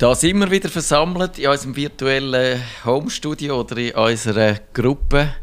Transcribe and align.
Da 0.00 0.14
sind 0.14 0.38
wir 0.38 0.50
wieder 0.50 0.70
versammelt 0.70 1.38
in 1.38 1.50
unserem 1.50 1.76
virtuellen 1.76 2.62
Homestudio 2.86 3.60
oder 3.60 3.76
in 3.76 3.92
unserer 3.92 4.54
Gruppe. 4.72 5.34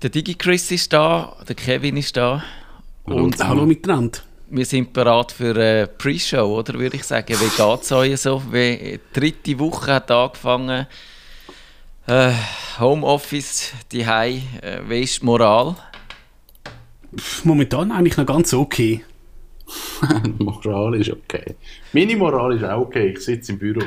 Der 0.00 0.08
DigiChris 0.08 0.70
ist 0.70 0.92
da, 0.92 1.36
der 1.48 1.56
Kevin 1.56 1.96
ist 1.96 2.16
da. 2.16 2.44
Und 3.02 3.42
hallo 3.42 3.66
miteinander. 3.66 4.20
Wir 4.50 4.64
sind 4.64 4.92
bereit 4.92 5.32
für 5.32 5.50
eine 5.50 5.88
Pre-Show, 5.88 6.58
oder 6.60 6.74
würde 6.74 6.94
ich 6.94 7.02
sagen. 7.02 7.34
Wie 7.40 7.56
geht 7.56 7.82
es 7.82 7.90
euch 7.90 8.20
so? 8.20 8.40
Wie, 8.52 9.00
die 9.12 9.20
dritte 9.20 9.58
Woche 9.58 9.94
hat 9.94 10.12
angefangen. 10.12 10.86
Äh, 12.06 12.32
Homeoffice, 12.78 13.72
die 13.90 14.06
Hei. 14.06 14.42
Äh, 14.62 14.82
wie 14.88 15.00
ist 15.00 15.22
die 15.22 15.26
Moral? 15.26 15.74
Momentan 17.42 17.90
eigentlich 17.90 18.16
noch 18.16 18.26
ganz 18.26 18.54
okay. 18.54 19.02
Moral 20.38 20.94
ist 20.94 21.10
okay. 21.10 21.54
Meine 21.92 22.16
Moral 22.16 22.56
ist 22.56 22.64
auch 22.64 22.82
okay. 22.82 23.08
Ich 23.08 23.20
sitze 23.20 23.52
im 23.52 23.58
Büro. 23.58 23.82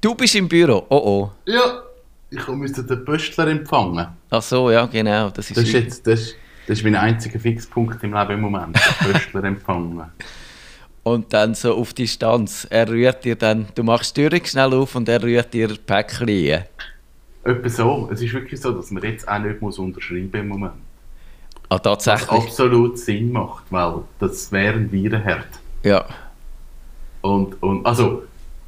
Du 0.00 0.14
bist 0.14 0.34
im 0.34 0.48
Büro? 0.48 0.84
Oh 0.88 0.96
oh. 0.96 1.30
Ja, 1.46 1.82
ich 2.30 2.48
müsste 2.48 2.84
den 2.84 3.04
Pöstler 3.04 3.48
empfangen. 3.48 4.06
Ach 4.30 4.42
so, 4.42 4.70
ja, 4.70 4.86
genau. 4.86 5.30
Das 5.30 5.50
ist, 5.50 5.56
das 5.56 5.64
ist 5.64 5.72
jetzt 5.72 6.06
das, 6.06 6.34
das 6.66 6.78
ist 6.78 6.84
mein 6.84 6.96
einziger 6.96 7.38
Fixpunkt 7.38 8.02
im 8.02 8.14
Leben 8.14 8.32
im 8.32 8.40
Moment. 8.40 8.76
Den 8.76 9.12
Pöstler 9.12 9.44
empfangen. 9.44 10.02
Und 11.02 11.32
dann 11.32 11.54
so 11.54 11.74
auf 11.74 11.92
Distanz. 11.92 12.66
Er 12.70 12.88
rührt 12.88 13.24
dir 13.24 13.36
dann, 13.36 13.66
du 13.74 13.82
machst 13.82 14.16
die 14.16 14.28
Tür 14.28 14.40
schnell 14.44 14.72
auf 14.72 14.94
und 14.94 15.08
er 15.08 15.22
rührt 15.22 15.52
dir 15.52 15.68
Päckchen 15.86 16.28
ein. 16.28 16.64
Etwa 17.44 17.68
so. 17.68 18.08
Es 18.10 18.22
ist 18.22 18.32
wirklich 18.32 18.60
so, 18.60 18.72
dass 18.72 18.90
man 18.90 19.02
jetzt 19.02 19.28
auch 19.28 19.38
nicht 19.38 19.60
muss 19.60 19.78
unterschreiben 19.78 20.30
im 20.32 20.48
Moment. 20.48 20.72
Ah, 21.74 21.78
tatsächlich? 21.80 22.28
Was 22.30 22.44
absolut 22.44 22.98
Sinn 22.98 23.32
macht, 23.32 23.64
weil 23.70 24.02
das 24.20 24.52
wäre 24.52 24.74
ein 24.74 24.92
Virenherd. 24.92 25.48
Ja. 25.82 26.04
Und, 27.20 27.60
und 27.62 27.84
also, 27.84 28.22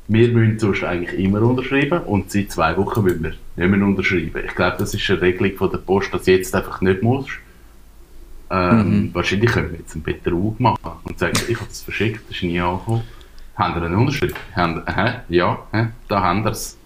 wir 0.08 0.28
müssen 0.28 0.58
sonst 0.58 0.82
eigentlich 0.82 1.18
immer 1.20 1.40
unterschreiben 1.42 2.00
und 2.02 2.32
seit 2.32 2.50
zwei 2.50 2.76
Wochen 2.76 3.04
müssen 3.04 3.22
wir 3.22 3.30
nicht 3.30 3.76
mehr 3.76 3.86
unterschreiben. 3.86 4.42
Ich 4.44 4.54
glaube, 4.54 4.76
das 4.78 4.92
ist 4.92 5.08
eine 5.08 5.20
Regelung 5.20 5.56
von 5.56 5.70
der 5.70 5.78
Post, 5.78 6.12
dass 6.14 6.24
du 6.24 6.32
jetzt 6.32 6.54
einfach 6.54 6.80
nicht 6.80 7.02
musst. 7.02 7.30
Ähm, 8.50 8.78
mhm. 8.78 9.14
Wahrscheinlich 9.14 9.52
können 9.52 9.70
wir 9.70 9.78
jetzt 9.78 9.94
einen 9.94 10.02
Betrug 10.02 10.58
machen 10.58 10.78
und 11.04 11.18
sagen, 11.18 11.38
ich 11.48 11.56
habe 11.60 11.70
es 11.70 11.82
verschickt, 11.82 12.28
das 12.28 12.36
ist 12.36 12.42
nie 12.42 12.60
angekommen. 12.60 13.02
Haben 13.56 13.74
wir 13.74 13.82
eine 13.86 13.98
Unterschrift? 13.98 14.36
Haben, 14.54 14.82
hä? 14.86 15.20
Ja, 15.28 15.58
hä? 15.72 15.86
da 16.08 16.20
haben 16.22 16.44
wir 16.44 16.50
es. 16.50 16.76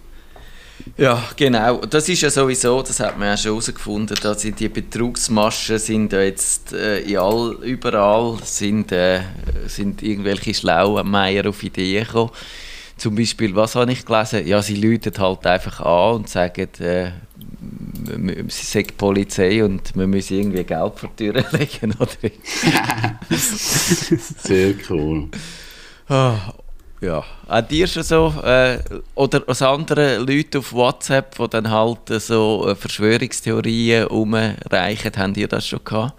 Ja, 0.96 1.22
genau. 1.36 1.78
Das 1.78 2.08
ist 2.08 2.22
ja 2.22 2.30
sowieso, 2.30 2.82
das 2.82 3.00
hat 3.00 3.18
man 3.18 3.28
ja 3.28 3.36
schon 3.36 3.52
herausgefunden, 3.52 4.16
dass 4.22 4.38
die 4.42 4.68
Betrugsmaschen 4.68 5.78
sind 5.78 6.12
ja 6.12 6.20
jetzt 6.20 6.72
äh, 6.72 7.00
in 7.00 7.18
all, 7.18 7.56
überall 7.62 8.38
sind, 8.44 8.92
äh, 8.92 9.20
sind 9.66 10.02
irgendwelche 10.02 10.54
schlauen 10.54 11.08
Meier 11.08 11.48
auf 11.48 11.62
Ideen 11.62 12.04
gekommen. 12.04 12.30
Zum 12.96 13.14
Beispiel, 13.14 13.56
was 13.56 13.76
habe 13.76 13.92
ich 13.92 14.04
gelesen? 14.04 14.46
Ja, 14.46 14.60
sie 14.60 14.76
läuten 14.76 15.16
halt 15.16 15.46
einfach 15.46 15.80
an 15.80 16.16
und 16.16 16.28
sagen, 16.28 16.68
äh, 16.80 17.12
sie 18.48 18.66
sagen 18.66 18.88
Polizei 18.96 19.64
und 19.64 19.96
man 19.96 20.10
muss 20.10 20.30
irgendwie 20.30 20.64
Geld 20.64 20.98
vor 20.98 21.10
die 21.18 21.30
Tür 21.30 21.44
legen, 21.52 21.94
oder? 21.98 22.30
Sehr 23.30 24.74
cool. 24.90 25.28
Ja, 27.00 27.24
auch 27.48 27.60
dir 27.62 27.86
schon 27.86 28.02
so, 28.02 28.34
äh, 28.44 28.78
oder 29.14 29.42
aus 29.46 29.62
anderen 29.62 30.26
Leuten 30.26 30.58
auf 30.58 30.72
WhatsApp, 30.74 31.34
die 31.36 31.48
dann 31.48 31.70
halt 31.70 32.10
äh, 32.10 32.20
so 32.20 32.68
äh, 32.68 32.74
Verschwörungstheorien 32.74 34.06
umreichen, 34.08 35.12
haben 35.16 35.34
ihr 35.34 35.48
das 35.48 35.66
schon 35.66 35.82
gehabt? 35.82 36.12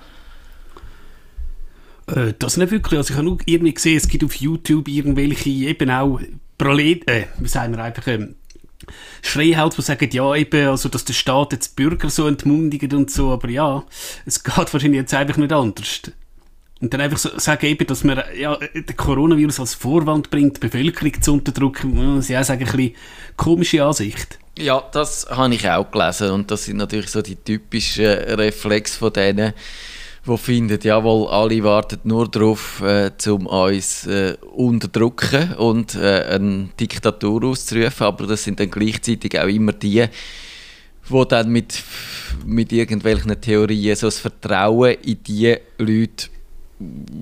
Äh, 2.07 2.33
das 2.39 2.57
nicht 2.57 2.71
wirklich, 2.71 2.97
also 2.97 3.11
ich 3.11 3.17
habe 3.17 3.27
nur 3.27 3.37
irgendwie 3.45 3.73
gesehen, 3.73 3.97
es 3.97 4.07
gibt 4.07 4.23
auf 4.23 4.33
YouTube 4.35 4.87
irgendwelche 4.87 5.49
eben 5.49 5.91
auch 5.91 6.19
Prolet, 6.57 7.07
äh, 7.07 7.27
wie 7.37 7.47
sagen 7.47 7.75
wir 7.75 7.83
einfach, 7.83 8.07
ähm, 8.07 8.35
Schreihals, 9.21 9.75
die 9.75 9.81
sagen, 9.83 10.09
ja, 10.11 10.35
eben, 10.35 10.67
also, 10.67 10.89
dass 10.89 11.05
der 11.05 11.13
Staat 11.13 11.53
jetzt 11.53 11.75
Bürger 11.75 12.09
so 12.09 12.27
entmundigt 12.27 12.91
und 12.93 13.11
so, 13.11 13.31
aber 13.31 13.49
ja, 13.49 13.83
es 14.25 14.43
geht 14.43 14.73
wahrscheinlich 14.73 15.01
jetzt 15.01 15.13
einfach 15.13 15.37
nicht 15.37 15.53
anders. 15.53 16.01
Und 16.81 16.91
dann 16.93 17.01
einfach 17.01 17.19
so 17.19 17.29
sagen 17.37 17.67
eben, 17.67 17.85
dass 17.85 18.03
man 18.03 18.23
ja, 18.35 18.57
den 18.57 18.97
Coronavirus 18.97 19.59
als 19.59 19.75
Vorwand 19.75 20.31
bringt, 20.31 20.57
die 20.57 20.67
Bevölkerung 20.67 21.21
zu 21.21 21.33
unterdrücken, 21.33 21.93
muss 21.93 22.29
ich 22.29 22.35
auch 22.35 22.43
sagen, 22.43 22.67
ein 22.67 22.91
komische 23.37 23.85
Ansicht. 23.85 24.39
Ja, 24.57 24.83
das 24.91 25.27
habe 25.29 25.53
ich 25.53 25.69
auch 25.69 25.89
gelesen 25.91 26.31
und 26.31 26.49
das 26.49 26.65
sind 26.65 26.77
natürlich 26.77 27.09
so 27.09 27.21
die 27.21 27.35
typischen 27.35 28.05
Reflexe 28.05 28.97
von 28.97 29.13
denen, 29.13 29.53
die 30.27 30.37
finden, 30.37 30.79
jawohl, 30.81 31.29
alle 31.29 31.63
warten 31.63 31.99
nur 32.03 32.27
darauf, 32.27 32.81
äh, 32.81 33.11
um 33.27 33.45
uns 33.45 34.07
äh, 34.07 34.35
unterdrücken 34.53 35.53
und 35.53 35.95
äh, 35.95 36.25
eine 36.29 36.69
Diktatur 36.79 37.43
auszurufen, 37.43 38.07
aber 38.07 38.27
das 38.27 38.43
sind 38.43 38.59
dann 38.59 38.69
gleichzeitig 38.69 39.39
auch 39.39 39.47
immer 39.47 39.73
die, 39.73 40.07
die 41.09 41.25
dann 41.27 41.49
mit, 41.49 41.81
mit 42.45 42.71
irgendwelchen 42.71 43.39
Theorien 43.39 43.95
so 43.95 44.07
das 44.07 44.19
Vertrauen 44.19 44.95
in 45.03 45.23
die 45.23 45.57
Leute 45.77 46.27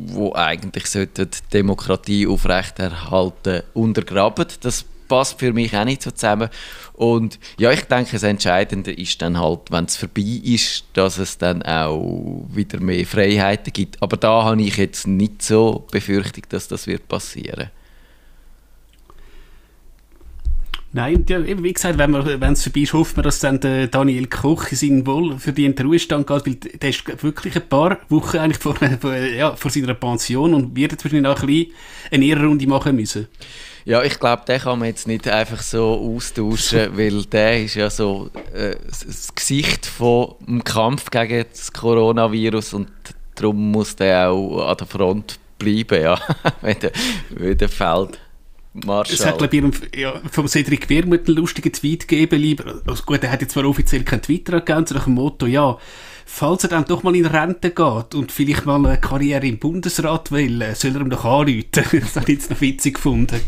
wo 0.07 0.33
eigentlich 0.33 0.85
die 0.85 1.27
Demokratie 1.53 2.27
aufrechterhalten 2.27 3.63
untergraben. 3.73 4.45
Das 4.61 4.85
passt 5.07 5.39
für 5.39 5.51
mich 5.51 5.75
auch 5.75 5.85
nicht 5.85 6.01
so 6.03 6.11
zusammen. 6.11 6.49
Und 6.93 7.39
ja, 7.57 7.71
ich 7.71 7.83
denke, 7.83 8.11
das 8.11 8.23
Entscheidende 8.23 8.93
ist 8.93 9.21
dann 9.21 9.39
halt, 9.39 9.71
wenn 9.71 9.85
es 9.85 9.97
vorbei 9.97 10.41
ist, 10.43 10.85
dass 10.93 11.17
es 11.17 11.37
dann 11.37 11.63
auch 11.63 12.45
wieder 12.49 12.79
mehr 12.79 13.05
Freiheiten 13.05 13.73
gibt. 13.73 14.01
Aber 14.01 14.17
da 14.17 14.43
habe 14.43 14.61
ich 14.61 14.77
jetzt 14.77 15.07
nicht 15.07 15.41
so 15.41 15.87
Befürchtung, 15.91 16.43
dass 16.49 16.67
das 16.67 16.87
wird 16.87 17.07
passieren. 17.07 17.71
Nein, 20.91 21.23
ja, 21.29 21.45
wie 21.45 21.71
gesagt, 21.73 21.99
wenn 21.99 22.53
es 22.53 22.63
vorbei 22.63 22.79
ist, 22.81 22.93
hofft 22.93 23.15
man, 23.15 23.23
dass 23.23 23.39
dann 23.39 23.59
der 23.59 23.87
Daniel 23.87 24.25
Koch 24.25 24.71
in 24.71 24.77
seinen 24.77 25.05
wohlverdienten 25.05 25.85
Ruhestand 25.85 26.25
geht, 26.25 26.47
weil 26.47 26.55
der 26.55 26.89
ist 26.89 27.23
wirklich 27.23 27.55
ein 27.55 27.69
paar 27.69 27.99
Wochen 28.09 28.37
eigentlich 28.37 28.57
vor, 28.57 28.75
vor, 28.99 29.15
ja, 29.15 29.55
vor 29.55 29.69
seiner 29.69 29.93
Pension 29.93 30.55
und 30.55 30.75
wird 30.75 30.93
jetzt 30.93 31.03
wahrscheinlich 31.05 31.31
auch 31.31 31.41
ein 31.41 31.47
bisschen 31.47 31.73
eine 32.11 32.25
Ehrenrunde 32.25 32.65
machen 32.65 32.95
müssen. 32.95 33.27
Ja, 33.85 34.03
ich 34.03 34.19
glaube, 34.19 34.43
den 34.47 34.59
kann 34.59 34.79
man 34.79 34.87
jetzt 34.87 35.07
nicht 35.07 35.27
einfach 35.27 35.61
so 35.61 36.15
austauschen, 36.15 36.89
weil 36.97 37.23
der 37.25 37.63
ist 37.63 37.75
ja 37.75 37.89
so 37.91 38.31
äh, 38.53 38.75
das 38.87 39.33
Gesicht 39.35 39.85
vom 39.85 40.63
Kampf 40.63 41.11
gegen 41.11 41.45
das 41.51 41.71
Coronavirus 41.71 42.73
und 42.73 42.89
darum 43.35 43.71
muss 43.71 43.95
der 43.95 44.31
auch 44.31 44.67
an 44.69 44.77
der 44.77 44.87
Front 44.87 45.39
bleiben, 45.59 46.01
ja, 46.01 46.19
wenn 46.61 46.79
der, 46.79 46.91
wenn 47.29 47.57
der 47.57 47.69
fällt. 47.69 48.19
Marschall. 48.73 49.15
Es 49.15 49.25
hat, 49.25 49.37
glaube 49.39 49.57
ich, 49.57 49.99
ja, 49.99 50.21
vom 50.31 50.47
Cedric 50.47 50.89
Wermuth 50.89 51.27
einen 51.27 51.37
lustigen 51.37 51.73
Tweet 51.73 52.07
gegeben, 52.07 52.39
lieber. 52.39 52.81
Also 52.85 53.03
gut, 53.03 53.23
er 53.23 53.31
hat 53.31 53.41
jetzt 53.41 53.53
zwar 53.53 53.65
offiziell 53.65 54.03
keinen 54.03 54.21
Twitter 54.21 54.61
gegeben, 54.61 54.85
nach 54.93 55.03
dem 55.05 55.13
Motto, 55.13 55.45
ja, 55.47 55.77
falls 56.25 56.63
er 56.63 56.69
dann 56.69 56.85
doch 56.85 57.03
mal 57.03 57.15
in 57.15 57.25
Rente 57.25 57.71
geht 57.71 58.15
und 58.15 58.31
vielleicht 58.31 58.65
mal 58.65 58.85
eine 58.85 58.99
Karriere 58.99 59.47
im 59.47 59.57
Bundesrat 59.57 60.31
will, 60.31 60.63
soll 60.75 60.95
er 60.95 61.01
ihm 61.01 61.09
doch 61.09 61.25
anrufen. 61.25 61.65
das 61.73 62.15
habe 62.15 62.31
ich 62.31 62.39
jetzt 62.39 62.51
noch 62.51 62.61
witzig 62.61 62.95
gefunden. 62.95 63.41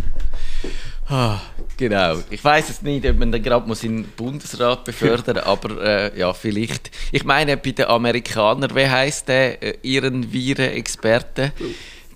Ah, 1.07 1.39
genau. 1.77 2.19
Ich 2.29 2.43
weiß 2.43 2.69
es 2.69 2.81
nicht, 2.81 3.05
ob 3.05 3.17
man 3.19 3.31
dann 3.31 3.43
gerade 3.43 3.67
muss 3.67 3.83
in 3.83 3.97
den 3.97 4.11
Bundesrat 4.15 4.85
befördern, 4.85 5.37
aber 5.37 5.81
äh, 5.83 6.17
ja, 6.17 6.33
vielleicht. 6.33 6.89
Ich 7.11 7.25
meine, 7.25 7.57
bei 7.57 7.71
den 7.71 7.85
Amerikanern, 7.85 8.73
wie 8.73 8.87
heißt 8.87 9.27
der, 9.27 9.61
äh, 9.61 9.77
ihren 9.83 10.31
Virenexperte? 10.31 11.51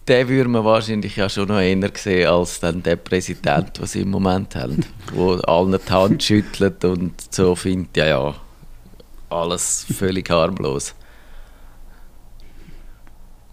Den 0.07 0.29
würde 0.29 0.49
man 0.49 0.63
wahrscheinlich 0.63 1.15
ja 1.15 1.27
schon 1.27 1.47
noch 1.47 1.59
eher 1.59 1.89
sehen 1.95 2.27
als 2.27 2.59
dann 2.59 2.83
der 2.83 2.95
Präsident, 2.95 3.79
den 3.79 3.85
sie 3.87 4.01
im 4.01 4.11
Moment 4.11 4.55
haben, 4.55 4.85
wo 5.13 5.33
allen 5.33 5.71
die 5.71 5.91
Hand 5.91 6.21
schüttelt 6.21 6.85
und 6.85 7.13
so 7.33 7.55
findet, 7.55 7.97
ja, 7.97 8.05
ja, 8.05 8.35
alles 9.29 9.87
völlig 9.97 10.29
harmlos. 10.29 10.93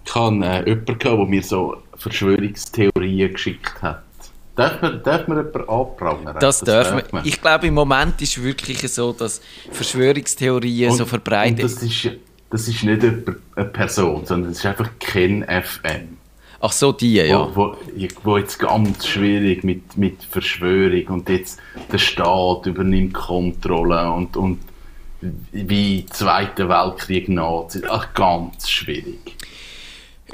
Ich 0.05 0.15
habe 0.15 0.45
äh, 0.45 0.69
jemanden, 0.69 0.99
der 0.99 1.17
mir 1.17 1.43
so 1.43 1.77
Verschwörungstheorien 1.97 3.33
geschickt 3.33 3.81
hat. 3.81 4.03
Darf 4.55 4.83
man, 4.83 5.03
darf 5.03 5.27
man 5.29 5.39
jemanden 5.39 5.69
anprangern? 5.69 6.37
Das, 6.39 6.61
das 6.61 6.61
darf 6.61 6.93
man. 6.93 7.05
man. 7.13 7.25
Ich 7.25 7.41
glaube, 7.41 7.67
im 7.69 7.75
Moment 7.75 8.21
ist 8.21 8.37
es 8.37 8.43
wirklich 8.43 8.87
so, 8.93 9.15
dass 9.15 9.41
Verschwörungstheorien 9.71 10.91
und, 10.91 10.99
so 10.99 11.07
verbreitet 11.07 11.71
sind. 11.71 11.83
Das 11.83 11.83
ist, 11.83 12.19
das 12.51 12.69
ist 12.69 12.83
nicht 12.83 13.03
eine 13.03 13.69
Person, 13.69 14.27
sondern 14.27 14.53
es 14.53 14.59
ist 14.59 14.67
einfach 14.67 14.91
kein 15.01 15.45
FM. 15.45 16.19
Ach 16.65 16.71
so, 16.71 16.93
die, 16.93 17.15
ja. 17.15 17.41
Wo, 17.57 17.57
wo, 17.57 17.77
wo, 18.23 18.39
jetzt 18.39 18.57
ganz 18.57 19.05
schwierig 19.05 19.65
mit, 19.65 19.97
mit 19.97 20.23
Verschwörung 20.23 21.07
und 21.09 21.29
jetzt 21.29 21.59
der 21.91 21.99
Staat 21.99 22.67
übernimmt 22.67 23.15
Kontrolle 23.15 24.13
und, 24.13 24.37
und 24.37 24.61
wie 25.51 26.07
Zweiter 26.07 26.69
Weltkrieg 26.69 27.29
Nazi. 27.29 27.83
Ach, 27.89 28.15
ganz 28.15 28.71
schwierig. 28.71 29.35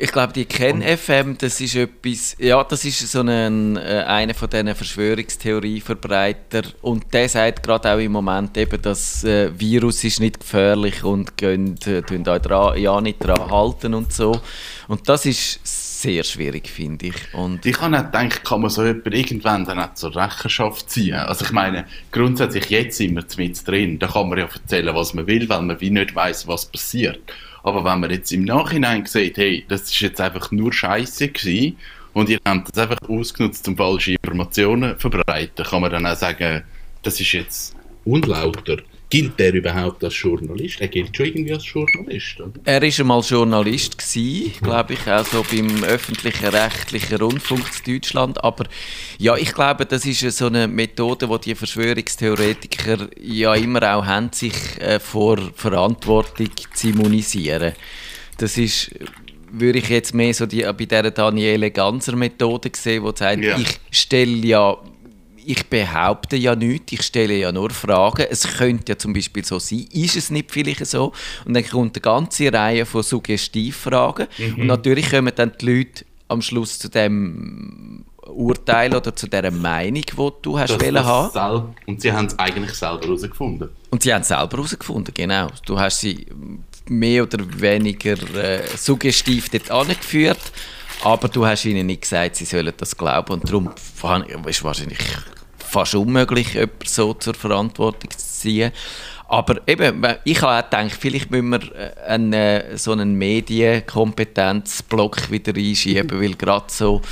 Ich 0.00 0.12
glaube, 0.12 0.34
die 0.34 0.44
Ken-FM, 0.44 1.38
das 1.38 1.62
ist 1.62 1.74
etwas, 1.74 2.36
ja, 2.38 2.62
das 2.62 2.84
ist 2.84 3.10
so 3.10 3.20
ein, 3.20 3.78
äh, 3.78 4.04
einer 4.06 4.34
von 4.34 4.50
diesen 4.50 4.74
Verschwörungstheorieverbreiter 4.74 6.62
und 6.82 7.12
der 7.12 7.28
sagt 7.30 7.62
gerade 7.64 7.94
auch 7.94 7.98
im 7.98 8.12
Moment 8.12 8.56
eben, 8.58 8.80
das 8.82 9.24
äh, 9.24 9.50
Virus 9.58 10.04
ist 10.04 10.20
nicht 10.20 10.40
gefährlich 10.40 11.02
und 11.02 11.38
gehen, 11.38 11.76
äh, 11.86 12.02
euch 12.30 12.42
dran, 12.42 12.78
ja 12.78 13.00
nicht 13.00 13.18
dran 13.18 13.50
halten 13.50 13.94
und 13.94 14.12
so. 14.12 14.40
Und 14.86 15.08
das 15.08 15.26
ist 15.26 15.87
sehr 16.02 16.22
schwierig, 16.22 16.68
finde 16.68 17.06
ich. 17.06 17.34
Und 17.34 17.66
ich 17.66 17.80
habe 17.80 17.90
nicht 17.90 18.12
gedacht, 18.12 18.44
kann 18.44 18.60
man 18.60 18.70
so 18.70 18.84
jemanden 18.84 19.12
irgendwann 19.12 19.64
dann 19.64 19.80
auch 19.80 19.94
zur 19.94 20.14
Rechenschaft 20.14 20.90
ziehen. 20.90 21.16
Also 21.16 21.44
ich 21.44 21.52
meine, 21.52 21.86
grundsätzlich 22.12 22.70
jetzt 22.70 22.98
sind 22.98 23.16
wir 23.16 23.24
mit 23.36 23.66
drin, 23.66 23.98
da 23.98 24.06
kann 24.06 24.28
man 24.28 24.38
ja 24.38 24.44
erzählen, 24.44 24.94
was 24.94 25.14
man 25.14 25.26
will, 25.26 25.48
weil 25.48 25.62
man 25.62 25.80
wie 25.80 25.90
nicht 25.90 26.14
weiß, 26.14 26.46
was 26.46 26.66
passiert. 26.66 27.20
Aber 27.62 27.84
wenn 27.84 28.00
man 28.00 28.10
jetzt 28.10 28.32
im 28.32 28.44
Nachhinein 28.44 29.06
sieht, 29.06 29.36
hey, 29.36 29.64
das 29.68 29.82
ist 29.82 30.00
jetzt 30.00 30.20
einfach 30.20 30.50
nur 30.52 30.72
Scheiße 30.72 31.28
gewesen 31.28 31.76
und 32.12 32.28
ihr 32.28 32.38
habt 32.46 32.68
das 32.68 32.78
einfach 32.78 33.08
ausgenutzt, 33.08 33.66
um 33.68 33.76
falsche 33.76 34.12
Informationen 34.12 34.98
zu 34.98 35.10
verbreiten, 35.10 35.64
kann 35.64 35.82
man 35.82 35.90
dann 35.90 36.06
auch 36.06 36.16
sagen, 36.16 36.62
das 37.02 37.20
ist 37.20 37.32
jetzt 37.32 37.76
unlauter 38.04 38.78
gilt 39.10 39.38
der 39.38 39.54
überhaupt 39.54 40.04
als 40.04 40.20
Journalist? 40.20 40.80
Er 40.80 40.88
gilt 40.88 41.16
schon 41.16 41.26
irgendwie 41.26 41.52
als 41.52 41.66
Journalist, 41.66 42.40
oder? 42.40 42.52
Er 42.64 42.82
war 42.82 43.00
einmal 43.00 43.20
Journalist, 43.22 43.96
glaube 44.62 44.94
ich, 44.94 45.06
auch 45.06 45.24
so 45.24 45.44
beim 45.50 45.84
öffentlichen 45.84 46.46
rechtlichen 46.46 47.16
Rundfunk 47.16 47.64
in 47.84 47.94
Deutschland. 47.94 48.42
Aber 48.44 48.64
ja, 49.18 49.36
ich 49.36 49.52
glaube, 49.54 49.86
das 49.86 50.04
ist 50.04 50.20
so 50.36 50.46
eine 50.46 50.68
Methode, 50.68 51.26
die 51.26 51.50
die 51.50 51.54
Verschwörungstheoretiker 51.54 53.08
ja 53.20 53.54
immer 53.54 53.94
auch 53.94 54.04
haben, 54.04 54.30
sich 54.32 54.54
äh, 54.80 55.00
vor 55.00 55.38
Verantwortung 55.54 56.50
zu 56.74 56.88
immunisieren. 56.88 57.72
Das 58.36 58.58
ist 58.58 58.90
würde 59.50 59.78
ich 59.78 59.88
jetzt 59.88 60.14
mehr 60.14 60.34
so 60.34 60.46
die, 60.46 60.62
bei 60.62 60.72
dieser 60.72 61.10
Daniele 61.10 61.70
Ganser 61.70 62.16
Methode 62.16 62.70
sehen, 62.74 63.02
wo 63.02 63.12
sagt, 63.14 63.42
ja. 63.42 63.58
ich 63.58 63.80
stelle 63.90 64.46
ja 64.46 64.76
ich 65.48 65.66
behaupte 65.66 66.36
ja 66.36 66.54
nichts, 66.54 66.92
ich 66.92 67.02
stelle 67.02 67.34
ja 67.34 67.50
nur 67.50 67.70
Fragen. 67.70 68.26
Es 68.28 68.58
könnte 68.58 68.92
ja 68.92 68.98
zum 68.98 69.14
Beispiel 69.14 69.42
so 69.46 69.58
sein, 69.58 69.86
ist 69.92 70.14
es 70.14 70.28
nicht 70.28 70.50
vielleicht 70.50 70.84
so? 70.84 71.12
Und 71.46 71.54
dann 71.54 71.66
kommt 71.66 71.96
eine 71.96 72.02
ganze 72.02 72.52
Reihe 72.52 72.84
von 72.84 73.02
Suggestivfragen. 73.02 74.26
Mhm. 74.36 74.60
Und 74.60 74.66
natürlich 74.66 75.10
kommen 75.10 75.32
dann 75.34 75.52
die 75.58 75.66
Leute 75.66 76.04
am 76.28 76.42
Schluss 76.42 76.78
zu 76.78 76.90
dem 76.90 78.04
Urteil 78.26 78.94
oder 78.94 79.16
zu 79.16 79.26
dieser 79.26 79.50
Meinung, 79.50 80.02
die 80.02 80.30
du 80.42 80.58
hast 80.58 80.78
das, 80.78 81.04
haben. 81.06 81.74
Und 81.86 82.02
sie 82.02 82.12
haben 82.12 82.26
es 82.26 82.38
eigentlich 82.38 82.74
selber 82.74 83.06
herausgefunden. 83.06 83.70
Und 83.88 84.02
sie 84.02 84.12
haben 84.12 84.20
es 84.20 84.28
selber 84.28 84.58
herausgefunden, 84.58 85.14
genau. 85.14 85.48
Du 85.64 85.80
hast 85.80 86.00
sie 86.00 86.26
mehr 86.90 87.22
oder 87.22 87.38
weniger 87.58 88.18
äh, 88.34 88.66
suggestiv 88.76 89.48
dort 89.48 89.70
angeführt, 89.70 90.52
aber 91.04 91.28
du 91.28 91.46
hast 91.46 91.64
ihnen 91.64 91.86
nicht 91.86 92.02
gesagt, 92.02 92.36
sie 92.36 92.44
sollen 92.44 92.74
das 92.76 92.94
glauben. 92.94 93.32
Und 93.32 93.48
darum 93.48 93.70
ist 94.46 94.62
wahrscheinlich 94.62 94.98
fast 95.68 95.94
unmöglich, 95.94 96.54
jemanden 96.54 96.86
so 96.86 97.14
zur 97.14 97.34
Verantwortung 97.34 98.10
zu 98.10 98.18
ziehen. 98.18 98.72
Aber 99.28 99.60
eben, 99.68 100.04
ich 100.24 100.40
habe 100.40 100.58
auch 100.58 100.64
gedacht, 100.70 100.96
vielleicht 100.98 101.30
müssen 101.30 101.50
wir 101.50 101.60
äh, 101.76 101.92
einen, 102.06 102.32
äh, 102.32 102.78
so 102.78 102.92
einen 102.92 103.12
Medienkompetenzblock 103.14 105.30
wieder 105.30 105.54
einschieben, 105.54 106.18
weil 106.18 106.34
gerade 106.34 106.64
so, 106.68 107.02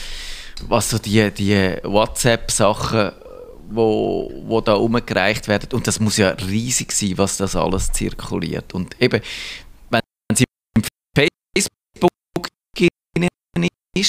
was 0.66 0.88
so 0.88 0.96
die, 0.98 1.30
die 1.30 1.76
WhatsApp-Sachen, 1.82 3.12
wo, 3.68 4.32
wo 4.46 4.62
da 4.62 4.72
umgereicht 4.74 5.48
werden, 5.48 5.68
und 5.72 5.86
das 5.86 6.00
muss 6.00 6.16
ja 6.16 6.30
riesig 6.30 6.90
sein, 6.92 7.18
was 7.18 7.36
das 7.36 7.54
alles 7.54 7.92
zirkuliert. 7.92 8.72
Und 8.72 8.98
eben, 8.98 9.20
wenn 9.90 10.00
sie 10.34 10.46
im 10.74 10.82
Facebook 11.14 12.48
ist, 13.94 14.08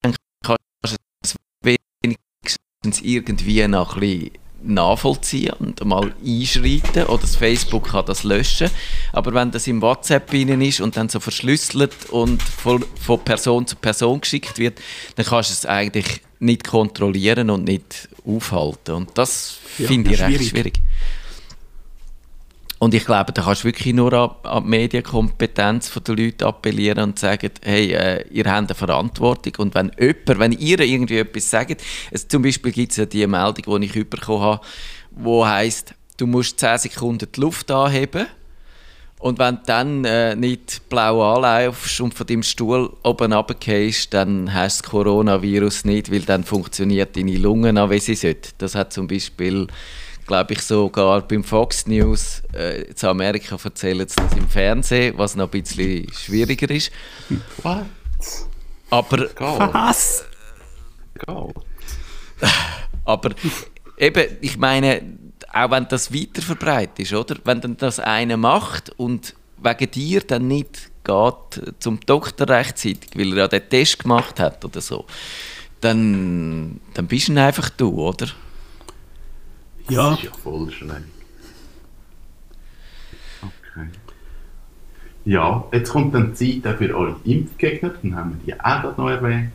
dann 0.00 0.14
kannst 0.42 0.62
du 0.82 0.96
es 1.22 1.34
wenigstens 1.62 2.56
irgendwie 3.02 3.66
noch 3.68 3.94
ein 3.94 4.00
bisschen 4.00 4.30
nachvollziehen 4.66 5.52
und 5.58 5.84
mal 5.84 6.14
einschreiten 6.24 7.04
oder 7.04 7.20
das 7.20 7.36
Facebook 7.36 7.90
kann 7.90 8.06
das 8.06 8.24
löschen. 8.24 8.70
Aber 9.12 9.34
wenn 9.34 9.50
das 9.50 9.66
im 9.66 9.82
WhatsApp 9.82 10.32
innen 10.32 10.60
ist 10.62 10.80
und 10.80 10.96
dann 10.96 11.08
so 11.08 11.20
verschlüsselt 11.20 11.92
und 12.10 12.42
von, 12.42 12.84
von 13.00 13.20
Person 13.20 13.66
zu 13.66 13.76
Person 13.76 14.20
geschickt 14.20 14.58
wird, 14.58 14.80
dann 15.16 15.26
kannst 15.26 15.50
du 15.50 15.52
es 15.54 15.66
eigentlich 15.66 16.22
nicht 16.38 16.64
kontrollieren 16.64 17.50
und 17.50 17.64
nicht 17.64 18.08
aufhalten. 18.26 18.94
Und 18.94 19.10
das 19.14 19.58
ja, 19.78 19.86
finde 19.86 20.12
ich 20.12 20.20
recht 20.20 20.44
schwierig. 20.44 20.80
Und 22.84 22.92
ich 22.92 23.06
glaube, 23.06 23.32
da 23.32 23.40
kannst 23.40 23.62
du 23.62 23.68
wirklich 23.68 23.94
nur 23.94 24.12
an, 24.12 24.30
an 24.42 24.64
die 24.64 24.68
Medienkompetenz 24.68 25.90
der 26.06 26.16
Leute 26.16 26.44
appellieren 26.44 27.02
und 27.02 27.18
sagen, 27.18 27.48
hey, 27.62 27.94
äh, 27.94 28.28
ihr 28.28 28.44
habt 28.44 28.68
eine 28.68 28.74
Verantwortung. 28.74 29.54
Und 29.56 29.74
wenn 29.74 29.90
jemand, 29.98 30.38
wenn 30.38 30.52
ihr 30.52 30.80
irgendwie 30.80 31.16
etwas 31.16 31.48
sagt, 31.48 31.82
es, 32.10 32.28
zum 32.28 32.42
Beispiel 32.42 32.72
gibt 32.72 32.92
es 32.92 32.98
ja 32.98 33.06
die 33.06 33.26
Meldung, 33.26 33.80
die 33.80 33.86
ich 33.86 34.10
bekommen 34.10 34.42
habe, 34.42 34.60
wo 35.12 35.46
heißt, 35.46 35.94
du 36.18 36.26
musst 36.26 36.60
10 36.60 36.76
Sekunden 36.76 37.26
die 37.34 37.40
Luft 37.40 37.70
anheben 37.70 38.26
und 39.18 39.38
wenn 39.38 39.54
du 39.54 39.62
dann 39.64 40.04
äh, 40.04 40.36
nicht 40.36 40.86
blau 40.90 41.36
anlaufst 41.36 42.02
und 42.02 42.12
von 42.12 42.26
deinem 42.26 42.42
Stuhl 42.42 42.92
oben 43.02 43.32
runtergehst, 43.32 44.12
dann 44.12 44.52
hast 44.52 44.80
du 44.80 44.82
das 44.82 44.90
Coronavirus 44.90 45.86
nicht, 45.86 46.12
weil 46.12 46.20
dann 46.20 46.44
funktioniert 46.44 47.16
deine 47.16 47.38
Lungen 47.38 47.78
an, 47.78 47.88
wie 47.88 48.00
sie 48.00 48.14
sollte. 48.14 48.50
Das 48.58 48.74
hat 48.74 48.92
zum 48.92 49.06
Beispiel 49.06 49.68
glaube 50.26 50.54
ich, 50.54 50.62
sogar 50.62 51.22
beim 51.22 51.44
Fox 51.44 51.86
News 51.86 52.42
äh, 52.54 52.82
in 52.82 53.08
Amerika 53.08 53.58
erzählen 53.62 54.08
sie 54.08 54.16
das 54.16 54.32
im 54.36 54.48
Fernsehen, 54.48 55.14
was 55.16 55.36
noch 55.36 55.52
ein 55.52 55.62
bisschen 55.62 56.10
schwieriger 56.12 56.70
ist. 56.70 56.90
What? 57.62 57.86
Aber... 58.90 59.28
Was? 59.72 60.24
Aber 63.04 63.30
eben, 63.98 64.36
ich 64.40 64.56
meine, 64.56 65.02
auch 65.52 65.70
wenn 65.70 65.86
das 65.88 66.12
weiter 66.12 66.42
verbreitet 66.42 67.00
ist, 67.00 67.12
oder? 67.12 67.36
Wenn 67.44 67.60
dann 67.60 67.76
das 67.76 68.00
einer 68.00 68.36
macht 68.36 68.90
und 68.98 69.34
wegen 69.58 69.90
dir 69.90 70.20
dann 70.20 70.48
nicht 70.48 70.90
geht 71.04 71.74
zum 71.80 72.00
Doktor 72.00 72.48
rechtzeitig, 72.48 73.10
weil 73.14 73.32
er 73.32 73.38
ja 73.38 73.48
den 73.48 73.68
Test 73.68 74.00
gemacht 74.00 74.40
hat 74.40 74.64
oder 74.64 74.80
so, 74.80 75.04
dann, 75.80 76.80
dann 76.94 77.06
bist 77.06 77.28
du 77.28 77.40
einfach 77.40 77.68
du, 77.70 78.00
oder? 78.00 78.28
Ja. 79.88 80.10
Das 80.10 80.18
ist 80.18 80.24
ja 80.24 80.30
voll 80.42 80.70
schlecht. 80.70 81.02
Okay. 83.42 83.88
Ja, 85.24 85.64
jetzt 85.72 85.90
kommt 85.90 86.14
dann 86.14 86.34
die 86.34 86.62
Zeit 86.62 86.78
für 86.78 86.94
eure 86.94 87.16
Impfgegner, 87.24 87.94
dann 88.02 88.14
haben 88.14 88.40
wir 88.44 88.54
die 88.54 88.60
auch 88.60 88.96
noch 88.96 89.08
erwähnt. 89.08 89.52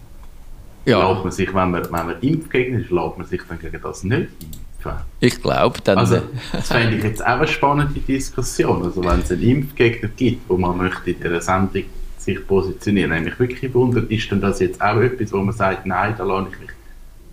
Ja. 0.85 1.13
Man 1.13 1.31
sich, 1.31 1.47
wenn 1.53 1.71
man, 1.71 1.83
wenn 1.83 1.91
man 1.91 2.19
Impfgegner 2.21 2.79
ist, 2.79 2.89
lässt 2.89 3.17
man 3.17 3.27
sich 3.27 3.41
dann 3.47 3.59
gegen 3.59 3.81
das 3.81 4.03
nicht 4.03 4.29
impfen? 4.41 5.01
Ich 5.19 5.41
glaube, 5.41 5.79
dann... 5.83 5.97
Also, 5.97 6.21
das 6.51 6.67
fände 6.67 6.97
ich 6.97 7.03
jetzt 7.03 7.21
auch 7.23 7.37
eine 7.37 7.47
spannende 7.47 7.99
Diskussion. 7.99 8.83
Also 8.83 9.03
wenn 9.03 9.19
es 9.19 9.31
einen 9.31 9.43
Impfgegner 9.43 10.09
gibt, 10.09 10.49
wo 10.49 10.57
man 10.57 10.77
möchte 10.77 11.11
in 11.11 11.19
dieser 11.19 11.41
Sendung 11.41 11.83
sich 12.17 12.47
positionieren, 12.47 13.11
nämlich 13.11 13.39
wirklich 13.39 13.73
wundert, 13.73 14.09
ist 14.09 14.31
denn 14.31 14.41
das 14.41 14.59
jetzt 14.59 14.81
auch 14.81 14.99
etwas, 14.99 15.31
wo 15.31 15.37
man 15.37 15.53
sagt, 15.53 15.85
nein, 15.85 16.15
da 16.17 16.23
lasse 16.23 16.49
ich 16.51 16.59
mich 16.59 16.69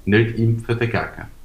nicht 0.05 0.39
impfen 0.39 0.79
dagegen? 0.79 1.36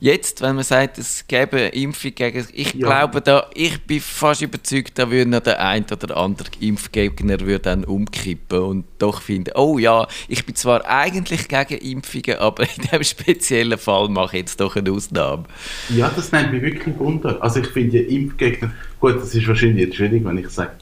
Jetzt, 0.00 0.42
wenn 0.42 0.56
man 0.56 0.64
sagt, 0.64 0.98
es 0.98 1.26
gäbe 1.26 1.58
Impfung 1.58 2.14
gegen. 2.14 2.46
Ich 2.52 2.74
ja. 2.74 2.86
glaube, 2.86 3.20
da, 3.20 3.48
ich 3.54 3.80
bin 3.82 4.00
fast 4.00 4.42
überzeugt, 4.42 4.98
da 4.98 5.10
würde 5.10 5.30
noch 5.30 5.40
der 5.40 5.64
ein 5.64 5.84
oder 5.90 6.16
andere 6.16 6.48
Impfgegner 6.60 7.40
würde 7.40 7.60
dann 7.60 7.84
umkippen 7.84 8.58
und 8.58 8.84
doch 8.98 9.22
finden, 9.22 9.52
oh 9.54 9.78
ja, 9.78 10.06
ich 10.28 10.44
bin 10.44 10.54
zwar 10.54 10.84
eigentlich 10.86 11.48
gegen 11.48 11.78
Impfungen, 11.78 12.38
aber 12.38 12.64
in 12.64 12.82
diesem 12.82 13.04
speziellen 13.04 13.78
Fall 13.78 14.08
mache 14.08 14.36
ich 14.36 14.42
jetzt 14.42 14.60
doch 14.60 14.76
eine 14.76 14.90
Ausnahme. 14.92 15.44
Ja, 15.90 16.10
das 16.14 16.32
nimmt 16.32 16.52
mich 16.52 16.62
wirklich 16.62 16.98
wunder. 16.98 17.42
Also 17.42 17.60
ich 17.60 17.68
finde 17.68 17.98
Impfgegner, 17.98 18.72
gut, 19.00 19.16
das 19.16 19.34
ist 19.34 19.46
wahrscheinlich 19.46 19.86
jetzt 19.86 19.96
schwierig, 19.96 20.24
wenn 20.24 20.38
ich 20.38 20.48
sage, 20.48 20.72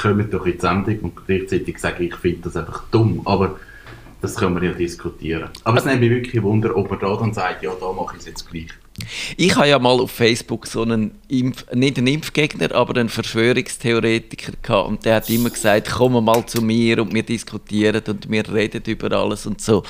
kommt 0.00 0.32
doch 0.32 0.46
in 0.46 0.52
die 0.52 0.60
Sendung 0.60 0.98
und 1.00 1.26
gleichzeitig 1.26 1.78
sage, 1.78 2.04
ich 2.04 2.14
finde 2.16 2.42
das 2.42 2.56
einfach 2.56 2.84
dumm, 2.90 3.22
aber 3.24 3.58
das 4.22 4.36
können 4.36 4.60
wir 4.60 4.70
ja 4.70 4.74
diskutieren. 4.74 5.50
Aber 5.64 5.78
es 5.78 5.84
nimmt 5.84 6.00
mich 6.00 6.10
wirklich 6.10 6.42
Wunder, 6.42 6.74
ob 6.76 6.90
man 6.90 7.00
da 7.00 7.16
dann 7.16 7.34
sagt, 7.34 7.64
ja, 7.64 7.72
da 7.78 7.92
mache 7.92 8.14
ich 8.14 8.20
es 8.20 8.26
jetzt 8.26 8.48
gleich. 8.48 8.68
Ich 9.36 9.56
habe 9.56 9.68
ja 9.68 9.78
mal 9.78 10.00
auf 10.00 10.12
Facebook 10.12 10.66
so 10.66 10.82
einen 10.82 11.18
Impf, 11.26 11.64
nicht 11.72 11.98
einen 11.98 12.06
Impfgegner, 12.06 12.72
aber 12.72 13.00
einen 13.00 13.08
Verschwörungstheoretiker 13.08 14.52
gehabt 14.62 14.88
und 14.88 15.04
der 15.04 15.16
hat 15.16 15.30
immer 15.30 15.50
gesagt, 15.50 15.90
komm 15.90 16.24
mal 16.24 16.46
zu 16.46 16.62
mir 16.62 17.02
und 17.02 17.12
wir 17.12 17.22
diskutieren 17.24 18.02
und 18.06 18.30
wir 18.30 18.48
reden 18.52 18.82
über 18.86 19.10
alles 19.12 19.46
und 19.46 19.60
so. 19.60 19.82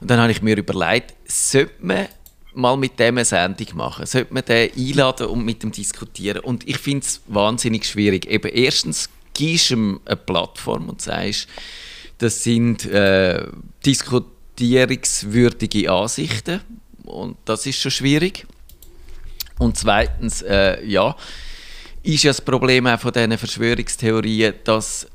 Und 0.00 0.10
dann 0.10 0.18
habe 0.18 0.32
ich 0.32 0.40
mir 0.40 0.56
überlegt, 0.56 1.14
sollte 1.26 1.72
man 1.80 2.06
mal 2.54 2.76
mit 2.76 2.98
dem 2.98 3.18
eine 3.18 3.24
Sendung 3.24 3.66
machen? 3.74 4.06
Sollte 4.06 4.32
man 4.32 4.44
den 4.44 4.70
einladen 4.74 5.26
und 5.26 5.44
mit 5.44 5.62
ihm 5.62 5.72
diskutieren? 5.72 6.40
Und 6.40 6.66
ich 6.66 6.78
finde 6.78 7.04
es 7.04 7.20
wahnsinnig 7.26 7.84
schwierig. 7.84 8.26
Eben 8.26 8.48
erstens 8.48 9.10
gibst 9.34 9.70
du 9.70 9.74
ihm 9.74 10.00
eine 10.06 10.16
Plattform 10.16 10.88
und 10.88 11.02
sagst, 11.02 11.48
das 12.18 12.42
sind 12.42 12.86
äh, 12.86 13.46
diskutierungswürdige 13.84 15.90
Ansichten 15.90 16.60
und 17.04 17.36
das 17.44 17.66
ist 17.66 17.80
schon 17.80 17.90
schwierig. 17.90 18.46
Und 19.58 19.76
zweitens, 19.76 20.42
äh, 20.42 20.84
ja, 20.84 21.16
ist 22.02 22.22
ja 22.22 22.30
das 22.30 22.40
Problem 22.40 22.86
auch 22.86 23.00
von 23.00 23.12
diesen 23.12 23.38
Verschwörungstheorien, 23.38 24.54
dass 24.64 25.06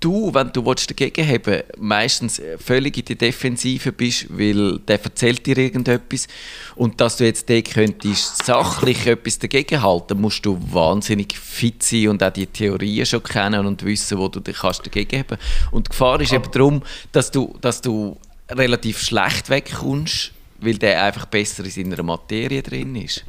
du, 0.00 0.32
wenn 0.34 0.52
du 0.52 0.62
dagegen 0.62 1.26
haben 1.26 1.62
meistens 1.78 2.40
völlig 2.58 2.96
in 2.96 3.04
der 3.04 3.16
Defensive 3.16 3.92
bist, 3.92 4.26
weil 4.30 4.78
der 4.80 5.02
erzählt 5.02 5.46
dir 5.46 5.58
irgendetwas 5.58 6.26
und 6.74 7.00
dass 7.00 7.18
du 7.18 7.24
jetzt 7.24 7.48
den 7.48 7.62
könntest 7.62 8.44
sachlich 8.44 9.06
etwas 9.06 9.38
dagegen 9.38 9.82
halten, 9.82 10.20
musst 10.20 10.44
du 10.44 10.58
wahnsinnig 10.72 11.36
fit 11.36 11.82
sein 11.82 12.08
und 12.08 12.22
auch 12.22 12.32
die 12.32 12.46
Theorien 12.46 13.06
schon 13.06 13.22
kennen 13.22 13.66
und 13.66 13.84
wissen, 13.84 14.18
wo 14.18 14.28
du 14.28 14.40
dich 14.40 14.56
kannst 14.56 14.84
dagegen 14.84 15.20
haben. 15.20 15.38
Und 15.70 15.86
die 15.86 15.90
Gefahr 15.90 16.20
ist 16.20 16.32
eben 16.32 16.50
darum, 16.50 16.82
dass 17.12 17.30
du, 17.30 17.54
dass 17.60 17.80
du 17.80 18.16
relativ 18.50 19.00
schlecht 19.00 19.50
wegkommst, 19.50 20.32
weil 20.60 20.78
der 20.78 21.04
einfach 21.04 21.26
besser 21.26 21.64
in 21.64 21.70
seiner 21.70 22.02
Materie 22.02 22.62
drin 22.62 22.96
ist. 22.96 23.24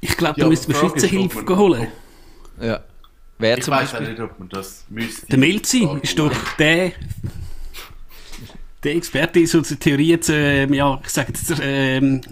Ich 0.00 0.16
glaube, 0.16 0.40
da 0.40 0.48
müsste 0.48 0.72
man 0.72 0.80
Schützenhilfe 0.80 1.56
holen. 1.56 1.88
Ja. 2.60 2.80
Wer 3.38 3.58
ich 3.58 3.68
weiß 3.68 4.00
nicht, 4.00 4.20
ob 4.20 4.38
man 4.38 4.48
das 4.48 4.84
müsste. 4.88 5.26
Der 5.26 5.38
Milzi 5.38 5.86
ist 6.02 6.18
doch 6.18 6.32
der, 6.58 6.92
der 8.82 8.96
Experte 8.96 9.40
in 9.40 9.46
so 9.46 9.60
Theorien 9.60 10.22
zu, 10.22 10.32
ähm, 10.32 10.72
ja, 10.72 11.00
ich 11.02 11.10
sage 11.10 11.32
zu, 11.34 11.54
ähm, 11.60 12.22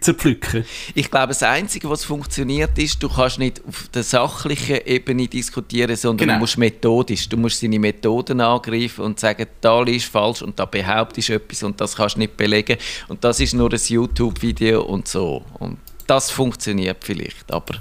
zerpflücken. 0.00 0.64
Ich 0.94 1.10
glaube, 1.10 1.28
das 1.28 1.42
Einzige, 1.42 1.88
was 1.88 2.04
funktioniert, 2.04 2.78
ist, 2.78 3.02
du 3.02 3.08
kannst 3.08 3.38
nicht 3.38 3.62
auf 3.66 3.88
der 3.88 4.02
sachlichen 4.02 4.80
Ebene 4.84 5.26
diskutieren, 5.26 5.96
sondern 5.96 6.26
genau. 6.26 6.34
du 6.34 6.40
musst 6.40 6.58
methodisch. 6.58 7.28
Du 7.28 7.36
musst 7.36 7.60
seine 7.60 7.78
Methoden 7.78 8.40
angreifen 8.40 9.04
und 9.04 9.18
sagen, 9.18 9.46
da 9.60 9.82
ist 9.84 10.06
falsch 10.06 10.42
und 10.42 10.58
da 10.58 10.64
behauptest 10.64 11.30
du 11.30 11.34
etwas 11.34 11.62
und 11.62 11.80
das 11.80 11.96
kannst 11.96 12.16
du 12.16 12.20
nicht 12.20 12.36
belegen. 12.36 12.76
Und 13.08 13.24
das 13.24 13.40
ist 13.40 13.54
nur 13.54 13.72
ein 13.72 13.80
YouTube-Video 13.82 14.82
und 14.82 15.08
so. 15.08 15.44
Und 15.58 15.78
das 16.06 16.30
funktioniert 16.30 16.98
vielleicht, 17.02 17.50
aber 17.52 17.74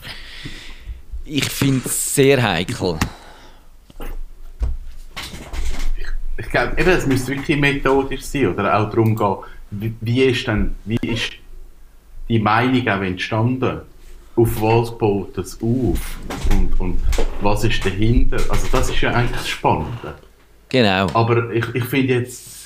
ich 1.28 1.46
finde 1.46 1.82
es 1.86 2.16
sehr 2.16 2.42
heikel. 2.42 2.98
Ich, 5.98 6.46
ich 6.46 6.50
glaube, 6.50 6.74
es 6.78 7.06
müsste 7.06 7.36
wirklich 7.36 7.60
methodisch 7.60 8.24
sein 8.24 8.48
oder 8.48 8.80
auch 8.80 8.90
darum 8.90 9.16
gehen, 9.16 9.36
wie, 9.72 9.94
wie, 10.02 10.24
ist 10.24 10.48
denn, 10.48 10.76
wie 10.86 11.00
ist 11.02 11.34
die 12.30 12.40
Meinung 12.40 12.88
auch 12.88 13.02
entstanden? 13.02 13.82
Auf 14.36 14.62
was 14.62 14.98
baut 14.98 15.38
das 15.38 15.56
auf? 15.62 16.20
Und, 16.52 16.80
und 16.80 17.00
was 17.42 17.64
ist 17.64 17.84
dahinter? 17.86 18.38
Also 18.50 18.68
das 18.72 18.90
ist 18.90 19.02
ja 19.02 19.12
eigentlich 19.12 19.32
das 19.32 19.50
Spannende. 19.50 20.16
Genau. 20.70 21.08
Aber 21.14 21.52
ich, 21.52 21.66
ich 21.74 21.84
finde 21.86 22.14
jetzt 22.14 22.58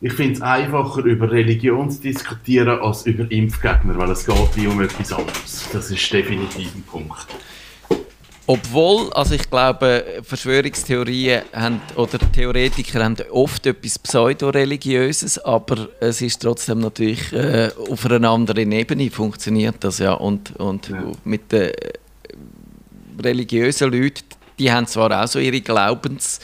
ich 0.00 0.12
finde 0.12 0.34
es 0.34 0.42
einfacher, 0.42 1.02
über 1.02 1.28
Religion 1.28 1.90
zu 1.90 2.00
diskutieren, 2.00 2.68
als 2.80 3.04
über 3.06 3.28
Impfgegner, 3.32 3.98
weil 3.98 4.10
es 4.12 4.24
geht 4.24 4.56
wie 4.56 4.68
um 4.68 4.80
etwas 4.80 5.12
anderes. 5.12 5.68
Das 5.72 5.90
ist 5.90 6.12
definitiv 6.12 6.72
ein 6.76 6.82
Punkt. 6.82 7.26
Obwohl, 8.50 9.12
also 9.12 9.34
ich 9.34 9.50
glaube, 9.50 10.22
Verschwörungstheorien 10.22 11.42
haben, 11.52 11.82
oder 11.96 12.18
Theoretiker 12.32 13.04
haben 13.04 13.16
oft 13.30 13.66
etwas 13.66 13.98
Pseudoreligiöses, 13.98 15.38
aber 15.38 15.90
es 16.00 16.22
ist 16.22 16.40
trotzdem 16.40 16.78
natürlich 16.78 17.30
äh, 17.34 17.68
auf 17.90 18.06
einer 18.06 18.30
anderen 18.30 18.72
Ebene 18.72 19.10
funktioniert 19.10 19.76
das 19.80 19.98
ja. 19.98 20.14
Und, 20.14 20.56
und 20.56 20.88
ja. 20.88 21.12
mit 21.24 21.52
den 21.52 21.72
äh, 21.72 21.72
religiösen 23.22 23.92
Leuten, 23.92 24.24
die 24.58 24.72
haben 24.72 24.86
zwar 24.86 25.22
auch 25.22 25.28
so 25.28 25.40
ihre 25.40 25.60
Glaubenspunkte 25.60 26.40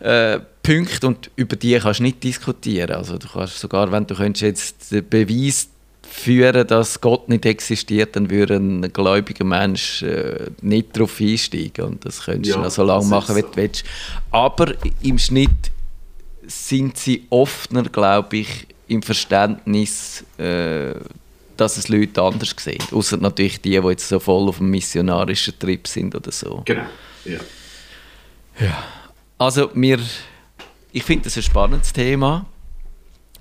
äh, 0.00 1.06
und 1.06 1.30
über 1.36 1.56
die 1.56 1.78
kannst 1.80 2.00
du 2.00 2.04
nicht 2.04 2.24
diskutieren. 2.24 2.92
Also 2.92 3.18
du 3.18 3.28
kannst 3.28 3.58
sogar, 3.58 3.92
wenn 3.92 4.06
du 4.06 4.14
könntest 4.14 4.42
jetzt 4.42 4.90
den 4.90 5.06
Beweis 5.06 5.68
führen, 6.08 6.66
dass 6.66 7.00
Gott 7.00 7.28
nicht 7.28 7.46
existiert, 7.46 8.16
dann 8.16 8.30
würde 8.30 8.56
ein 8.56 8.92
gläubiger 8.92 9.44
Mensch 9.44 10.02
äh, 10.02 10.50
nicht 10.62 10.96
darauf 10.96 11.20
einsteigen. 11.20 11.84
Und 11.84 12.04
das 12.04 12.22
könntest 12.24 12.50
ja, 12.50 12.56
du 12.56 12.62
noch 12.62 12.70
so 12.70 12.84
lange 12.84 13.06
machen, 13.06 13.36
wie 13.36 13.42
du 13.42 13.48
willst. 13.54 13.84
Aber 14.30 14.74
im 15.02 15.18
Schnitt 15.18 15.50
sind 16.46 16.96
sie 16.96 17.26
offener, 17.30 17.84
glaube 17.84 18.38
ich, 18.38 18.66
im 18.88 19.02
Verständnis, 19.02 20.24
äh, 20.38 20.94
dass 21.56 21.76
es 21.76 21.88
Leute 21.88 22.22
anders 22.22 22.54
sehen. 22.58 22.82
Außer 22.90 23.16
natürlich 23.16 23.60
die, 23.60 23.80
die 23.80 23.88
jetzt 23.88 24.08
so 24.08 24.18
voll 24.18 24.48
auf 24.48 24.58
dem 24.58 24.70
missionarischen 24.70 25.58
Trip 25.58 25.86
sind 25.86 26.14
oder 26.14 26.32
so. 26.32 26.62
Genau, 26.64 26.86
ja. 27.24 27.38
ja. 28.60 28.84
Also, 29.38 29.70
wir, 29.74 29.98
ich 30.92 31.02
finde 31.02 31.24
das 31.24 31.36
ein 31.36 31.42
spannendes 31.42 31.92
Thema. 31.92 32.46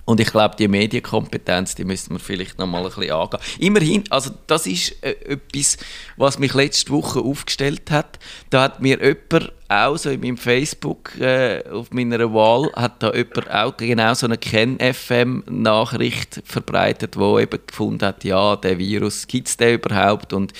Und 0.06 0.20
ich 0.20 0.32
glaube, 0.32 0.56
die 0.58 0.68
Medienkompetenz, 0.68 1.76
die 1.76 1.86
müssen 1.86 2.12
wir 2.12 2.20
vielleicht 2.20 2.60
noch 2.60 2.68
mal 2.68 2.80
ein 2.80 2.90
bisschen 2.90 3.12
angehen. 3.12 3.40
Immerhin, 3.60 4.04
also 4.10 4.32
das 4.48 4.68
ist 4.68 5.02
äh, 5.02 5.12
etwas, 5.26 5.78
was 6.18 6.40
mich 6.40 6.54
letzte 6.54 6.92
Woche 6.92 7.22
aufgestellt 7.22 7.90
hat. 7.90 8.20
Da 8.50 8.64
hat 8.64 8.82
mir 8.82 9.02
jemand 9.02 9.54
auch 9.70 9.96
so 9.96 10.10
in 10.10 10.20
meinem 10.20 10.38
Facebook 10.38 11.18
äh, 11.20 11.64
auf 11.72 11.92
meiner 11.92 12.34
Wahl 12.34 12.70
hat 12.76 13.02
da 13.02 13.14
jemand 13.14 13.50
auch 13.50 13.78
genau 13.78 14.14
so 14.14 14.26
eine 14.26 14.38
Ken-FM-Nachricht 14.38 16.42
verbreitet, 16.44 17.18
wo 17.18 17.40
eben 17.40 17.60
gefunden 17.66 18.06
hat, 18.06 18.26
ja, 18.26 18.58
der 18.58 18.78
Virus 18.78 19.26
gibt 19.26 19.48
es 19.48 19.58
den 19.58 19.76
überhaupt 19.76 20.34
und 20.34 20.52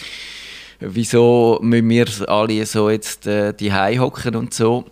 wieso 0.80 1.60
müssen 1.62 1.90
wir 1.90 2.08
alle 2.28 2.66
so 2.66 2.90
jetzt 2.90 3.28
äh, 3.28 3.54
die 3.54 3.74
hocken 3.74 4.36
und 4.36 4.54
so. 4.54 4.86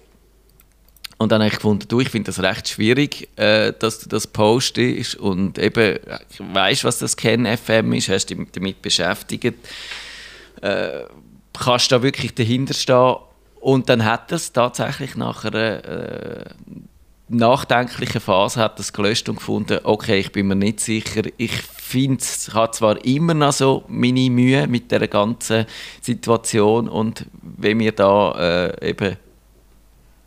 Und 1.22 1.32
dann 1.32 1.42
habe 1.42 1.50
ich 1.50 1.58
gefunden, 1.58 1.88
du, 1.88 2.00
ich 2.00 2.10
finde 2.10 2.32
das 2.32 2.42
recht 2.42 2.68
schwierig, 2.68 3.30
äh, 3.36 3.74
dass 3.78 4.00
du 4.00 4.10
das 4.10 4.26
postest 4.26 5.18
und 5.18 5.60
eben 5.60 6.00
weißt, 6.40 6.84
was 6.84 6.98
das 6.98 7.16
Ken-FM 7.16 7.94
ist, 7.94 8.10
hast 8.10 8.32
dich 8.32 8.40
damit 8.54 8.82
beschäftigt, 8.82 9.54
äh, 10.62 11.04
kannst 11.54 11.92
da 11.92 12.02
wirklich 12.02 12.34
dahinter 12.34 12.74
stehen? 12.74 13.18
Und 13.60 13.88
dann 13.88 14.04
hat 14.04 14.32
es 14.32 14.52
tatsächlich 14.52 15.16
nach 15.16 15.46
einer 15.46 15.86
äh, 15.86 16.46
nachdenklichen 17.30 18.20
Phase 18.20 18.60
hat 18.60 18.80
das 18.80 18.92
gelöscht 18.92 19.30
und 19.30 19.36
gefunden, 19.36 19.78
okay, 19.84 20.18
ich 20.18 20.32
bin 20.32 20.48
mir 20.48 20.56
nicht 20.56 20.80
sicher, 20.80 21.22
ich 21.38 21.54
finde, 21.54 22.18
es 22.22 22.52
hat 22.52 22.74
zwar 22.74 23.06
immer 23.06 23.36
noch 23.36 23.54
so 23.54 23.84
meine 23.88 24.28
Mühe 24.32 24.66
mit 24.66 24.92
der 24.92 25.08
ganzen 25.08 25.68
Situation 26.02 26.90
und 26.90 27.28
wenn 27.44 27.78
wir 27.78 27.92
da 27.92 28.72
äh, 28.72 28.90
eben 28.90 29.18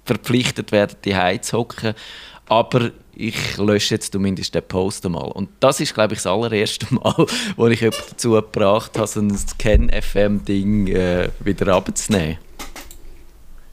verpflichtet 0.05 0.73
werden, 0.73 0.97
die 1.05 1.15
hocken. 1.15 1.95
Aber 2.47 2.91
ich 3.17 3.57
lösche 3.57 3.95
jetzt 3.95 4.13
zumindest 4.13 4.55
den 4.55 4.63
Post 4.63 5.09
mal. 5.09 5.23
Und 5.23 5.49
das 5.61 5.81
ist, 5.81 5.95
glaube 5.95 6.15
ich, 6.15 6.19
das 6.21 6.27
allererste 6.27 6.93
Mal, 6.95 7.27
wo 7.57 7.67
ich 7.69 7.81
jemanden 7.81 8.05
dazu 8.11 8.33
gebracht 8.33 8.97
habe, 8.97 9.07
so 9.07 9.21
ein 9.21 9.37
Scan-FM-Ding 9.37 10.89
äh, 10.89 11.29
wieder 11.41 11.75
abzunehmen. 11.75 12.39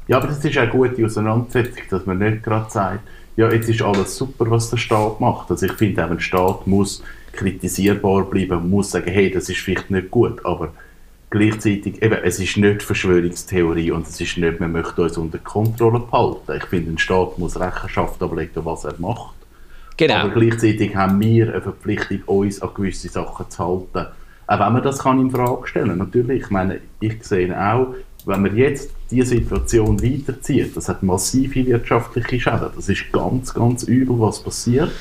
Ja, 0.07 0.17
aber 0.17 0.27
das 0.27 0.43
ist 0.43 0.57
eine 0.57 0.69
gute 0.69 1.05
Auseinandersetzung, 1.05 1.83
dass 1.89 2.05
man 2.05 2.17
nicht 2.19 2.43
gerade 2.43 2.69
sagt, 2.69 3.07
ja, 3.37 3.51
jetzt 3.51 3.69
ist 3.69 3.81
alles 3.81 4.15
super, 4.17 4.49
was 4.49 4.69
der 4.69 4.77
Staat 4.77 5.19
macht. 5.19 5.49
Also 5.49 5.65
ich 5.65 5.73
finde, 5.73 6.03
ein 6.03 6.19
Staat 6.19 6.67
muss 6.67 7.01
kritisierbar 7.31 8.25
bleiben, 8.25 8.69
muss 8.69 8.91
sagen, 8.91 9.09
hey, 9.09 9.31
das 9.31 9.47
ist 9.49 9.59
vielleicht 9.59 9.89
nicht 9.89 10.11
gut, 10.11 10.45
aber 10.45 10.73
gleichzeitig, 11.31 12.01
eben, 12.03 12.19
es 12.23 12.39
ist 12.39 12.57
nicht 12.57 12.83
Verschwörungstheorie 12.83 13.91
und 13.91 14.07
es 14.07 14.21
ist 14.21 14.37
nicht, 14.37 14.59
man 14.59 14.73
möchte 14.73 15.01
uns 15.01 15.17
unter 15.17 15.39
Kontrolle 15.39 15.99
behalten. 15.99 16.53
Ich 16.57 16.65
finde, 16.65 16.91
ein 16.91 16.97
Staat 16.99 17.39
muss 17.39 17.59
Rechenschaft 17.59 18.21
ablegen, 18.21 18.63
was 18.63 18.83
er 18.83 18.93
macht. 18.99 19.33
Genau. 19.97 20.15
Aber 20.15 20.29
gleichzeitig 20.29 20.95
haben 20.95 21.19
wir 21.19 21.51
eine 21.51 21.61
Verpflichtung, 21.61 22.21
uns 22.25 22.61
an 22.61 22.69
gewisse 22.75 23.09
Sachen 23.09 23.49
zu 23.49 23.65
halten. 23.65 24.11
Auch 24.47 24.59
wenn 24.59 24.73
man 24.73 24.83
das 24.83 24.99
kann 24.99 25.19
in 25.21 25.31
Frage 25.31 25.67
stellen 25.67 25.97
Natürlich, 25.97 26.43
ich 26.43 26.49
meine, 26.49 26.81
ich 26.99 27.23
sehe 27.23 27.55
auch, 27.57 27.95
wenn 28.25 28.41
man 28.41 28.55
jetzt 28.55 28.91
diese 29.09 29.37
Situation 29.37 30.01
weiterzieht, 30.01 30.75
das 30.75 30.89
hat 30.89 31.01
massive 31.01 31.65
wirtschaftliche 31.65 32.39
Schäden. 32.39 32.69
Das 32.75 32.89
ist 32.89 33.11
ganz, 33.11 33.53
ganz 33.53 33.83
übel, 33.83 34.19
was 34.19 34.43
passiert. 34.43 34.91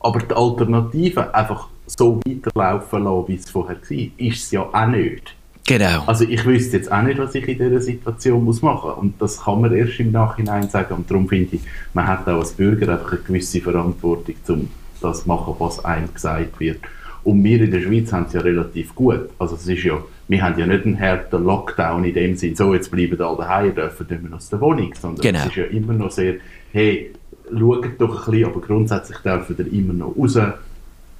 Aber 0.00 0.20
die 0.20 0.34
Alternative, 0.34 1.34
einfach 1.34 1.68
so 1.96 2.20
weiterlaufen 2.26 3.04
lassen, 3.04 3.28
wie 3.28 3.34
es 3.34 3.50
vorher 3.50 3.76
war, 3.76 3.98
ist 4.16 4.44
es 4.44 4.50
ja 4.50 4.62
auch 4.62 4.86
nicht. 4.86 5.34
Genau. 5.66 6.02
Also 6.06 6.24
ich 6.24 6.44
wüsste 6.44 6.78
jetzt 6.78 6.90
auch 6.90 7.02
nicht, 7.02 7.18
was 7.18 7.34
ich 7.34 7.46
in 7.46 7.58
dieser 7.58 7.80
Situation 7.80 8.44
muss 8.44 8.62
machen 8.62 8.90
muss. 8.90 8.98
Und 8.98 9.22
das 9.22 9.44
kann 9.44 9.60
man 9.60 9.72
erst 9.72 10.00
im 10.00 10.10
Nachhinein 10.10 10.68
sagen. 10.68 10.94
Und 10.94 11.10
darum 11.10 11.28
finde 11.28 11.56
ich, 11.56 11.62
man 11.94 12.06
hat 12.06 12.28
auch 12.28 12.40
als 12.40 12.52
Bürger 12.52 12.92
einfach 12.92 13.12
eine 13.12 13.20
gewisse 13.20 13.60
Verantwortung, 13.60 14.34
um 14.48 14.68
das 15.00 15.22
zu 15.22 15.28
machen, 15.28 15.54
was 15.58 15.84
einem 15.84 16.12
gesagt 16.12 16.58
wird. 16.58 16.80
Und 17.24 17.44
wir 17.44 17.60
in 17.60 17.70
der 17.70 17.80
Schweiz 17.80 18.12
haben 18.12 18.26
es 18.26 18.32
ja 18.32 18.40
relativ 18.40 18.94
gut. 18.94 19.30
Also 19.38 19.54
es 19.54 19.66
ist 19.68 19.84
ja, 19.84 19.98
wir 20.26 20.42
haben 20.42 20.58
ja 20.58 20.66
nicht 20.66 20.84
einen 20.84 20.98
harten 20.98 21.44
Lockdown 21.44 22.04
in 22.04 22.14
dem 22.14 22.36
Sinn, 22.36 22.56
so 22.56 22.74
jetzt 22.74 22.90
bleiben 22.90 23.20
alle 23.20 23.36
daheim, 23.36 23.74
dürfen 23.74 24.06
nicht 24.10 24.22
mehr 24.22 24.34
aus 24.34 24.48
der 24.48 24.60
Wohnung, 24.60 24.92
sondern 25.00 25.22
genau. 25.22 25.38
es 25.38 25.46
ist 25.46 25.56
ja 25.56 25.64
immer 25.66 25.92
noch 25.92 26.10
sehr, 26.10 26.34
hey, 26.72 27.12
schaut 27.56 27.86
doch 27.98 28.26
ein 28.26 28.32
bisschen, 28.32 28.44
aber 28.50 28.60
grundsätzlich 28.60 29.18
dürfen 29.18 29.56
wir 29.56 29.72
immer 29.72 29.92
noch 29.92 30.16
raus 30.16 30.36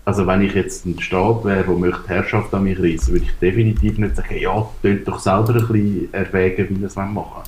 also 0.04 0.26
wenn 0.26 0.42
ich 0.42 0.54
jetzt 0.54 0.85
ein 0.85 1.00
Staat 1.00 1.44
wäre, 1.44 1.64
der 1.64 1.75
möchte 1.75 2.09
Herrschaft 2.09 2.52
an 2.54 2.64
mich 2.64 2.78
reissen, 2.78 3.14
würde 3.14 3.26
ich 3.26 3.32
definitiv 3.40 3.99
nicht 3.99 4.16
sagen, 4.16 4.37
ja, 4.38 4.68
könnt 4.82 5.06
doch 5.06 5.21
selber 5.21 5.54
ein 5.54 5.66
bisschen 5.68 6.12
erwägen, 6.12 6.71
wie 6.71 6.80
wir 6.80 6.87
es 6.88 6.97
machen 6.97 7.14
wollen. 7.14 7.44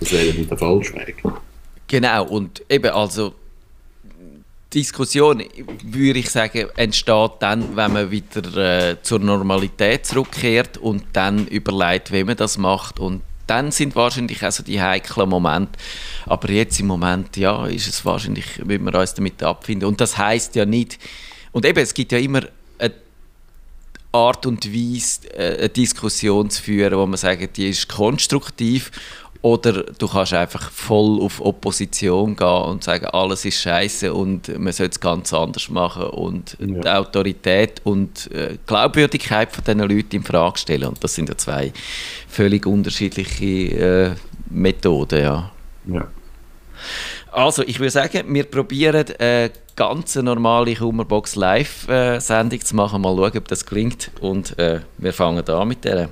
Das 0.00 0.12
wäre 0.12 0.36
nicht 0.36 0.50
der 0.50 0.58
falsche 0.58 0.94
Weg. 0.94 1.22
Genau, 1.88 2.24
und 2.26 2.62
eben, 2.68 2.92
also 2.92 3.34
Diskussion, 4.72 5.42
würde 5.84 6.18
ich 6.18 6.30
sagen, 6.30 6.66
entsteht 6.76 7.32
dann, 7.40 7.76
wenn 7.76 7.92
man 7.92 8.10
wieder 8.10 8.90
äh, 8.90 8.96
zur 9.02 9.20
Normalität 9.20 10.06
zurückkehrt 10.06 10.78
und 10.78 11.04
dann 11.12 11.46
überlegt, 11.46 12.12
wie 12.12 12.24
man 12.24 12.36
das 12.36 12.58
macht 12.58 13.00
und 13.00 13.22
dann 13.46 13.70
sind 13.70 13.94
wahrscheinlich 13.94 14.44
auch 14.44 14.50
so 14.50 14.64
die 14.64 14.82
heiklen 14.82 15.28
Momente. 15.28 15.78
Aber 16.26 16.50
jetzt 16.50 16.80
im 16.80 16.88
Moment, 16.88 17.36
ja, 17.36 17.66
ist 17.66 17.86
es 17.86 18.04
wahrscheinlich, 18.04 18.60
wie 18.64 18.78
wir 18.78 18.94
uns 18.94 19.14
damit 19.14 19.40
abfinden. 19.42 19.88
Und 19.88 20.00
das 20.00 20.18
heißt 20.18 20.56
ja 20.56 20.66
nicht, 20.66 20.98
und 21.56 21.64
eben, 21.64 21.78
es 21.78 21.94
gibt 21.94 22.12
ja 22.12 22.18
immer 22.18 22.42
eine 22.78 22.92
Art 24.12 24.44
und 24.44 24.70
Weise, 24.74 25.26
äh, 25.34 25.56
eine 25.56 25.68
Diskussion 25.70 26.50
zu 26.50 26.62
führen, 26.62 26.98
wo 26.98 27.06
man 27.06 27.16
sagt, 27.16 27.56
die 27.56 27.70
ist 27.70 27.88
konstruktiv 27.88 28.90
oder 29.40 29.84
du 29.84 30.06
kannst 30.06 30.34
einfach 30.34 30.70
voll 30.70 31.18
auf 31.22 31.40
Opposition 31.40 32.36
gehen 32.36 32.46
und 32.46 32.84
sagen, 32.84 33.06
alles 33.06 33.46
ist 33.46 33.62
scheiße 33.62 34.12
und 34.12 34.48
man 34.58 34.70
sollte 34.74 34.96
es 34.96 35.00
ganz 35.00 35.32
anders 35.32 35.70
machen 35.70 36.02
und 36.08 36.58
ja. 36.60 36.66
die 36.66 36.88
Autorität 36.90 37.80
und 37.84 38.30
äh, 38.32 38.58
Glaubwürdigkeit 38.66 39.50
von 39.50 39.64
diesen 39.64 39.80
Leuten 39.80 40.16
in 40.16 40.24
Frage 40.24 40.58
stellen. 40.58 40.88
Und 40.88 41.02
das 41.02 41.14
sind 41.14 41.30
ja 41.30 41.38
zwei 41.38 41.72
völlig 42.28 42.66
unterschiedliche 42.66 43.46
äh, 43.46 44.14
Methoden. 44.50 45.22
Ja. 45.22 45.52
ja. 45.86 46.06
Also, 47.36 47.62
ich 47.64 47.78
würde 47.80 47.90
sagen, 47.90 48.32
wir 48.32 48.44
probieren 48.44 49.04
eine 49.18 49.50
ganz 49.76 50.14
normale 50.14 50.74
Kummerbox 50.74 51.36
Live-Sendung 51.36 52.60
zu 52.62 52.74
machen. 52.74 53.02
Mal 53.02 53.14
schauen, 53.14 53.36
ob 53.36 53.48
das 53.48 53.66
klingt. 53.66 54.10
Und 54.22 54.58
äh, 54.58 54.80
wir 54.96 55.12
fangen 55.12 55.46
an 55.46 55.68
mit 55.68 55.84
der. 55.84 56.08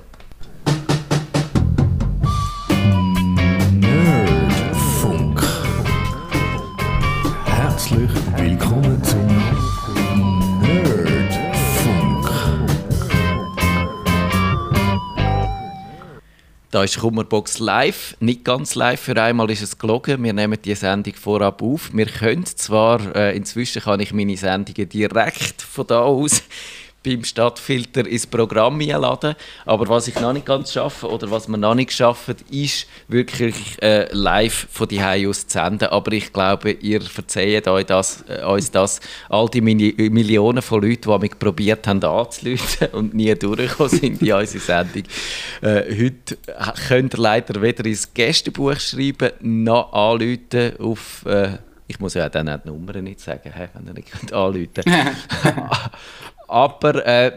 Da 16.75 16.83
ist 16.83 16.99
Kummerbox 16.99 17.59
live, 17.59 18.17
nicht 18.19 18.43
ganz 18.43 18.75
live, 18.75 18.99
für 18.99 19.15
einmal 19.15 19.49
ist 19.49 19.61
es 19.61 19.77
gelogen. 19.77 20.21
Wir 20.21 20.33
nehmen 20.33 20.61
die 20.61 20.75
Sendung 20.75 21.13
vorab 21.13 21.61
auf. 21.61 21.89
Wir 21.93 22.05
können 22.05 22.45
zwar, 22.45 23.15
äh, 23.15 23.33
inzwischen 23.33 23.81
kann 23.81 24.01
ich 24.01 24.11
meine 24.11 24.35
Sendungen 24.35 24.89
direkt 24.89 25.61
von 25.61 25.87
da 25.87 26.01
aus 26.01 26.43
beim 27.05 27.23
Stadtfilter 27.23 28.07
ins 28.07 28.25
Programm 28.25 28.79
einladen. 28.81 29.35
Aber 29.65 29.87
was 29.87 30.07
ich 30.07 30.19
noch 30.19 30.33
nicht 30.33 30.45
ganz 30.45 30.73
schaffe 30.73 31.07
oder 31.07 31.29
was 31.29 31.47
wir 31.47 31.57
noch 31.57 31.75
nicht 31.75 31.91
schaffen, 31.91 32.35
ist 32.49 32.87
wirklich 33.07 33.81
äh, 33.81 34.11
live 34.11 34.67
von 34.71 34.87
die 34.87 35.01
aus 35.01 35.47
zu 35.47 35.59
senden. 35.59 35.89
Aber 35.89 36.11
ich 36.11 36.33
glaube, 36.33 36.71
ihr 36.71 37.01
verzeiht 37.01 37.67
euch 37.67 37.85
das, 37.85 38.23
äh, 38.27 38.43
uns 38.43 38.71
das. 38.71 38.99
All 39.29 39.47
die 39.49 39.61
Mini 39.61 39.93
Millionen 40.09 40.61
von 40.61 40.81
Leuten, 40.81 41.11
die 41.11 41.19
mich 41.19 41.37
probiert 41.37 41.87
haben 41.87 42.03
anzuleiten 42.03 42.87
und 42.93 43.13
nie 43.13 43.33
durchgekommen 43.35 43.89
sind 43.89 44.21
in 44.21 44.33
unsere 44.33 44.63
Sendung. 44.63 45.03
Äh, 45.61 45.83
heute 45.97 46.37
könnt 46.87 47.13
ihr 47.13 47.19
leider 47.19 47.61
weder 47.61 47.85
ins 47.85 48.13
Gästebuch 48.13 48.79
schreiben, 48.79 49.31
noch 49.41 49.93
anrufen 49.93 50.79
auf... 50.79 51.25
Äh, 51.25 51.57
ich 51.87 51.99
muss 51.99 52.15
ja 52.15 52.27
dann 52.29 52.49
auch 52.49 52.59
die 52.63 52.69
Nummern 52.69 53.03
nicht 53.03 53.19
sagen, 53.19 53.53
wenn 53.55 53.87
ihr 53.87 53.93
nicht 53.93 54.33
anrufen 54.33 54.69
könnt. 54.73 54.87
Aber 56.47 57.05
äh, 57.05 57.31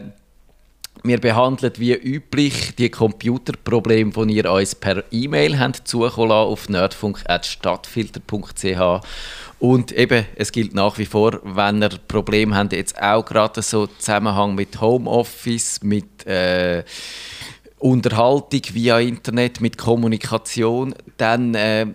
wir 1.03 1.19
behandeln 1.19 1.73
wie 1.77 1.93
üblich 1.93 2.75
die 2.75 2.89
Computerprobleme, 2.89 4.11
die 4.27 4.35
ihr 4.35 4.51
uns 4.51 4.75
per 4.75 5.03
E-Mail 5.11 5.71
zukommen 5.85 6.31
auf 6.31 6.67
nerdfunk.stadtfilter.ch 6.67 9.05
und 9.59 9.91
eben, 9.91 10.25
es 10.35 10.53
gilt 10.53 10.73
nach 10.73 10.97
wie 10.97 11.05
vor, 11.05 11.41
wenn 11.43 11.83
ihr 11.83 11.91
Probleme 12.07 12.55
habt, 12.55 12.71
jetzt 12.71 13.01
auch 13.01 13.25
gerade 13.25 13.61
so 13.61 13.87
Zusammenhang 13.87 14.55
mit 14.55 14.79
Homeoffice, 14.79 15.83
mit 15.83 16.25
äh, 16.25 16.85
Unterhaltung 17.77 18.61
via 18.71 18.99
Internet, 18.99 19.59
mit 19.59 19.77
Kommunikation, 19.77 20.95
dann 21.17 21.55
äh, 21.55 21.87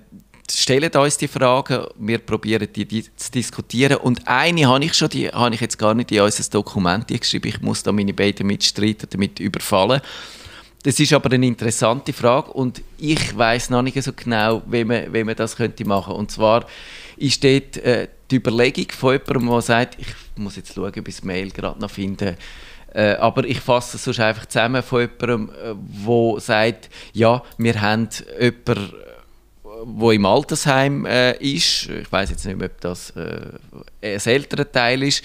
stellen 0.50 0.90
uns 0.90 1.16
die 1.16 1.28
Fragen, 1.28 1.86
wir 1.96 2.18
probieren 2.18 2.68
die, 2.74 2.84
die, 2.84 3.04
zu 3.16 3.30
diskutieren. 3.30 3.96
Und 3.98 4.26
eine 4.26 4.66
habe 4.66 4.84
ich 4.84 4.94
schon, 4.94 5.08
die 5.08 5.28
habe 5.28 5.54
ich 5.54 5.60
jetzt 5.60 5.78
gar 5.78 5.94
nicht 5.94 6.12
in 6.12 6.20
unser 6.20 6.50
Dokument 6.50 7.08
geschrieben. 7.08 7.48
Ich 7.48 7.60
muss 7.60 7.82
da 7.82 7.92
meine 7.92 8.12
beiden 8.12 8.46
Mitstreiter 8.46 9.06
damit 9.06 9.40
überfallen. 9.40 10.00
Das 10.82 11.00
ist 11.00 11.14
aber 11.14 11.32
eine 11.32 11.46
interessante 11.46 12.12
Frage 12.12 12.50
und 12.52 12.82
ich 12.98 13.34
weiß 13.34 13.70
noch 13.70 13.80
nicht 13.80 14.02
so 14.02 14.12
genau, 14.12 14.60
wie 14.66 14.84
man, 14.84 15.10
wie 15.14 15.24
man 15.24 15.34
das 15.34 15.56
könnte 15.56 15.86
machen. 15.86 16.14
Und 16.14 16.30
zwar 16.30 16.66
ist 17.16 17.42
dort 17.42 17.78
äh, 17.78 18.08
die 18.30 18.36
Überlegung 18.36 18.92
von 18.92 19.14
jemandem, 19.14 19.48
der 19.48 19.62
sagt, 19.62 19.98
ich 19.98 20.08
muss 20.36 20.56
jetzt 20.56 20.74
schauen, 20.74 20.88
ob 20.88 21.08
ich 21.08 21.16
das 21.16 21.24
Mail 21.24 21.50
gerade 21.52 21.80
noch 21.80 21.90
finde. 21.90 22.36
Äh, 22.92 23.14
aber 23.14 23.44
ich 23.44 23.60
fasse 23.60 23.96
es 23.96 24.04
sonst 24.04 24.20
einfach 24.20 24.44
zusammen 24.44 24.82
von 24.82 25.00
jemandem, 25.00 25.50
der 26.06 26.36
äh, 26.36 26.40
sagt, 26.40 26.90
ja, 27.14 27.42
wir 27.56 27.80
haben 27.80 28.10
jemanden 28.38 28.92
wo 29.86 30.10
im 30.10 30.26
Altersheim 30.26 31.06
äh, 31.06 31.36
ist. 31.36 31.88
Ich 31.88 32.10
weiß 32.10 32.30
jetzt 32.30 32.46
nicht 32.46 32.58
mehr, 32.58 32.68
ob 32.68 32.80
das 32.80 33.10
äh, 33.10 33.40
ein 34.02 34.20
älterer 34.24 34.70
Teil 34.70 35.02
ist. 35.02 35.24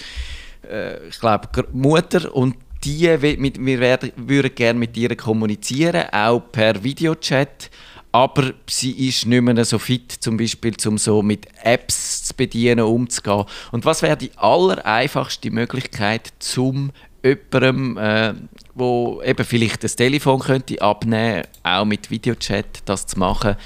Äh, 0.70 1.08
ich 1.08 1.20
glaube, 1.20 1.48
Mutter 1.72 2.34
und 2.34 2.56
die, 2.84 3.08
wir 3.22 3.80
werden, 3.80 4.12
würden 4.16 4.56
gerne 4.56 4.80
mit 4.80 4.96
ihr 4.96 5.16
kommunizieren, 5.16 6.06
auch 6.12 6.40
per 6.52 6.82
Videochat. 6.82 7.70
Aber 8.12 8.54
sie 8.68 9.08
ist 9.08 9.28
nicht 9.28 9.42
mehr 9.42 9.66
so 9.66 9.78
fit, 9.78 10.12
zum 10.12 10.38
Beispiel, 10.38 10.74
um 10.88 10.98
so 10.98 11.22
mit 11.22 11.46
Apps 11.64 12.24
zu 12.24 12.34
bedienen, 12.34 12.80
umzugehen. 12.80 13.46
Und 13.72 13.86
was 13.86 14.02
wäre 14.02 14.18
die 14.18 14.32
allereinfachste 14.36 15.52
Möglichkeit, 15.52 16.34
zum 16.40 16.92
jemandem, 17.24 17.98
äh, 17.98 18.34
wo 18.74 19.22
eben 19.24 19.46
vielleicht 19.46 19.84
das 19.84 19.96
Telefon 19.96 20.40
könnte 20.40 20.82
abnehmen, 20.82 21.44
auch 21.62 21.86
mit 21.86 22.10
Videochat 22.10 22.82
das 22.86 23.06
zu 23.06 23.20
machen? 23.20 23.58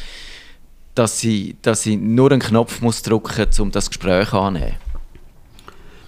Dass 0.95 1.19
sie, 1.19 1.55
dass 1.61 1.83
sie 1.83 1.95
nur 1.95 2.31
einen 2.31 2.41
Knopf 2.41 2.81
muss 2.81 3.01
drücken 3.01 3.45
muss, 3.47 3.59
um 3.59 3.71
das 3.71 3.89
Gespräch 3.89 4.33
anzunehmen. 4.33 4.75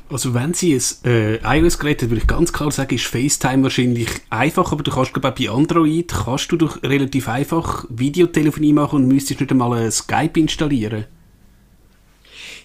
Also 0.07 0.35
wenn 0.35 0.53
sie 0.53 0.75
ein 0.75 1.11
äh, 1.11 1.59
iOS-Gerät 1.59 2.03
hat, 2.03 2.09
würde 2.09 2.21
ich 2.21 2.27
ganz 2.27 2.53
klar 2.53 2.69
sagen, 2.69 2.93
ist 2.93 3.07
FaceTime 3.07 3.63
wahrscheinlich 3.63 4.09
einfach, 4.29 4.71
aber 4.71 4.83
du 4.83 4.91
kannst 4.91 5.13
glaube 5.13 5.31
bei 5.31 5.49
Android 5.49 6.09
kannst 6.09 6.51
du 6.51 6.57
doch 6.57 6.81
relativ 6.83 7.27
einfach 7.27 7.85
Videotelefonie 7.89 8.73
machen 8.73 8.97
und 8.97 9.07
müsstest 9.07 9.39
nicht 9.39 9.51
einmal 9.51 9.73
ein 9.73 9.91
Skype 9.91 10.39
installieren. 10.39 11.05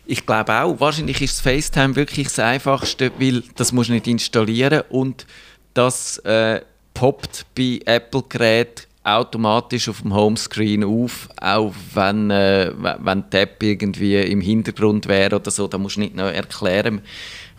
Ich 0.05 0.27
glaube 0.27 0.53
auch, 0.53 0.81
wahrscheinlich 0.81 1.23
ist 1.23 1.41
FaceTime 1.41 1.97
wirklich 1.97 2.27
das 2.27 2.41
Einfachste, 2.41 3.11
weil 3.19 3.43
das 3.57 3.73
musst 3.73 3.89
du 3.89 3.95
nicht 3.95 4.07
installieren 4.07 4.83
und 4.91 5.27
das 5.73 6.19
äh, 6.19 6.61
poppt 6.93 7.47
bei 7.57 7.81
Apple-Geräten 7.87 8.90
automatisch 9.03 9.89
auf 9.89 10.03
dem 10.03 10.15
Homescreen 10.15 10.85
auf, 10.85 11.29
auch 11.41 11.73
wenn, 11.95 12.31
äh, 12.31 12.73
wenn 12.77 13.25
die 13.33 13.37
App 13.37 13.63
irgendwie 13.63 14.17
im 14.17 14.41
Hintergrund 14.41 15.09
wäre 15.09 15.37
oder 15.37 15.51
so. 15.51 15.67
Da 15.69 15.79
musst 15.79 15.97
du 15.97 16.01
nicht 16.01 16.17
noch 16.17 16.27
erklären, 16.27 17.01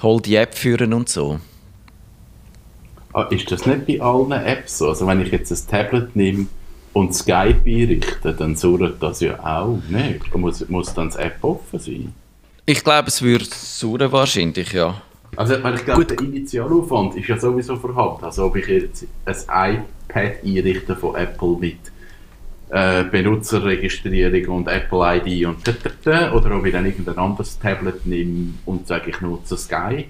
hol 0.02 0.22
die 0.22 0.36
App 0.36 0.56
führen 0.56 0.94
und 0.94 1.10
so. 1.10 1.40
Ah, 3.14 3.24
ist 3.24 3.52
das 3.52 3.66
nicht 3.66 3.88
bei 3.88 4.00
allen 4.02 4.32
Apps 4.32 4.78
so? 4.78 4.90
Also 4.90 5.06
wenn 5.08 5.22
ich 5.22 5.32
jetzt 5.32 5.52
ein 5.52 5.70
Tablet 5.70 6.16
nehme 6.16 6.48
und 6.94 7.14
Skype 7.14 7.62
einrichte, 7.66 8.34
dann 8.34 8.56
surrt 8.56 9.02
das 9.02 9.20
ja 9.20 9.40
auch 9.44 9.80
nicht. 9.90 10.34
Muss, 10.36 10.68
muss 10.70 10.94
dann 10.94 11.08
das 11.08 11.18
App 11.18 11.44
offen 11.44 11.80
sein? 11.80 12.14
Ich 12.66 12.84
glaube, 12.84 13.10
es 13.10 13.22
würde 13.22 13.46
surren 13.46 14.12
wahrscheinlich, 14.12 14.72
ja. 14.72 15.02
Also 15.36 15.64
weil 15.64 15.76
ich 15.76 15.86
glaube, 15.86 16.06
der 16.06 16.20
Initialaufwand 16.20 17.16
ist 17.16 17.28
ja 17.28 17.38
sowieso 17.40 17.78
vorhanden. 17.78 18.26
Also 18.26 18.46
ob 18.46 18.56
ich 18.58 18.68
jetzt 18.68 19.06
ein 19.48 19.86
iPad 20.10 20.44
einrichte 20.44 20.96
von 20.96 21.16
Apple 21.16 21.58
mit 21.60 21.78
äh, 22.70 23.04
Benutzerregistrierung 23.06 24.58
und 24.58 24.68
Apple 24.68 25.22
ID 25.22 25.46
und 25.46 25.64
tata, 25.64 26.34
oder 26.34 26.56
ob 26.58 26.66
ich 26.66 26.74
dann 26.74 26.86
irgendein 26.86 27.18
anderes 27.18 27.60
Tablet 27.60 28.06
nehme 28.06 28.54
und 28.66 28.88
sage, 28.88 29.10
ich 29.10 29.22
nutze 29.22 29.58
Skype. 29.58 30.06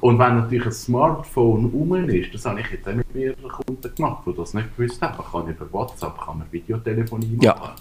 Und 0.00 0.18
wenn 0.18 0.36
natürlich 0.36 0.66
ein 0.66 0.72
Smartphone 0.72 1.66
rum 1.66 1.94
ist, 2.08 2.34
das 2.34 2.44
habe 2.44 2.60
ich 2.60 2.70
jetzt 2.70 2.88
auch 2.88 2.94
mit 2.94 3.14
mehreren 3.14 3.48
Kunden 3.48 3.94
gemacht, 3.94 4.24
die 4.26 4.34
das 4.34 4.52
nicht 4.52 4.76
gewusst 4.76 5.00
haben, 5.00 5.24
kann 5.24 5.48
über 5.48 5.72
WhatsApp 5.72 6.18
kann 6.18 6.38
man 6.38 6.46
Videotelefonie 6.50 7.36
machen. 7.36 7.42
Ja. 7.42 7.76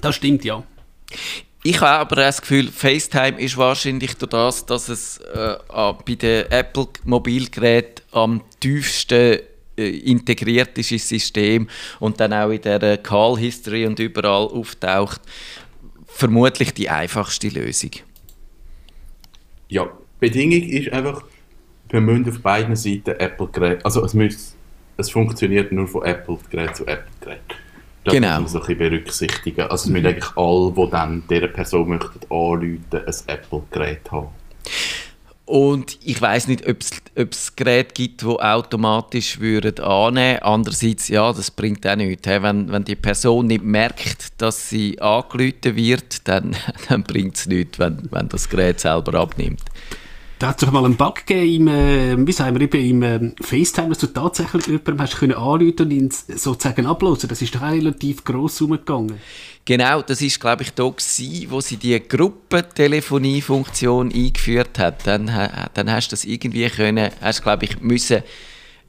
Das 0.00 0.14
stimmt, 0.14 0.44
ja. 0.44 0.62
Ich 1.68 1.80
habe 1.80 1.98
aber 1.98 2.14
das 2.14 2.40
Gefühl, 2.40 2.68
FaceTime 2.68 3.40
ist 3.40 3.56
wahrscheinlich 3.56 4.14
durch 4.14 4.30
das, 4.30 4.64
dass 4.66 4.88
es 4.88 5.18
äh, 5.18 5.56
bei 5.68 6.14
den 6.14 6.48
Apple-Mobilgeräten 6.48 8.04
am 8.12 8.40
tiefsten 8.60 9.40
äh, 9.76 9.88
integriert 9.88 10.78
ist 10.78 10.92
ins 10.92 11.08
System 11.08 11.68
und 11.98 12.20
dann 12.20 12.32
auch 12.32 12.50
in 12.50 12.62
der 12.62 12.98
Call 12.98 13.36
History 13.38 13.84
und 13.84 13.98
überall 13.98 14.46
auftaucht, 14.46 15.20
vermutlich 16.06 16.72
die 16.72 16.88
einfachste 16.88 17.48
Lösung. 17.48 17.90
Ja, 19.68 19.88
Bedingung 20.20 20.62
ist 20.68 20.92
einfach, 20.92 21.24
wir 21.88 22.00
müssen 22.00 22.30
auf 22.30 22.42
beiden 22.42 22.76
Seiten 22.76 23.10
Apple-Geräte, 23.10 23.84
also 23.84 24.04
es, 24.04 24.14
muss, 24.14 24.54
es 24.98 25.10
funktioniert 25.10 25.72
nur 25.72 25.88
von 25.88 26.04
Apple-Gerät 26.04 26.76
zu 26.76 26.86
Apple-Gerät. 26.86 27.65
Das 28.06 28.14
genau. 28.14 28.40
muss 28.40 28.52
man 28.52 28.62
so 28.62 28.68
ein 28.68 28.76
bisschen 28.76 28.90
berücksichtigen. 28.90 29.62
Also, 29.62 29.74
es 29.74 29.86
müssen 29.86 30.06
eigentlich 30.06 30.36
alle, 30.36 30.72
die 30.72 30.90
dann 30.92 31.24
dieser 31.28 31.48
Person 31.48 31.88
möchten 31.88 32.20
anrufen, 32.30 32.84
ein 32.92 33.14
Apple-Gerät 33.26 34.12
haben. 34.12 34.28
Und 35.44 35.98
ich 36.04 36.20
weiß 36.20 36.46
nicht, 36.46 36.68
ob 36.68 37.30
es 37.30 37.56
Geräte 37.56 37.94
gibt, 37.94 38.22
die 38.22 38.26
automatisch 38.26 39.40
würden 39.40 39.80
annehmen 39.80 40.38
Andererseits, 40.40 41.08
ja, 41.08 41.32
das 41.32 41.50
bringt 41.50 41.84
auch 41.84 41.96
nichts. 41.96 42.28
Wenn, 42.28 42.70
wenn 42.70 42.84
die 42.84 42.94
Person 42.94 43.48
nicht 43.48 43.64
merkt, 43.64 44.40
dass 44.40 44.70
sie 44.70 45.00
angerufen 45.00 45.74
wird, 45.74 46.28
dann, 46.28 46.54
dann 46.88 47.02
bringt 47.02 47.36
es 47.36 47.46
nichts, 47.46 47.80
wenn, 47.80 48.08
wenn 48.12 48.28
das 48.28 48.48
Gerät 48.48 48.78
selber 48.78 49.18
abnimmt. 49.18 49.62
Da 50.38 50.48
hat 50.48 50.60
es 50.60 50.66
doch 50.66 50.72
mal 50.72 50.84
einen 50.84 50.96
Bug 50.96 51.24
gegeben, 51.24 51.66
im, 51.66 51.68
äh, 51.68 52.26
wie 52.26 52.32
sagen 52.32 52.60
wir, 52.60 52.70
eben 52.70 52.84
im 52.84 53.02
äh, 53.02 53.32
FaceTime, 53.40 53.88
dass 53.88 53.96
du 53.98 54.08
tatsächlich 54.08 54.66
jemandem 54.66 55.00
hast 55.00 55.16
können 55.16 55.32
anrufen 55.32 55.80
und 55.80 55.90
ihn 55.90 56.10
sozusagen 56.10 56.84
ablösen. 56.84 57.30
Das 57.30 57.40
ist 57.40 57.54
doch 57.54 57.62
auch 57.62 57.70
relativ 57.70 58.22
gross 58.22 58.60
umgegangen. 58.60 59.18
Genau, 59.64 60.02
das 60.02 60.20
ist 60.20 60.38
glaube 60.38 60.64
ich 60.64 60.74
da 60.74 60.84
gewesen, 60.84 61.50
wo 61.50 61.62
sie 61.62 61.78
die 61.78 61.98
Gruppentelefonie-Funktion 62.06 64.12
eingeführt 64.12 64.78
hat. 64.78 65.06
Dann, 65.06 65.30
dann 65.72 65.90
hast 65.90 66.08
du 66.08 66.12
das 66.12 66.26
irgendwie 66.26 66.68
können, 66.68 67.10
hast 67.22 67.42
glaube 67.42 67.64
ich 67.64 67.80
müssen 67.80 68.22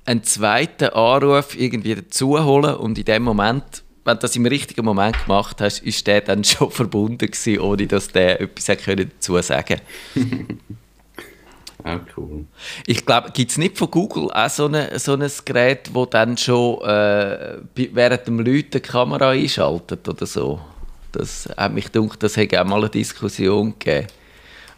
einen 0.03 0.23
zweiten 0.23 0.89
Anruf 0.89 1.57
irgendwie 1.57 1.95
dazu 1.95 2.43
holen 2.43 2.75
und 2.75 2.97
in 2.97 3.05
dem 3.05 3.23
Moment 3.23 3.83
wenn 4.03 4.15
du 4.15 4.21
das 4.21 4.36
im 4.38 4.45
richtigen 4.45 4.86
Moment 4.86 5.25
gemacht 5.25 5.60
hast, 5.60 5.79
ist 5.79 6.07
der 6.07 6.21
dann 6.21 6.41
schon 6.45 6.71
verbunden 6.71 7.29
gewesen, 7.29 7.60
ohne 7.60 7.88
dass 7.88 8.07
der 8.07 8.39
etwas 8.39 8.65
dazu 8.65 9.41
sagen 9.41 9.81
Auch 11.83 11.99
cool. 12.17 12.45
Ich 12.85 13.05
glaube, 13.05 13.31
gibt 13.31 13.51
es 13.51 13.57
nicht 13.57 13.77
von 13.77 13.91
Google 13.91 14.31
auch 14.31 14.49
so, 14.49 14.65
eine, 14.65 14.97
so 14.99 15.13
ein 15.13 15.31
Gerät, 15.45 15.91
das 15.93 16.09
dann 16.09 16.37
schon 16.37 16.81
äh, 16.81 17.57
während 17.75 18.27
dem 18.27 18.39
Leuten 18.39 18.71
die 18.71 18.79
Kamera 18.79 19.29
einschaltet 19.29 20.07
oder 20.07 20.25
so? 20.25 20.59
Das 21.11 21.47
hat 21.55 21.73
mich 21.73 21.91
gedacht, 21.91 22.21
das 22.23 22.35
hätte 22.35 22.61
auch 22.61 22.65
mal 22.65 22.79
eine 22.79 22.89
Diskussion 22.89 23.73
gegeben. 23.77 24.07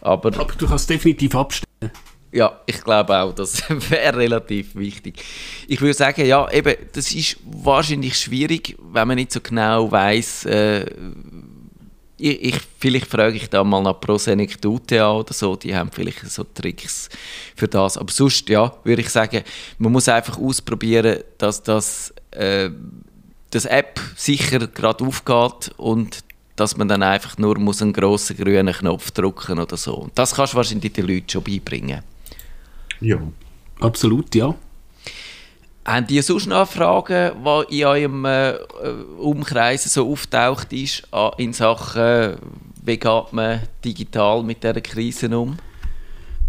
Aber, 0.00 0.28
Aber 0.38 0.52
du 0.52 0.66
kannst 0.66 0.88
definitiv 0.88 1.34
abstellen. 1.34 1.90
Ja, 2.32 2.60
ich 2.64 2.82
glaube 2.82 3.18
auch, 3.18 3.34
das 3.34 3.62
wäre 3.90 4.16
relativ 4.16 4.76
wichtig. 4.76 5.22
Ich 5.66 5.80
würde 5.80 5.94
sagen, 5.94 6.24
ja, 6.24 6.48
eben, 6.50 6.74
das 6.92 7.12
ist 7.12 7.38
wahrscheinlich 7.44 8.16
schwierig, 8.16 8.76
wenn 8.80 9.08
man 9.08 9.16
nicht 9.16 9.32
so 9.32 9.40
genau 9.40 9.90
weiß, 9.90 10.44
äh, 10.46 10.86
ich, 12.20 12.42
ich, 12.42 12.60
vielleicht 12.78 13.06
frage 13.06 13.36
ich 13.36 13.48
da 13.48 13.64
mal 13.64 13.82
nach 13.82 14.00
Prosenectute 14.00 15.04
an 15.04 15.16
oder 15.16 15.32
so, 15.32 15.56
die 15.56 15.74
haben 15.74 15.90
vielleicht 15.90 16.28
so 16.30 16.44
Tricks 16.44 17.08
für 17.56 17.68
das. 17.68 17.96
Aber 17.96 18.12
sonst, 18.12 18.48
ja, 18.48 18.72
würde 18.84 19.02
ich 19.02 19.10
sagen, 19.10 19.42
man 19.78 19.92
muss 19.92 20.08
einfach 20.08 20.38
ausprobieren, 20.38 21.20
dass 21.38 21.62
das, 21.62 22.14
äh, 22.32 22.70
das 23.50 23.64
App 23.64 24.00
sicher 24.16 24.66
gerade 24.66 25.04
aufgeht 25.04 25.72
und 25.76 26.24
dass 26.56 26.76
man 26.76 26.88
dann 26.88 27.02
einfach 27.02 27.38
nur 27.38 27.58
muss 27.58 27.80
einen 27.80 27.92
grossen 27.92 28.36
grünen 28.36 28.74
Knopf 28.74 29.10
drücken 29.12 29.58
oder 29.58 29.76
so. 29.76 29.94
Und 29.94 30.18
das 30.18 30.34
kannst 30.34 30.52
du 30.52 30.58
wahrscheinlich 30.58 30.92
den 30.92 31.06
Leuten 31.06 31.28
schon 31.28 31.42
beibringen. 31.42 32.02
Ja, 33.00 33.18
absolut, 33.80 34.34
ja. 34.34 34.54
Haben 35.84 36.06
die 36.06 36.20
sonst 36.20 36.46
noch 36.46 36.68
Fragen, 36.68 37.32
die 37.70 37.80
in 37.80 37.86
eurem 37.86 38.24
äh, 38.24 38.54
Umkreis 39.18 39.84
so 39.84 40.10
auftaucht 40.10 40.72
ist, 40.72 41.08
in 41.38 41.52
Sachen, 41.52 42.36
wie 42.82 42.96
geht 42.96 43.32
man 43.32 43.60
digital 43.84 44.42
mit 44.42 44.62
dieser 44.62 44.80
Krise 44.80 45.36
um? 45.38 45.56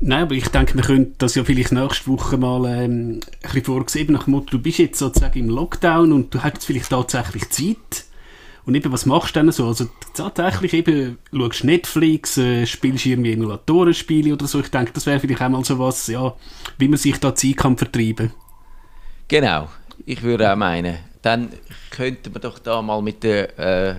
Nein, 0.04 0.24
aber 0.24 0.34
ich 0.34 0.48
denke, 0.48 0.74
wir 0.74 0.84
können 0.84 1.14
das 1.20 1.36
ja 1.36 1.44
vielleicht 1.44 1.72
nächste 1.72 2.08
Woche 2.08 2.36
mal 2.36 2.66
ähm, 2.66 3.20
ein 3.20 3.20
bisschen 3.44 3.64
vorgesehen, 3.64 4.12
nach 4.14 4.24
dem 4.24 4.32
Motto, 4.32 4.58
du 4.58 4.60
bist 4.60 4.80
jetzt 4.80 4.98
sozusagen 4.98 5.40
im 5.40 5.50
Lockdown 5.50 6.12
und 6.12 6.34
du 6.34 6.42
hast 6.42 6.66
vielleicht 6.66 6.90
tatsächlich 6.90 7.48
Zeit. 7.52 8.06
Und 8.66 8.74
eben, 8.74 8.92
was 8.92 9.06
machst 9.06 9.36
du 9.36 9.40
denn 9.40 9.52
so? 9.52 9.68
Also 9.68 9.88
tatsächlich 10.16 10.74
eben, 10.74 11.20
schaust 11.32 11.64
Netflix, 11.64 12.38
äh, 12.38 12.66
spielst 12.66 13.06
irgendwie 13.06 13.34
Emulatorenspiele 13.34 14.34
oder 14.34 14.48
so. 14.48 14.60
Ich 14.60 14.70
denke, 14.70 14.92
das 14.92 15.06
wäre 15.06 15.20
vielleicht 15.20 15.42
auch 15.42 15.50
mal 15.50 15.64
so 15.64 15.78
was, 15.78 16.08
ja, 16.08 16.34
wie 16.80 16.88
man 16.88 16.98
sich 16.98 17.20
da 17.20 17.36
Zeit 17.36 17.58
kann 17.58 17.78
vertreiben 17.78 18.30
kann. 18.30 18.51
Genau, 19.32 19.70
ich 20.06 20.24
würde 20.24 20.52
auch 20.52 20.58
meinen. 20.58 20.98
Dann 21.22 21.54
könnten 21.90 22.36
wir 22.36 22.42
doch 22.42 22.60
da 22.60 22.82
mal 22.82 23.02
mit 23.02 23.24
der 23.24 23.58
äh, 23.58 23.96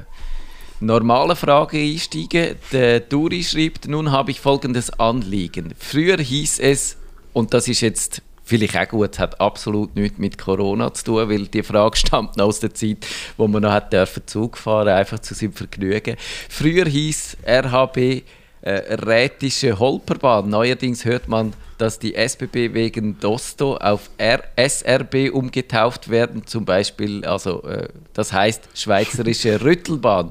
normalen 0.81 1.37
Frage 1.37 1.79
einsteigen. 1.79 2.57
Der 2.71 3.01
Duri 3.01 3.43
schreibt, 3.43 3.89
nun 3.89 4.13
habe 4.13 4.31
ich 4.31 4.41
folgendes 4.41 4.91
Anliegen. 4.91 5.73
Früher 5.79 6.19
hieß 6.19 6.59
es, 6.59 6.99
und 7.33 7.55
das 7.55 7.67
ist 7.67 7.81
jetzt 7.81 8.21
vielleicht 8.45 8.77
auch 8.77 8.89
gut, 8.89 9.19
hat 9.19 9.41
absolut 9.41 9.97
nichts 9.97 10.19
mit 10.19 10.37
Corona 10.37 10.93
zu 10.93 11.05
tun, 11.05 11.31
weil 11.31 11.47
die 11.47 11.63
Frage 11.63 11.97
stammt 11.97 12.39
aus 12.39 12.61
der 12.61 12.75
Zeit, 12.75 12.99
wo 13.39 13.49
man 13.49 13.63
noch 13.63 13.73
hat 13.73 13.91
dürfen 13.91 14.27
Zug 14.27 14.59
fahren, 14.59 14.89
einfach 14.89 15.21
zu 15.21 15.33
seinem 15.33 15.55
Vergnügen. 15.55 16.17
Früher 16.51 16.85
hieß 16.85 17.39
RHB 17.49 18.23
äh, 18.61 18.95
Rätische 18.97 19.79
Holperbahn. 19.79 20.51
Neuerdings 20.51 21.07
hört 21.07 21.27
man 21.27 21.55
dass 21.83 21.99
die 21.99 22.15
SBB 22.15 22.75
wegen 22.75 23.19
Dosto 23.19 23.77
auf 23.77 24.09
R 24.17 24.45
SRB 24.55 25.33
umgetauft 25.33 26.11
werden, 26.11 26.47
zum 26.47 26.65
Beispiel, 26.65 27.25
also 27.25 27.65
äh, 27.65 27.89
das 28.13 28.33
heißt 28.33 28.69
Schweizerische 28.75 29.61
Rüttelbahn. 29.65 30.31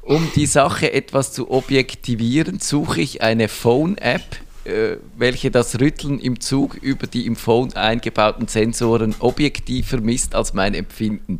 Um 0.00 0.30
die 0.34 0.46
Sache 0.46 0.90
etwas 0.90 1.34
zu 1.34 1.50
objektivieren, 1.50 2.60
suche 2.60 3.02
ich 3.02 3.20
eine 3.20 3.48
Phone-App, 3.48 4.22
welche 5.16 5.50
das 5.50 5.78
Rütteln 5.80 6.18
im 6.18 6.40
Zug 6.40 6.74
über 6.74 7.06
die 7.06 7.26
im 7.26 7.36
Phone 7.36 7.72
eingebauten 7.74 8.48
Sensoren 8.48 9.14
objektiver 9.18 10.00
misst 10.00 10.34
als 10.34 10.54
mein 10.54 10.74
Empfinden. 10.74 11.38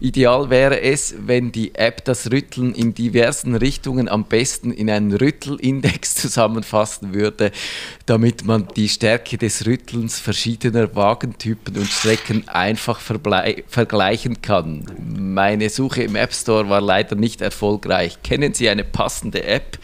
Ideal 0.00 0.50
wäre 0.50 0.80
es, 0.80 1.14
wenn 1.26 1.50
die 1.52 1.74
App 1.74 2.04
das 2.04 2.30
Rütteln 2.30 2.74
in 2.74 2.94
diversen 2.94 3.54
Richtungen 3.56 4.08
am 4.08 4.24
besten 4.24 4.70
in 4.72 4.88
einen 4.90 5.12
Rüttelindex 5.12 6.14
zusammenfassen 6.14 7.14
würde, 7.14 7.50
damit 8.06 8.44
man 8.44 8.68
die 8.76 8.88
Stärke 8.88 9.38
des 9.38 9.66
Rüttelns 9.66 10.18
verschiedener 10.18 10.94
Wagentypen 10.94 11.76
und 11.76 11.88
Strecken 11.88 12.48
einfach 12.48 13.00
vergleichen 13.00 14.40
kann. 14.42 14.84
Meine 15.16 15.70
Suche 15.70 16.02
im 16.02 16.16
App 16.16 16.32
Store 16.32 16.68
war 16.68 16.80
leider 16.80 17.16
nicht 17.16 17.40
erfolgreich. 17.40 18.22
Kennen 18.22 18.54
Sie 18.54 18.68
eine 18.68 18.84
passende 18.84 19.44
App? 19.44 19.78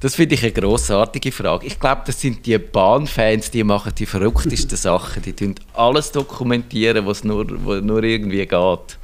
Das 0.00 0.14
finde 0.14 0.36
ich 0.36 0.42
eine 0.44 0.52
grossartige 0.52 1.32
Frage. 1.32 1.66
Ich 1.66 1.80
glaube, 1.80 2.02
das 2.06 2.20
sind 2.20 2.46
die 2.46 2.56
Bahnfans, 2.56 3.50
die 3.50 3.64
machen 3.64 3.92
die 3.98 4.06
verrücktesten 4.06 4.76
Sachen. 4.76 5.22
Die 5.22 5.32
tun 5.32 5.56
alles 5.74 6.12
dokumentieren, 6.12 7.04
was 7.04 7.24
nur, 7.24 7.44
was 7.66 7.82
nur 7.82 8.02
irgendwie 8.04 8.46
geht. 8.46 8.98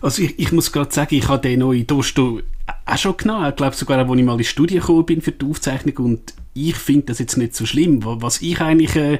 Also 0.00 0.22
ich, 0.22 0.38
ich 0.38 0.52
muss 0.52 0.72
gerade 0.72 0.92
sagen, 0.92 1.14
ich 1.14 1.28
habe 1.28 1.42
den 1.42 1.60
neuen 1.60 1.86
Dosto 1.86 2.40
auch 2.86 2.96
schon 2.96 3.16
genommen. 3.18 3.50
Ich 3.50 3.56
glaube 3.56 3.76
sogar, 3.76 3.98
als 3.98 4.08
ich 4.08 4.24
mal 4.24 4.32
in 4.32 4.38
die 4.38 4.44
Studie 4.44 4.76
gekommen 4.76 5.04
bin 5.04 5.20
für 5.20 5.32
die 5.32 5.44
Aufzeichnung 5.44 5.96
und 5.96 6.34
ich 6.54 6.74
finde 6.74 7.06
das 7.06 7.18
jetzt 7.18 7.36
nicht 7.36 7.54
so 7.54 7.66
schlimm. 7.66 8.00
Was 8.02 8.40
ich 8.40 8.60
eigentlich... 8.60 8.96
Äh, 8.96 9.18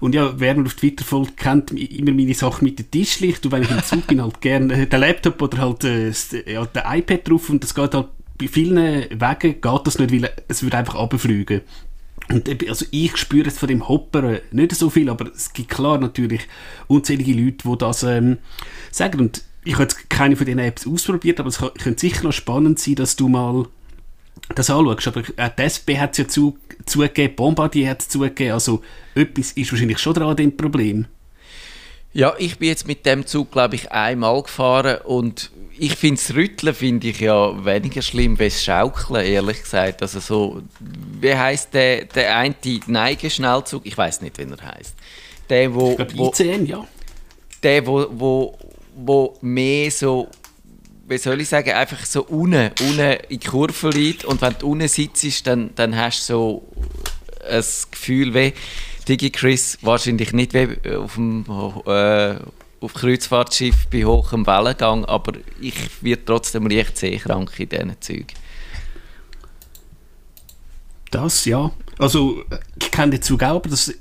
und 0.00 0.16
ja, 0.16 0.34
wer 0.36 0.56
mir 0.56 0.66
auf 0.66 0.74
Twitter 0.74 1.04
folgt, 1.04 1.36
kennt 1.36 1.70
immer 1.70 2.10
meine 2.10 2.34
Sachen 2.34 2.64
mit 2.64 2.76
dem 2.76 2.90
Tischlicht. 2.90 3.46
Und 3.46 3.52
wenn 3.52 3.62
ich 3.62 3.70
im 3.70 3.84
Zug 3.84 4.08
bin, 4.08 4.20
halt 4.20 4.40
gerne 4.40 4.88
den 4.88 5.00
Laptop 5.00 5.40
oder 5.40 5.58
halt 5.58 5.84
äh, 5.84 6.10
ja, 6.52 6.66
den 6.66 6.82
iPad 6.84 7.28
drauf. 7.28 7.48
Und 7.48 7.62
das 7.62 7.72
geht 7.72 7.94
halt 7.94 8.08
bei 8.42 8.48
vielen 8.48 8.76
Wegen 8.76 9.60
geht 9.60 9.86
das 9.86 9.98
nicht, 9.98 10.12
weil 10.12 10.30
es 10.48 10.62
würde 10.62 10.78
einfach 10.78 10.96
runterfliegen. 10.96 11.60
Und 12.28 12.68
also 12.68 12.86
ich 12.90 13.16
spüre 13.16 13.48
es 13.48 13.58
von 13.58 13.68
dem 13.68 13.88
Hopper 13.88 14.40
nicht 14.50 14.74
so 14.74 14.90
viel, 14.90 15.08
aber 15.08 15.30
es 15.32 15.52
gibt 15.52 15.70
klar 15.70 15.98
natürlich 15.98 16.42
unzählige 16.88 17.32
Leute, 17.32 17.68
die 17.68 17.78
das 17.78 18.02
ähm, 18.02 18.38
sagen. 18.90 19.20
Und 19.20 19.44
ich 19.64 19.74
habe 19.74 19.84
jetzt 19.84 20.08
keine 20.10 20.36
von 20.36 20.46
diesen 20.46 20.58
Apps 20.58 20.86
ausprobiert, 20.86 21.40
aber 21.40 21.48
es 21.48 21.58
könnte 21.58 22.00
sicher 22.00 22.24
noch 22.24 22.32
spannend 22.32 22.78
sein, 22.78 22.96
dass 22.96 23.16
du 23.16 23.28
mal 23.28 23.66
das 24.54 24.70
anschaust. 24.70 25.08
Aber 25.08 25.22
äh, 25.36 25.50
die 25.56 25.62
SP 25.62 25.98
hat 25.98 26.12
es 26.12 26.18
ja 26.18 26.28
zu, 26.28 26.58
zugegeben, 26.86 27.36
Bombardier 27.36 27.90
hat 27.90 28.02
es 28.02 28.08
zugegeben, 28.08 28.52
also 28.52 28.82
etwas 29.14 29.52
ist 29.52 29.70
wahrscheinlich 29.72 29.98
schon 29.98 30.14
dran 30.14 30.28
an 30.28 30.36
dem 30.36 30.56
Problem. 30.56 31.06
Ja, 32.12 32.34
ich 32.38 32.58
bin 32.58 32.68
jetzt 32.68 32.86
mit 32.86 33.06
dem 33.06 33.26
Zug, 33.26 33.52
glaube 33.52 33.74
ich, 33.74 33.90
einmal 33.90 34.42
gefahren 34.42 34.98
und 35.04 35.50
ich 35.82 35.96
finde 35.96 36.20
das 36.20 36.32
Rütteln 36.36 36.74
finde 36.76 37.08
ich 37.08 37.18
ja 37.18 37.64
weniger 37.64 38.02
schlimm 38.02 38.36
als 38.38 38.54
das 38.54 38.64
Schaukeln, 38.64 39.26
ehrlich 39.26 39.62
gesagt. 39.62 40.00
Also 40.00 40.20
so, 40.20 40.62
wie 41.20 41.34
heißt 41.34 41.74
der, 41.74 42.04
der 42.04 42.36
eine 42.36 42.54
Neigeschnellzug? 42.86 43.84
Ich 43.84 43.98
weiß 43.98 44.20
nicht, 44.20 44.38
wie 44.38 44.42
er 44.42 44.74
heißt. 44.74 44.94
Der, 45.50 45.74
wo, 45.74 45.98
ich 45.98 46.16
wo, 46.16 46.28
ICN, 46.28 46.66
ja. 46.66 46.86
Der, 47.64 47.84
wo, 47.84 48.06
wo, 48.12 48.58
wo 48.94 49.36
mehr 49.40 49.90
so, 49.90 50.28
wie 51.08 51.18
soll 51.18 51.40
ich 51.40 51.48
sagen, 51.48 51.72
einfach 51.72 52.06
so 52.06 52.22
unten, 52.26 52.70
unten 52.80 53.00
in 53.00 53.40
die 53.40 53.48
Kurve 53.48 53.90
liegt 53.90 54.24
und 54.24 54.40
wenn 54.40 54.54
du 54.60 54.70
unten 54.70 54.86
sitzt, 54.86 55.48
dann, 55.48 55.74
dann 55.74 55.96
hast 55.96 56.28
du 56.28 56.32
so 56.32 56.68
ein 57.44 57.64
Gefühl 57.90 58.32
wie 58.34 58.52
DigiChris 59.08 59.78
wahrscheinlich 59.82 60.32
nicht 60.32 60.54
wie 60.54 60.94
auf 60.94 61.14
dem 61.14 61.44
äh, 61.86 62.36
auf 62.82 62.94
Kreuzfahrtschiff 62.94 63.86
bei 63.88 64.04
hohem 64.04 64.46
Wellengang, 64.46 65.04
aber 65.04 65.34
ich 65.60 66.02
werde 66.02 66.24
trotzdem 66.24 66.66
leicht 66.66 66.98
seekrank 66.98 67.58
in 67.58 67.68
diesen 67.68 68.00
Zügen. 68.00 68.26
Das, 71.10 71.44
ja. 71.44 71.70
Also, 71.98 72.42
ich 72.80 72.90
kenne 72.90 73.12
den 73.12 73.22
Zug 73.22 73.42
auch, 73.42 73.56
aber 73.56 73.68
das, 73.68 73.92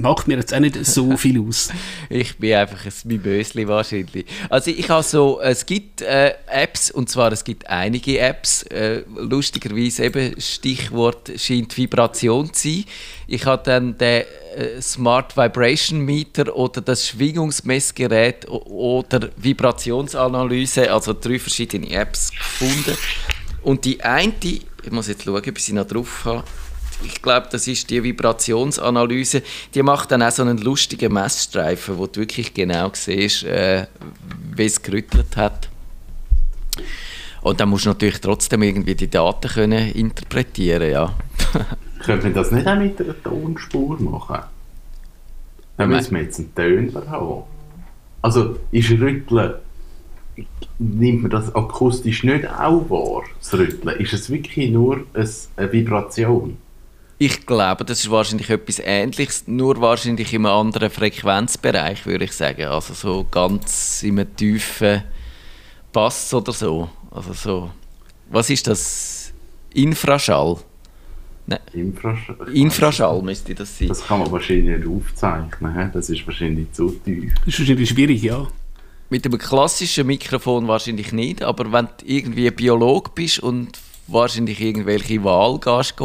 macht 0.00 0.28
mir 0.28 0.36
jetzt 0.36 0.54
auch 0.54 0.60
nicht 0.60 0.84
so 0.84 1.16
viel 1.16 1.40
aus. 1.40 1.70
ich 2.08 2.36
bin 2.38 2.54
einfach 2.54 2.84
ein 2.84 2.92
Mimösli 3.04 3.66
wahrscheinlich. 3.68 4.26
Also 4.48 4.70
ich 4.70 4.88
habe 4.88 5.02
so, 5.02 5.40
es 5.40 5.66
gibt 5.66 6.02
äh, 6.02 6.34
Apps, 6.46 6.90
und 6.90 7.08
zwar 7.08 7.32
es 7.32 7.44
gibt 7.44 7.68
einige 7.68 8.18
Apps, 8.18 8.62
äh, 8.64 9.02
lustigerweise 9.16 10.04
eben 10.04 10.40
Stichwort 10.40 11.30
scheint 11.36 11.76
Vibration 11.76 12.52
zu 12.52 12.68
sein. 12.68 12.84
Ich 13.26 13.44
habe 13.44 13.62
dann 13.64 13.98
den 13.98 14.24
äh, 14.56 14.80
Smart 14.80 15.36
Vibration 15.36 16.00
Meter 16.00 16.54
oder 16.56 16.80
das 16.80 17.08
Schwingungsmessgerät 17.08 18.48
oder 18.48 19.30
Vibrationsanalyse, 19.36 20.90
also 20.90 21.14
drei 21.18 21.38
verschiedene 21.38 21.90
Apps 21.90 22.30
gefunden. 22.30 22.96
Und 23.62 23.84
die 23.84 24.02
eine, 24.02 24.32
ich 24.42 24.90
muss 24.90 25.08
jetzt 25.08 25.24
schauen, 25.24 25.36
ob 25.36 25.46
ich 25.46 25.64
sie 25.64 25.72
noch 25.72 25.86
drauf 25.86 26.24
habe, 26.24 26.44
ich 27.04 27.22
glaube, 27.22 27.48
das 27.50 27.66
ist 27.68 27.90
die 27.90 28.02
Vibrationsanalyse, 28.02 29.42
die 29.74 29.82
macht 29.82 30.10
dann 30.10 30.22
auch 30.22 30.30
so 30.30 30.42
einen 30.42 30.58
lustigen 30.58 31.12
Messstreifen, 31.12 31.98
wo 31.98 32.06
du 32.06 32.20
wirklich 32.20 32.52
genau 32.54 32.90
siehst, 32.92 33.44
äh, 33.44 33.86
wie 34.54 34.64
es 34.64 34.82
gerüttelt 34.82 35.36
hat. 35.36 35.68
Und 37.42 37.60
dann 37.60 37.68
musst 37.68 37.84
du 37.86 37.90
natürlich 37.90 38.20
trotzdem 38.20 38.62
irgendwie 38.62 38.94
die 38.94 39.08
Daten 39.08 39.48
können 39.48 39.92
interpretieren, 39.92 40.90
ja. 40.90 41.14
Könnte 42.04 42.24
man 42.24 42.34
das 42.34 42.50
nicht 42.50 42.66
auch 42.66 42.76
mit 42.76 43.00
einer 43.00 43.22
Tonspur 43.22 44.00
machen? 44.00 44.40
Dann 45.76 45.90
müssen 45.90 46.14
wir 46.14 46.22
jetzt 46.22 46.38
einen 46.38 46.54
Töner 46.54 47.06
haben. 47.08 47.44
Also 48.20 48.56
ist 48.72 48.90
Rütteln, 48.90 49.54
nimmt 50.78 51.22
man 51.22 51.30
das 51.30 51.54
akustisch 51.54 52.24
nicht 52.24 52.48
auch 52.48 52.90
wahr, 52.90 53.22
das 53.38 53.54
Rütteln? 53.54 54.00
Ist 54.00 54.12
es 54.12 54.28
wirklich 54.30 54.70
nur 54.70 55.04
eine 55.14 55.72
Vibration? 55.72 56.56
Ich 57.20 57.46
glaube, 57.46 57.84
das 57.84 57.98
ist 57.98 58.10
wahrscheinlich 58.10 58.48
etwas 58.48 58.78
Ähnliches, 58.78 59.44
nur 59.48 59.80
wahrscheinlich 59.80 60.32
in 60.32 60.46
einem 60.46 60.54
anderen 60.54 60.88
Frequenzbereich, 60.88 62.06
würde 62.06 62.26
ich 62.26 62.32
sagen. 62.32 62.64
Also 62.66 62.94
so 62.94 63.26
ganz 63.28 64.04
in 64.04 64.20
einem 64.20 64.36
tiefen 64.36 65.02
Bass 65.92 66.32
oder 66.32 66.52
so. 66.52 66.88
Also 67.10 67.32
so, 67.32 67.70
was 68.30 68.50
ist 68.50 68.68
das? 68.68 69.32
Infraschall? 69.74 70.58
Nein. 71.46 71.58
Infraschall, 71.72 72.36
Infraschall 72.52 73.22
müsste 73.22 73.54
das 73.54 73.76
sein. 73.78 73.88
Das 73.88 74.06
kann 74.06 74.20
man 74.20 74.30
wahrscheinlich 74.30 74.78
nicht 74.78 74.88
aufzeichnen. 74.88 75.90
Das 75.92 76.10
ist 76.10 76.26
wahrscheinlich 76.26 76.70
zu 76.72 76.90
tief. 76.90 77.34
Das 77.44 77.48
ist 77.48 77.58
wahrscheinlich 77.58 77.88
schwierig, 77.88 78.22
ja. 78.22 78.46
Mit 79.10 79.24
einem 79.24 79.38
klassischen 79.38 80.06
Mikrofon 80.06 80.68
wahrscheinlich 80.68 81.12
nicht, 81.12 81.42
aber 81.42 81.72
wenn 81.72 81.86
du 81.86 82.06
irgendwie 82.06 82.46
ein 82.46 82.54
Biolog 82.54 83.14
bist 83.14 83.40
und 83.40 83.78
wahrscheinlich 84.08 84.60
irgendwelche 84.60 85.22
Wahl 85.22 85.60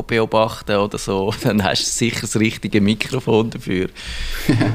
beobachten 0.07 0.75
oder 0.75 0.97
so, 0.97 1.33
dann 1.43 1.63
hast 1.63 1.81
du 1.81 1.89
sicher 1.89 2.21
das 2.21 2.39
richtige 2.39 2.81
Mikrofon 2.81 3.49
dafür. 3.49 3.89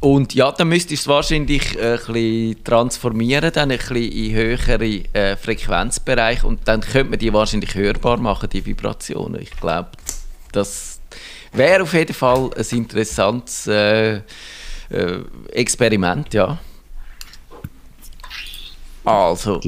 Und 0.00 0.34
ja, 0.34 0.52
dann 0.52 0.68
müsstest 0.68 0.90
du 0.90 0.94
es 0.94 1.08
wahrscheinlich 1.08 1.78
äh, 1.78 1.94
ein 1.94 2.12
bisschen 2.12 2.62
transformieren, 2.62 3.50
dann 3.54 3.70
ein 3.70 3.78
bisschen 3.78 3.96
in 3.96 4.34
höhere 4.34 4.84
äh, 5.14 5.34
Frequenzbereich 5.34 6.44
und 6.44 6.68
dann 6.68 6.82
könnte 6.82 7.08
man 7.08 7.18
die 7.18 7.32
wahrscheinlich 7.32 7.74
hörbar 7.74 8.18
machen, 8.18 8.50
die 8.50 8.66
Vibrationen. 8.66 9.40
Ich 9.40 9.52
glaube, 9.52 9.88
das 10.52 11.00
wäre 11.52 11.84
auf 11.84 11.94
jeden 11.94 12.12
Fall 12.12 12.50
ein 12.54 12.76
interessantes 12.76 13.66
äh, 13.66 14.16
äh 14.16 14.22
Experiment, 15.52 16.34
ja. 16.34 16.58
Also. 19.06 19.60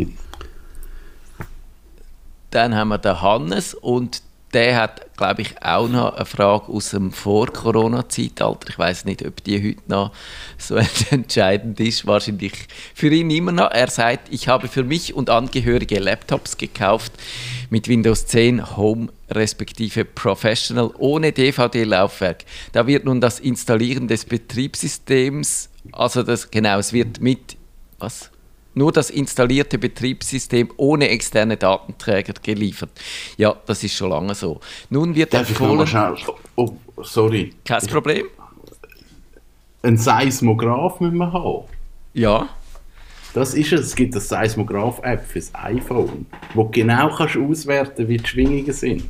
Dann 2.56 2.74
haben 2.74 2.88
wir 2.88 2.96
den 2.96 3.20
Hannes 3.20 3.74
und 3.74 4.22
der 4.54 4.80
hat, 4.80 5.14
glaube 5.18 5.42
ich, 5.42 5.62
auch 5.62 5.88
noch 5.88 6.14
eine 6.14 6.24
Frage 6.24 6.72
aus 6.72 6.88
dem 6.88 7.12
Vor-Corona-Zeitalter. 7.12 8.70
Ich 8.70 8.78
weiß 8.78 9.04
nicht, 9.04 9.26
ob 9.26 9.44
die 9.44 9.62
heute 9.62 9.82
noch 9.88 10.12
so 10.56 10.76
entscheidend 11.10 11.78
ist. 11.80 12.06
Wahrscheinlich 12.06 12.54
für 12.94 13.08
ihn 13.08 13.28
immer 13.28 13.52
noch. 13.52 13.70
Er 13.72 13.90
sagt, 13.90 14.32
ich 14.32 14.48
habe 14.48 14.68
für 14.68 14.84
mich 14.84 15.12
und 15.12 15.28
Angehörige 15.28 15.98
Laptops 15.98 16.56
gekauft 16.56 17.12
mit 17.68 17.88
Windows 17.88 18.24
10 18.24 18.74
Home 18.78 19.08
respektive 19.30 20.06
Professional 20.06 20.92
ohne 20.96 21.32
DVD-Laufwerk. 21.32 22.46
Da 22.72 22.86
wird 22.86 23.04
nun 23.04 23.20
das 23.20 23.38
Installieren 23.38 24.08
des 24.08 24.24
Betriebssystems, 24.24 25.68
also 25.92 26.22
das, 26.22 26.50
genau, 26.50 26.78
es 26.78 26.94
wird 26.94 27.20
mit, 27.20 27.58
was? 27.98 28.30
Nur 28.76 28.92
das 28.92 29.10
installierte 29.10 29.78
Betriebssystem 29.78 30.70
ohne 30.76 31.08
externe 31.08 31.56
Datenträger 31.56 32.34
geliefert. 32.42 32.90
Ja, 33.38 33.56
das 33.66 33.82
ist 33.82 33.94
schon 33.94 34.10
lange 34.10 34.34
so. 34.34 34.60
Nun 34.90 35.14
wird 35.14 35.32
Darf 35.32 35.48
empfohlen... 35.48 35.88
Oh, 36.56 36.76
sorry. 37.02 37.54
Kein 37.64 37.86
Problem. 37.86 38.26
Ein 39.82 39.96
Seismograph 39.96 41.00
müssen 41.00 41.16
wir 41.16 41.32
haben. 41.32 41.64
Ja. 42.12 42.48
Das 43.32 43.54
ist 43.54 43.72
es. 43.72 43.80
Es 43.86 43.96
gibt 43.96 44.14
eine 44.14 44.20
Seismograph-App 44.20 45.26
fürs 45.26 45.54
iPhone, 45.54 46.26
wo 46.54 46.64
du 46.64 46.70
genau 46.70 47.08
kannst 47.14 47.36
auswerten 47.36 48.06
wie 48.08 48.18
die 48.18 48.26
Schwingungen 48.26 48.72
sind. 48.72 49.04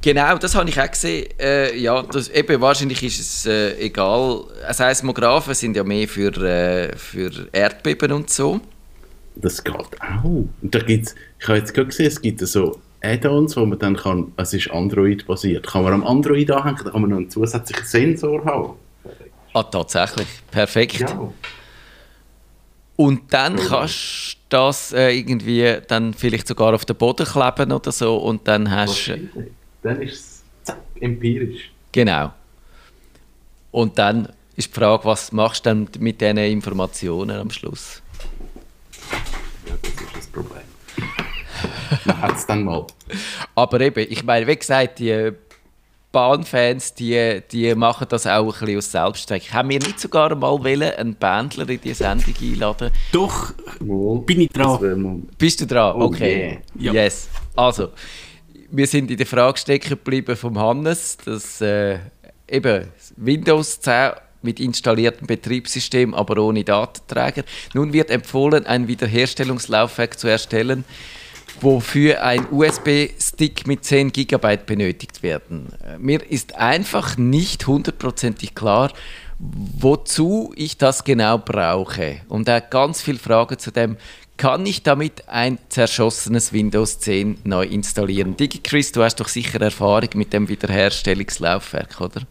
Genau, 0.00 0.38
das 0.38 0.54
habe 0.54 0.68
ich 0.68 0.80
auch 0.80 0.90
gesehen. 0.90 1.26
Äh, 1.40 1.76
ja, 1.76 2.02
das, 2.02 2.28
eben, 2.28 2.60
wahrscheinlich 2.60 3.02
ist 3.02 3.18
es 3.18 3.46
äh, 3.46 3.76
egal. 3.78 4.44
Seismographen 4.70 5.54
sind 5.54 5.76
ja 5.76 5.82
mehr 5.82 6.06
für, 6.06 6.32
äh, 6.36 6.96
für 6.96 7.48
Erdbeben 7.52 8.12
und 8.12 8.30
so. 8.30 8.60
Das 9.34 9.62
geht 9.62 9.74
auch. 9.74 10.24
Und 10.24 10.50
da 10.62 10.78
gibt's, 10.78 11.14
ich 11.40 11.48
habe 11.48 11.58
jetzt 11.58 11.74
gerade 11.74 11.88
gesehen, 11.88 12.06
es 12.06 12.20
gibt 12.20 12.40
so 12.40 12.80
Add-ons, 13.02 13.56
wo 13.56 13.66
man 13.66 13.78
dann 13.78 13.96
kann, 13.96 14.32
es 14.36 14.52
ist 14.52 14.70
Android-basiert, 14.70 15.66
kann 15.66 15.84
man 15.84 15.92
am 15.92 16.06
Android 16.06 16.50
anhängen, 16.50 16.80
da 16.84 16.90
kann 16.90 17.00
man 17.00 17.10
noch 17.10 17.16
einen 17.18 17.30
zusätzlichen 17.30 17.84
Sensor 17.84 18.44
haben. 18.44 18.74
Ah, 19.52 19.62
tatsächlich. 19.62 20.28
Perfekt. 20.50 21.00
Ja. 21.00 21.32
Und 22.96 23.32
dann 23.32 23.56
oh. 23.58 23.62
kannst 23.68 24.34
du 24.34 24.38
das 24.48 24.92
äh, 24.92 25.10
irgendwie 25.10 25.78
dann 25.86 26.14
vielleicht 26.14 26.48
sogar 26.48 26.74
auf 26.74 26.84
den 26.84 26.96
Boden 26.96 27.26
kleben 27.26 27.72
oder 27.72 27.92
so 27.92 28.16
und 28.16 28.48
dann 28.48 28.70
hast 28.70 29.08
du 29.08 29.30
dann 29.82 30.02
ist 30.02 30.44
es 30.64 30.74
empirisch. 31.00 31.70
Genau. 31.92 32.32
Und 33.70 33.98
dann 33.98 34.28
ist 34.56 34.74
die 34.74 34.80
Frage, 34.80 35.04
was 35.04 35.32
machst 35.32 35.66
du 35.66 35.70
dann 35.70 35.88
mit 35.98 36.20
diesen 36.20 36.38
Informationen 36.38 37.38
am 37.38 37.50
Schluss? 37.50 38.02
Ja, 39.66 39.74
das 39.80 39.92
ist 39.92 40.16
das 40.16 40.26
Problem. 40.26 40.62
Man 42.04 42.20
hat 42.20 42.36
es 42.36 42.46
dann 42.46 42.64
mal. 42.64 42.86
Aber 43.54 43.80
eben, 43.80 44.06
ich 44.10 44.24
meine, 44.24 44.46
wie 44.46 44.56
gesagt, 44.56 44.98
die 44.98 45.32
Bahnfans, 46.10 46.94
die, 46.94 47.42
die 47.52 47.74
machen 47.74 48.06
das 48.08 48.26
auch 48.26 48.46
ein 48.46 48.66
bisschen 48.66 48.78
aus 48.78 48.92
Selbstzweck. 48.92 49.52
Haben 49.52 49.68
wir 49.68 49.78
nicht 49.78 50.00
sogar 50.00 50.34
mal 50.34 50.58
wollen, 50.64 50.82
einen 50.82 51.14
Bandler 51.14 51.68
in 51.68 51.80
die 51.80 51.92
Sendung 51.92 52.34
einladen? 52.40 52.90
Doch, 53.12 53.52
bin 53.80 54.40
ich 54.40 54.48
dran. 54.48 55.28
Bist 55.36 55.60
du 55.60 55.66
dran? 55.66 55.96
Oh, 55.96 56.06
okay. 56.06 56.60
Yeah. 56.80 56.94
Yes. 56.94 57.28
Also, 57.54 57.90
wir 58.70 58.86
sind 58.86 59.10
in 59.10 59.16
der 59.16 59.26
Frage 59.26 59.58
stecken 59.58 59.90
geblieben 59.90 60.36
vom 60.36 60.58
Hannes, 60.58 61.16
dass 61.24 61.60
äh, 61.60 61.98
eben 62.48 62.88
Windows 63.16 63.80
10 63.80 64.12
mit 64.42 64.60
installiertem 64.60 65.26
Betriebssystem, 65.26 66.14
aber 66.14 66.42
ohne 66.42 66.64
Datenträger. 66.64 67.42
Nun 67.74 67.92
wird 67.92 68.10
empfohlen, 68.10 68.66
ein 68.66 68.86
Wiederherstellungslaufwerk 68.86 70.18
zu 70.18 70.28
erstellen, 70.28 70.84
wofür 71.60 72.22
ein 72.22 72.46
USB-Stick 72.50 73.66
mit 73.66 73.84
10 73.84 74.12
GB 74.12 74.58
benötigt 74.64 75.22
werden. 75.22 75.68
Mir 75.98 76.30
ist 76.30 76.54
einfach 76.54 77.16
nicht 77.16 77.66
hundertprozentig 77.66 78.54
klar, 78.54 78.92
wozu 79.38 80.52
ich 80.56 80.78
das 80.78 81.04
genau 81.04 81.38
brauche. 81.38 82.20
Und 82.28 82.48
er 82.48 82.56
hat 82.56 82.70
ganz 82.70 83.00
viele 83.02 83.18
Fragen 83.18 83.58
zu 83.58 83.70
dem, 83.70 83.96
kann 84.38 84.64
ich 84.64 84.82
damit 84.82 85.28
ein 85.28 85.58
zerschossenes 85.68 86.52
Windows 86.52 87.00
10 87.00 87.40
neu 87.44 87.64
installieren? 87.64 88.36
DigiChris, 88.36 88.92
du 88.92 89.02
hast 89.02 89.16
doch 89.16 89.28
sicher 89.28 89.60
Erfahrung 89.60 90.08
mit 90.14 90.32
dem 90.32 90.48
Wiederherstellungslaufwerk, 90.48 92.00
oder? 92.00 92.22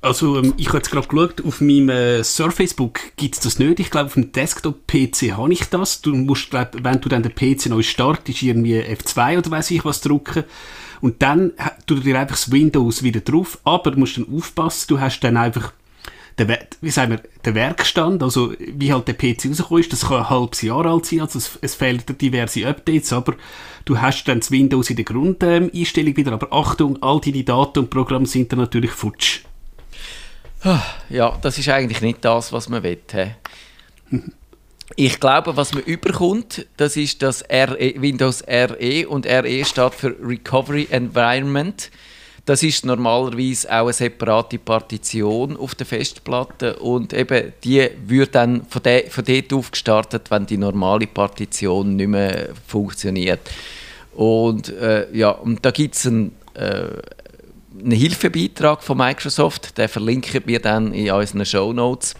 Also 0.00 0.38
ähm, 0.38 0.54
ich 0.56 0.68
habe 0.68 0.78
jetzt 0.78 0.90
gerade 0.90 1.06
geschaut, 1.06 1.44
auf 1.44 1.60
meinem 1.60 1.88
äh, 1.88 2.24
Surface 2.24 2.74
Book 2.74 3.00
gibt 3.16 3.36
es 3.36 3.40
das 3.40 3.58
nicht. 3.58 3.78
Ich 3.78 3.90
glaube, 3.90 4.06
auf 4.06 4.14
dem 4.14 4.32
Desktop-PC 4.32 5.36
habe 5.36 5.52
ich 5.52 5.64
das. 5.64 6.00
Du 6.00 6.14
musst, 6.14 6.50
glaub, 6.50 6.70
wenn 6.82 7.00
du 7.00 7.08
dann 7.08 7.22
den 7.22 7.34
PC 7.34 7.66
neu 7.66 7.82
startest, 7.82 8.42
irgendwie 8.42 8.80
F2 8.80 9.38
oder 9.38 9.50
weiß 9.50 9.70
ich 9.70 9.84
was 9.84 10.00
drücken. 10.00 10.44
Und 11.00 11.22
dann 11.22 11.52
tut 11.86 12.04
dir 12.04 12.18
einfach 12.18 12.36
das 12.36 12.50
Windows 12.50 13.02
wieder 13.02 13.20
drauf. 13.20 13.58
Aber 13.64 13.92
du 13.92 14.00
musst 14.00 14.16
dann 14.16 14.26
aufpassen, 14.32 14.86
du 14.88 15.00
hast 15.00 15.20
dann 15.20 15.36
einfach 15.36 15.72
der, 16.38 16.66
wie 16.80 16.90
sagen 16.90 17.12
wir, 17.12 17.20
der 17.44 17.54
Werkstand, 17.54 18.22
also 18.22 18.52
wie 18.58 18.92
halt 18.92 19.08
der 19.08 19.14
PC 19.14 19.46
rausgekommen 19.46 19.80
ist, 19.82 19.92
das 19.92 20.08
kann 20.08 20.18
ein 20.18 20.30
halbes 20.30 20.62
Jahr 20.62 20.86
alt 20.86 21.06
sein, 21.06 21.20
also 21.20 21.38
es, 21.38 21.58
es 21.60 21.74
fehlen 21.74 22.02
diverse 22.20 22.66
Updates, 22.66 23.12
aber 23.12 23.34
du 23.84 24.00
hast 24.00 24.24
dann 24.24 24.40
das 24.40 24.50
Windows 24.50 24.90
in 24.90 24.96
der 24.96 25.04
Grundeinstellung 25.04 26.16
wieder, 26.16 26.32
aber 26.32 26.52
Achtung, 26.52 27.02
all 27.02 27.20
deine 27.20 27.44
Daten 27.44 27.80
und 27.80 27.90
Programme 27.90 28.26
sind 28.26 28.52
dann 28.52 28.60
natürlich 28.60 28.92
futsch. 28.92 29.40
Ja, 31.10 31.38
das 31.42 31.58
ist 31.58 31.68
eigentlich 31.68 32.00
nicht 32.02 32.24
das, 32.24 32.52
was 32.52 32.68
man 32.68 32.82
will. 32.84 32.98
Ich 34.96 35.20
glaube, 35.20 35.56
was 35.56 35.74
man 35.74 35.82
überkommt, 35.82 36.66
das 36.76 36.96
ist 36.96 37.22
das 37.22 37.42
RE, 37.50 37.94
Windows 37.96 38.44
RE 38.46 39.08
und 39.08 39.26
RE 39.26 39.64
steht 39.64 39.94
für 39.94 40.14
Recovery 40.22 40.88
Environment. 40.90 41.90
Das 42.44 42.64
ist 42.64 42.84
normalerweise 42.84 43.68
auch 43.70 43.84
eine 43.84 43.92
separate 43.92 44.58
Partition 44.58 45.56
auf 45.56 45.76
der 45.76 45.86
Festplatte 45.86 46.74
und 46.76 47.12
eben 47.12 47.52
die 47.62 47.88
wird 48.04 48.34
dann 48.34 48.66
von, 48.68 48.82
de, 48.82 49.08
von 49.08 49.24
dort 49.24 49.52
auf 49.52 49.70
gestartet, 49.70 50.28
wenn 50.30 50.46
die 50.46 50.56
normale 50.56 51.06
Partition 51.06 51.94
nicht 51.94 52.08
mehr 52.08 52.48
funktioniert. 52.66 53.48
Und 54.14 54.70
äh, 54.70 55.06
ja, 55.12 55.30
und 55.30 55.64
da 55.64 55.70
gibt 55.70 55.94
es 55.94 56.06
einen, 56.06 56.34
äh, 56.54 56.86
einen 57.78 57.92
Hilfebeitrag 57.92 58.82
von 58.82 58.98
Microsoft, 58.98 59.78
den 59.78 59.88
verlinken 59.88 60.42
wir 60.44 60.58
dann 60.58 60.92
in 60.92 61.12
unseren 61.12 61.46
Show 61.46 61.72
Notes. 61.72 62.14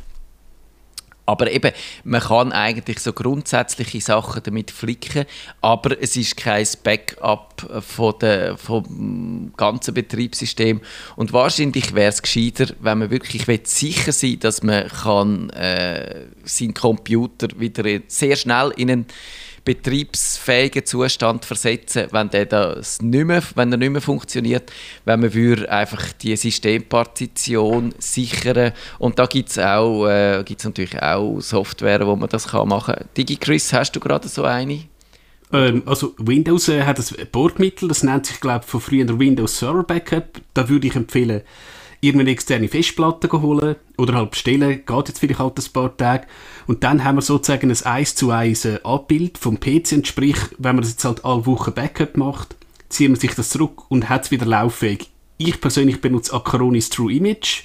Aber 1.25 1.51
eben, 1.51 1.73
man 2.05 2.21
kann 2.21 2.53
eigentlich 2.53 2.99
so 2.99 3.13
grundsätzliche 3.13 4.01
Sachen 4.01 4.43
damit 4.43 4.71
flicken, 4.71 5.25
aber 5.61 6.01
es 6.01 6.17
ist 6.17 6.37
kein 6.37 6.67
Backup 6.83 7.83
von 7.87 8.15
der, 8.21 8.57
vom 8.57 9.53
ganzen 9.57 9.95
Betriebssystem. 9.95 10.81
Und 11.15 11.33
wahrscheinlich 11.33 11.95
wäre 11.95 12.09
es 12.09 12.23
gescheiter, 12.23 12.75
wenn 12.81 12.99
man 12.99 13.11
wirklich 13.11 13.45
sicher 13.65 14.13
sein 14.13 14.31
will, 14.31 14.37
dass 14.39 14.63
man 14.63 14.89
kann, 14.89 15.51
äh, 15.51 16.27
seinen 16.45 16.75
Computer 16.75 17.49
wieder 17.57 17.85
sehr 18.09 18.37
schnell 18.37 18.73
in 18.77 18.91
einen 18.91 19.07
betriebsfähigen 19.65 20.85
Zustand 20.85 21.45
versetzen, 21.45 22.09
wenn 22.11 22.31
der 22.31 22.47
das 22.47 23.01
nicht 23.01 23.25
mehr, 23.25 23.43
wenn 23.55 23.71
er 23.71 23.79
nicht 23.79 23.91
mehr 23.91 24.01
funktioniert, 24.01 24.73
wenn 25.05 25.21
man 25.21 25.67
einfach 25.67 26.13
die 26.15 26.35
Systempartition 26.37 27.95
sichern 27.99 28.73
und 28.99 29.19
da 29.19 29.27
gibt 29.27 29.51
es 29.51 29.59
auch 29.59 30.07
äh, 30.07 30.43
gibt's 30.45 30.65
natürlich 30.65 31.01
auch 31.01 31.41
Software, 31.41 32.07
wo 32.07 32.17
man 32.17 32.29
das 32.29 32.49
kann 32.49 32.69
machen. 32.69 32.97
DigiChris, 33.17 33.73
hast 33.73 33.93
du 33.93 34.01
gerade 34.01 34.29
so 34.29 34.45
eine? 34.45 34.85
Ähm, 35.53 35.83
also 35.87 36.15
Windows 36.19 36.69
äh, 36.69 36.83
hat 36.83 36.99
ein 36.99 37.27
Bordmittel, 37.31 37.89
das 37.89 38.03
nennt 38.03 38.27
sich 38.27 38.41
glaube 38.41 38.63
ich 38.65 38.71
von 38.71 38.81
früher 38.81 39.19
Windows 39.19 39.59
Server 39.59 39.85
Backup. 39.85 40.41
Da 40.55 40.69
würde 40.69 40.89
ich 40.89 40.97
empfehlen, 40.97 41.43
irgendeine 42.03 42.33
externe 42.33 42.69
Festplatte 42.69 43.31
holen 43.31 43.77
oder 43.97 44.15
halt 44.15 44.33
bestellen, 44.33 44.83
geht 44.85 45.09
jetzt 45.09 45.21
vielleicht 45.21 45.39
halt 45.39 45.57
ein 45.57 45.73
paar 45.73 45.97
Tage. 45.97 46.27
Und 46.67 46.83
dann 46.83 47.05
haben 47.05 47.17
wir 47.17 47.23
sozusagen 47.23 47.71
ein 47.71 47.83
1 47.83 48.15
zu 48.17 48.31
1 48.31 48.65
äh, 48.65 48.81
Abbild 48.83 49.39
vom 49.39 49.59
PC 49.59 49.93
und 49.93 50.07
sprich, 50.07 50.37
wenn 50.59 50.75
man 50.75 50.83
das 50.83 50.91
jetzt 50.91 51.05
halt 51.05 51.25
alle 51.25 51.47
Wochen 51.47 51.73
Backup 51.73 52.17
macht, 52.17 52.57
zieht 52.89 53.09
man 53.09 53.21
sich 53.21 53.35
das 53.35 53.51
zurück 53.51 53.89
und 53.89 54.09
hat 54.09 54.25
es 54.25 54.31
wieder 54.33 54.47
lauffähig. 54.47 55.11
Ich 55.39 55.61
persönlich 55.61 56.01
benutze 56.01 56.35
Acronis 56.35 56.91
True 56.91 57.13
Image. 57.13 57.63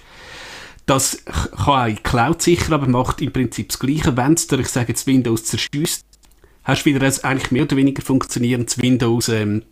Das 0.86 1.26
kann 1.26 1.92
auch 1.98 2.04
Cloud 2.04 2.42
sicher, 2.42 2.74
aber 2.74 2.88
macht 2.88 3.22
im 3.22 3.34
Prinzip 3.34 3.70
das 3.70 3.80
Gleiche. 3.80 4.16
Wenn 4.16 4.34
es 4.34 4.48
dir, 4.48 4.60
ich 4.60 4.70
sage 4.70 4.90
jetzt 4.90 5.08
Windows 5.08 5.46
zerschießt, 5.46 6.06
hast 6.64 6.84
du 6.84 6.86
wieder 6.86 7.06
ein 7.06 7.24
eigentlich 7.24 7.52
mehr 7.52 7.64
oder 7.64 7.76
weniger 7.76 8.04
funktionierendes 8.04 8.80
Windows 8.80 9.30
ähm, 9.30 9.64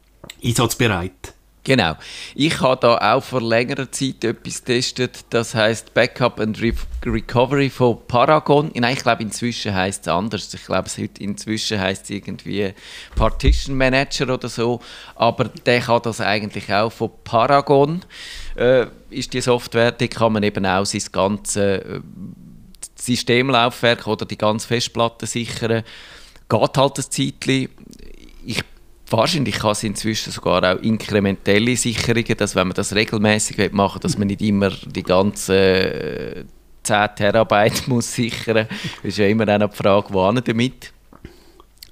einsatzbereit. 0.43 1.34
Genau. 1.65 1.95
Ich 2.36 2.62
habe 2.62 2.80
da 2.80 3.15
auch 3.15 3.23
vor 3.23 3.41
längerer 3.41 3.91
Zeit 3.91 4.23
etwas 4.23 4.63
getestet, 4.63 5.25
das 5.32 5.56
heißt 5.56 5.95
Backup 5.95 6.39
and 6.39 6.62
Re 6.62 6.73
Recovery 7.04 7.71
von 7.71 7.97
Paragon. 8.08 8.71
Nein, 8.75 8.93
ich 8.93 9.01
glaube 9.01 9.23
inzwischen 9.23 9.73
heißt 9.73 10.04
es 10.04 10.08
anders. 10.08 10.54
Ich 10.54 10.63
glaube 10.63 10.88
es 10.88 10.97
inzwischen 10.97 11.80
heißt 11.80 12.04
es 12.04 12.10
irgendwie 12.12 12.71
Partition 13.15 13.75
Manager 13.75 14.32
oder 14.32 14.47
so. 14.47 14.80
Aber 15.15 15.45
der 15.45 15.82
kann 15.82 16.01
das 16.04 16.21
eigentlich 16.21 16.71
auch 16.71 16.91
von 16.91 17.10
Paragon. 17.23 18.01
Äh, 18.56 18.86
ist 19.10 19.34
die 19.34 19.41
Software, 19.41 19.91
die 19.91 20.08
kann 20.08 20.34
man 20.34 20.43
eben 20.43 20.67
auch 20.67 20.86
sein 20.86 21.01
ganzes 21.12 21.56
äh, 21.56 21.99
Systemlaufwerk 22.95 24.06
oder 24.06 24.25
die 24.25 24.38
ganze 24.38 24.67
Festplatte 24.67 25.25
sichern. 25.25 25.84
Geht 26.47 26.78
halt 26.78 26.97
ein 26.99 27.06
Zeitchen. 27.10 27.69
Ich 28.45 28.63
Wahrscheinlich 29.09 29.55
kann 29.55 29.71
es 29.71 29.83
inzwischen 29.83 30.31
sogar 30.31 30.63
auch 30.63 30.81
inkrementelle 30.81 31.77
Sicherungen, 31.77 32.37
dass 32.37 32.55
wenn 32.55 32.67
man 32.67 32.75
das 32.75 32.95
regelmäßig 32.95 33.71
machen 33.71 33.95
will, 33.95 34.01
dass 34.01 34.17
man 34.17 34.27
nicht 34.27 34.41
immer 34.41 34.71
die 34.71 35.03
ganzen 35.03 35.55
äh, 35.55 36.45
10 36.83 37.09
Terabyte 37.15 37.87
muss 37.87 38.13
sichern 38.13 38.67
muss. 38.69 38.79
Das 39.03 39.09
ist 39.09 39.17
ja 39.17 39.27
immer 39.27 39.47
eine 39.47 39.69
Frage, 39.69 40.07
wo 40.11 40.31
damit. 40.31 40.91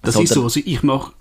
Das 0.01 0.15
Sondern 0.15 0.23
ist 0.23 0.33
so. 0.33 0.43
Also 0.43 0.59
ich 0.63 0.81
mache 0.83 1.13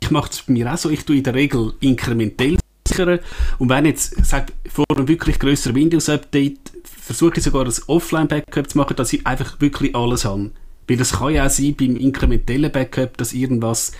ich 0.00 0.10
mache 0.10 0.30
es 0.30 0.42
bei 0.42 0.52
mir 0.52 0.72
auch 0.72 0.78
so. 0.78 0.90
Ich 0.90 1.04
tue 1.04 1.16
in 1.16 1.22
der 1.22 1.34
Regel 1.34 1.74
inkrementell 1.80 2.56
sichern. 2.86 3.18
Und 3.58 3.68
wenn 3.68 3.84
jetzt, 3.84 4.14
sag, 4.24 4.52
vor 4.68 4.84
einem 4.94 5.08
wirklich 5.08 5.38
größeren 5.38 5.74
Windows-Update 5.74 6.72
versuche 6.84 7.38
ich 7.38 7.44
sogar 7.44 7.64
ein 7.64 7.72
Offline-Backup 7.86 8.70
zu 8.70 8.78
machen, 8.78 8.96
dass 8.96 9.12
ich 9.12 9.26
einfach 9.26 9.60
wirklich 9.60 9.94
alles 9.94 10.24
habe. 10.24 10.50
Weil 10.86 10.96
das 10.96 11.12
kann 11.12 11.34
ja 11.34 11.46
auch 11.46 11.50
sein 11.50 11.74
beim 11.76 11.96
inkrementellen 11.96 12.72
Backup, 12.72 13.16
dass 13.16 13.32
irgendwas 13.32 13.92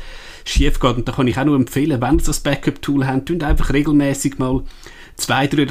schief 0.48 0.80
geht. 0.80 0.96
Und 0.96 1.08
da 1.08 1.12
kann 1.12 1.28
ich 1.28 1.38
auch 1.38 1.44
nur 1.44 1.56
empfehlen, 1.56 2.00
wenn 2.00 2.18
ihr 2.18 2.24
das 2.24 2.40
Backup-Tool 2.40 3.06
habt, 3.06 3.30
einfach 3.42 3.72
regelmäßig 3.72 4.38
mal 4.38 4.62
zwei, 5.16 5.46
drei 5.46 5.66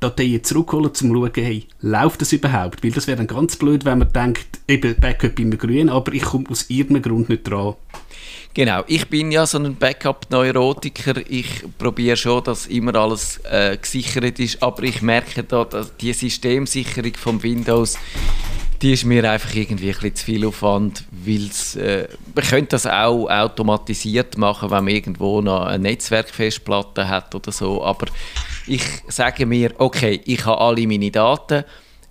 Dateien 0.00 0.44
zurückholen, 0.44 0.86
um 0.86 0.94
zu 0.94 1.06
schauen, 1.06 1.30
hey, 1.34 1.66
läuft 1.80 2.20
das 2.20 2.32
überhaupt? 2.32 2.84
Weil 2.84 2.90
das 2.90 3.06
wäre 3.06 3.16
dann 3.16 3.26
ganz 3.26 3.56
blöd, 3.56 3.84
wenn 3.84 3.98
man 3.98 4.12
denkt, 4.12 4.60
eben 4.66 4.94
Backup 5.00 5.38
immer 5.38 5.56
grün, 5.56 5.88
aber 5.88 6.12
ich 6.12 6.22
komme 6.22 6.46
aus 6.50 6.68
irgendeinem 6.68 7.02
Grund 7.02 7.28
nicht 7.28 7.48
dran. 7.48 7.74
Genau, 8.54 8.82
ich 8.88 9.08
bin 9.08 9.30
ja 9.30 9.46
so 9.46 9.58
ein 9.58 9.76
Backup-Neurotiker. 9.76 11.14
Ich 11.28 11.64
probiere 11.78 12.16
schon, 12.16 12.42
dass 12.42 12.66
immer 12.66 12.94
alles 12.96 13.40
äh, 13.44 13.76
gesichert 13.76 14.40
ist, 14.40 14.62
aber 14.62 14.82
ich 14.82 15.00
merke 15.00 15.44
da, 15.44 15.64
dass 15.64 15.96
die 15.96 16.12
Systemsicherung 16.12 17.14
von 17.14 17.42
Windows 17.42 17.96
die 18.80 18.92
ist 18.92 19.04
mir 19.04 19.28
einfach 19.28 19.54
irgendwie 19.54 19.92
ein 19.92 20.14
zu 20.14 20.24
viel 20.24 20.46
Aufwand, 20.46 21.04
weil 21.10 21.50
äh, 21.82 22.08
man 22.34 22.44
könnte 22.44 22.70
das 22.70 22.86
auch 22.86 23.28
automatisiert 23.28 24.38
machen, 24.38 24.70
wenn 24.70 24.84
man 24.84 24.94
irgendwo 24.94 25.40
noch 25.40 25.66
eine 25.66 25.82
Netzwerkfestplatte 25.82 27.08
hat 27.08 27.34
oder 27.34 27.50
so, 27.50 27.84
aber 27.84 28.06
ich 28.66 28.82
sage 29.08 29.46
mir, 29.46 29.72
okay, 29.78 30.20
ich 30.24 30.44
habe 30.44 30.60
alle 30.60 30.86
meine 30.86 31.10
Daten, 31.10 31.64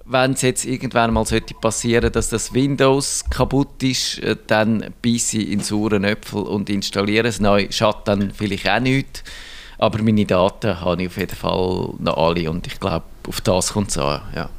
wenn 0.05 0.31
es 0.31 0.41
jetzt 0.41 0.65
irgendwann 0.65 1.13
mal 1.13 1.25
sollte 1.25 1.53
passieren, 1.53 2.11
dass 2.11 2.29
das 2.29 2.53
Windows 2.53 3.25
kaputt 3.29 3.81
ist, 3.83 4.19
äh, 4.19 4.35
dann 4.47 4.93
beiße 5.01 5.37
ich 5.37 5.49
in 5.49 5.61
sauren 5.61 6.03
Äpfel 6.03 6.41
und 6.41 6.69
installiere 6.69 7.27
es 7.27 7.39
neu, 7.39 7.67
schadet 7.69 8.07
dann 8.07 8.31
vielleicht 8.31 8.67
auch 8.67 8.79
nichts, 8.79 9.23
aber 9.77 10.01
meine 10.01 10.25
Daten 10.25 10.81
habe 10.81 11.03
ich 11.03 11.07
auf 11.07 11.17
jeden 11.17 11.35
Fall 11.35 11.93
noch 11.99 12.17
alle 12.17 12.49
und 12.49 12.67
ich 12.67 12.79
glaube, 12.79 13.05
auf 13.25 13.41
das 13.41 13.71
kommt 13.71 13.89
es 13.89 13.97
an, 13.97 14.21
ja. 14.35 14.49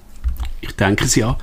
Ich 0.61 0.73
denke 0.73 1.05
es 1.05 1.14
ja. 1.14 1.37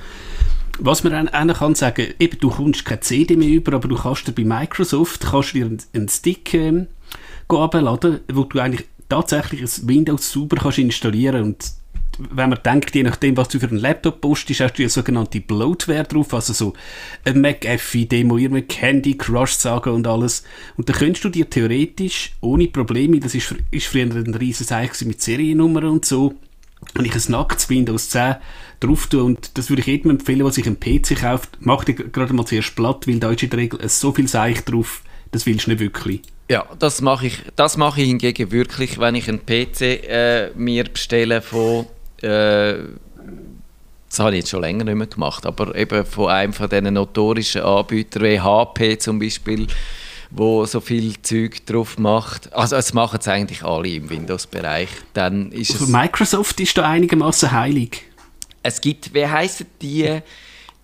Was 0.78 1.04
man 1.04 1.28
auch 1.28 1.58
kann 1.58 1.74
sagen, 1.74 2.08
eben, 2.18 2.38
du 2.38 2.50
kommst 2.50 2.84
keine 2.84 3.00
CD 3.00 3.36
mehr 3.36 3.48
über, 3.48 3.74
aber 3.74 3.88
du 3.88 3.96
kannst 3.96 4.26
dir 4.26 4.32
bei 4.32 4.44
Microsoft 4.44 5.22
kannst 5.22 5.54
dir 5.54 5.66
einen, 5.66 5.82
einen 5.94 6.08
Stick 6.08 6.54
ähm, 6.54 6.86
abladen, 7.48 8.20
wo 8.32 8.44
du 8.44 8.58
eigentlich 8.60 8.86
tatsächlich 9.08 9.62
ein 9.62 9.88
Windows 9.88 10.32
sauber 10.32 10.56
kannst 10.56 10.78
installieren 10.78 11.44
und 11.44 11.72
wenn 12.18 12.50
man 12.50 12.58
denkt, 12.64 12.94
je 12.94 13.02
nachdem, 13.02 13.36
was 13.36 13.48
du 13.48 13.58
für 13.58 13.68
einen 13.68 13.78
Laptop 13.78 14.20
postest, 14.20 14.60
hast 14.60 14.74
du 14.74 14.82
ja 14.82 14.88
sogenannte 14.88 15.40
Bloatware 15.40 16.04
drauf, 16.04 16.32
also 16.32 16.52
so 16.52 16.72
ein 17.24 17.40
McAfee-Demo, 17.40 18.38
Candy 18.68 19.16
Crush 19.16 19.52
sagen 19.52 19.92
und 19.92 20.06
alles. 20.06 20.42
Und 20.76 20.88
dann 20.88 20.96
könntest 20.96 21.24
du 21.24 21.28
dir 21.28 21.48
theoretisch 21.48 22.32
ohne 22.40 22.68
Probleme, 22.68 23.20
das 23.20 23.34
ist, 23.34 23.54
ist 23.70 23.86
früher 23.86 24.04
ein 24.04 24.34
riesen 24.34 24.66
Zeichen 24.66 25.08
mit 25.08 25.20
Seriennummern 25.20 25.84
und 25.84 26.04
so, 26.04 26.34
wenn 26.94 27.04
ich 27.04 27.14
ein 27.14 27.32
nacktes 27.32 27.68
Windows 27.68 28.10
10 28.10 28.36
drauf 28.80 29.06
tue, 29.06 29.22
und 29.22 29.56
das 29.58 29.70
würde 29.70 29.80
ich 29.80 29.86
jedem 29.86 30.10
empfehlen, 30.10 30.40
der 30.40 30.50
sich 30.50 30.66
einen 30.66 30.80
PC 30.80 31.20
kauft, 31.20 31.50
mach 31.60 31.84
dir 31.84 31.94
gerade 31.94 32.34
mal 32.34 32.46
zuerst 32.46 32.76
platt, 32.76 33.06
weil 33.06 33.18
da 33.18 33.30
ist 33.30 33.42
in 33.42 33.50
der 33.50 33.58
Regel 33.58 33.88
so 33.88 34.12
viel 34.12 34.28
Seich 34.28 34.64
drauf, 34.64 35.02
das 35.32 35.46
willst 35.46 35.66
du 35.66 35.70
nicht 35.70 35.80
wirklich. 35.80 36.22
Ja, 36.48 36.64
das 36.78 37.00
mache 37.00 37.26
ich, 37.26 37.42
das 37.56 37.76
mache 37.76 38.02
ich 38.02 38.08
hingegen 38.08 38.52
wirklich, 38.52 38.98
wenn 38.98 39.16
ich 39.16 39.28
einen 39.28 39.44
PC 39.44 39.80
äh, 39.80 40.50
mir 40.54 40.84
bestelle 40.84 41.42
von 41.42 41.86
äh, 42.22 42.74
das 44.08 44.20
habe 44.20 44.30
ich 44.32 44.38
jetzt 44.38 44.50
schon 44.50 44.60
länger 44.60 44.84
nicht 44.84 44.94
mehr 44.94 45.06
gemacht, 45.06 45.44
aber 45.46 45.74
eben 45.74 46.06
von 46.06 46.28
einem 46.28 46.52
von 46.52 46.68
diesen 46.68 46.94
notorischen 46.94 47.62
Anbietern 47.62 48.22
wie 48.22 48.40
HP 48.40 48.98
zum 48.98 49.18
Beispiel, 49.18 49.66
wo 50.30 50.64
so 50.66 50.80
viel 50.80 51.14
Zeug 51.22 51.64
drauf 51.66 51.98
macht. 51.98 52.52
Also 52.52 52.76
es 52.76 52.92
machen 52.92 53.18
es 53.20 53.28
eigentlich 53.28 53.62
alle 53.62 53.88
im 53.88 54.10
Windows-Bereich. 54.10 54.88
Dann 55.12 55.52
ist 55.52 55.72
also 55.72 55.86
Microsoft 55.86 56.60
ist 56.60 56.76
da 56.76 56.88
einigermaßen 56.88 57.52
heilig. 57.52 58.02
Es 58.62 58.80
gibt, 58.80 59.14
wie 59.14 59.26
heißen 59.26 59.66
die? 59.80 60.22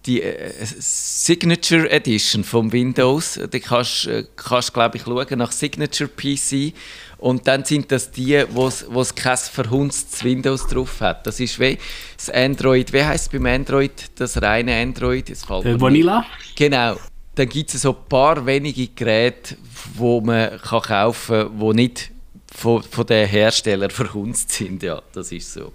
die 0.07 0.22
äh, 0.22 0.50
Signature 0.61 1.90
Edition 1.90 2.44
vom 2.44 2.72
Windows. 2.72 3.38
Da 3.50 3.59
kannst 3.59 4.07
du, 4.07 4.11
äh, 4.11 4.24
glaube 4.72 4.96
ich, 4.96 5.05
schauen 5.05 5.38
nach 5.38 5.52
Signature 5.52 6.09
PC. 6.09 6.74
Und 7.18 7.46
dann 7.46 7.64
sind 7.64 7.92
das 7.92 8.11
die, 8.11 8.44
wo 8.50 8.66
es 8.66 9.14
kein 9.14 9.37
verhunztes 9.37 10.24
Windows 10.24 10.66
drauf 10.66 11.00
hat. 11.00 11.26
Das 11.26 11.38
ist 11.38 11.61
wie 11.61 11.78
das 12.16 12.31
Android. 12.31 12.92
Wie 12.92 13.05
heißt 13.05 13.26
es 13.26 13.28
beim 13.28 13.46
Android 13.46 13.92
das 14.16 14.42
reine 14.42 14.74
Android? 14.74 15.31
Das 15.31 15.44
äh, 15.44 15.81
Vanilla? 15.81 16.26
Genau 16.57 16.96
dann 17.35 17.49
gibt 17.49 17.73
es 17.75 17.83
so 17.83 17.90
ein 17.90 18.09
paar 18.09 18.45
wenige 18.45 18.88
Geräte, 18.88 19.57
wo 19.95 20.21
man 20.21 20.61
kann 20.61 20.83
kaufen 20.83 21.49
kann, 21.49 21.59
die 21.59 21.75
nicht 21.75 22.11
von, 22.55 22.83
von 22.83 23.07
den 23.07 23.29
Herstellern 23.29 23.90
verhunzt 23.90 24.51
sind. 24.51 24.83
Ja, 24.83 25.03
das 25.12 25.33
ist 25.33 25.53
so. 25.53 25.73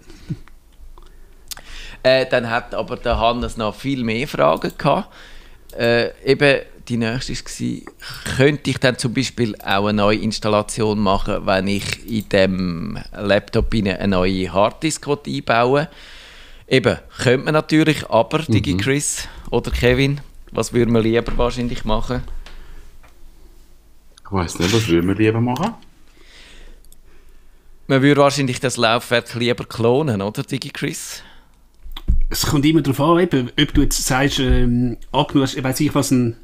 Äh, 2.03 2.25
dann 2.27 2.49
hat 2.49 2.75
aber 2.75 2.97
der 2.97 3.19
Hannes 3.19 3.57
noch 3.57 3.75
viel 3.75 4.03
mehr 4.03 4.27
Fragen 4.27 4.71
gehabt. 4.77 5.13
Äh, 5.77 6.11
eben 6.23 6.61
die 6.87 6.97
nächste 6.97 7.33
war, 7.33 7.93
könnte 8.37 8.69
ich 8.69 8.77
dann 8.77 8.97
zum 8.97 9.13
Beispiel 9.13 9.55
auch 9.61 9.87
eine 9.87 9.93
neue 9.93 10.19
Installation 10.19 10.99
machen, 10.99 11.45
wenn 11.45 11.67
ich 11.67 12.07
in 12.09 12.29
dem 12.29 12.97
Laptop 13.13 13.73
eine 13.73 14.07
neue 14.07 14.51
Harddisk 14.51 15.07
einbauen 15.07 15.87
Eben, 16.69 16.97
könnte 17.19 17.45
man 17.45 17.53
natürlich, 17.53 18.09
aber, 18.09 18.39
mhm. 18.39 18.53
Digi 18.53 18.75
Chris 18.75 19.27
oder 19.51 19.71
Kevin, 19.71 20.19
was 20.51 20.73
würden 20.73 20.93
wir 20.93 21.01
lieber 21.01 21.37
wahrscheinlich 21.37 21.85
machen? 21.85 22.23
Ich 24.23 24.31
weiß 24.31 24.59
nicht, 24.59 24.73
was 24.73 24.87
würden 24.87 25.07
wir 25.07 25.15
lieber 25.15 25.41
machen? 25.41 25.73
Man 27.87 28.01
würde 28.01 28.21
wahrscheinlich 28.21 28.59
das 28.59 28.75
Laufwerk 28.75 29.33
lieber 29.35 29.63
klonen, 29.63 30.21
oder, 30.21 30.43
Digi 30.43 30.69
Chris? 30.69 31.23
Es 32.29 32.45
kommt 32.45 32.65
immer 32.65 32.81
darauf 32.81 32.99
an, 32.99 33.19
eben, 33.19 33.49
ob 33.57 33.73
du 33.73 33.81
jetzt 33.81 34.05
sagst, 34.05 34.39
ähm, 34.39 34.97
angenommen, 35.13 35.49
ich 35.55 35.63
weiß 35.63 35.79
nicht, 35.79 35.95
was 35.95 36.11
ein 36.11 36.35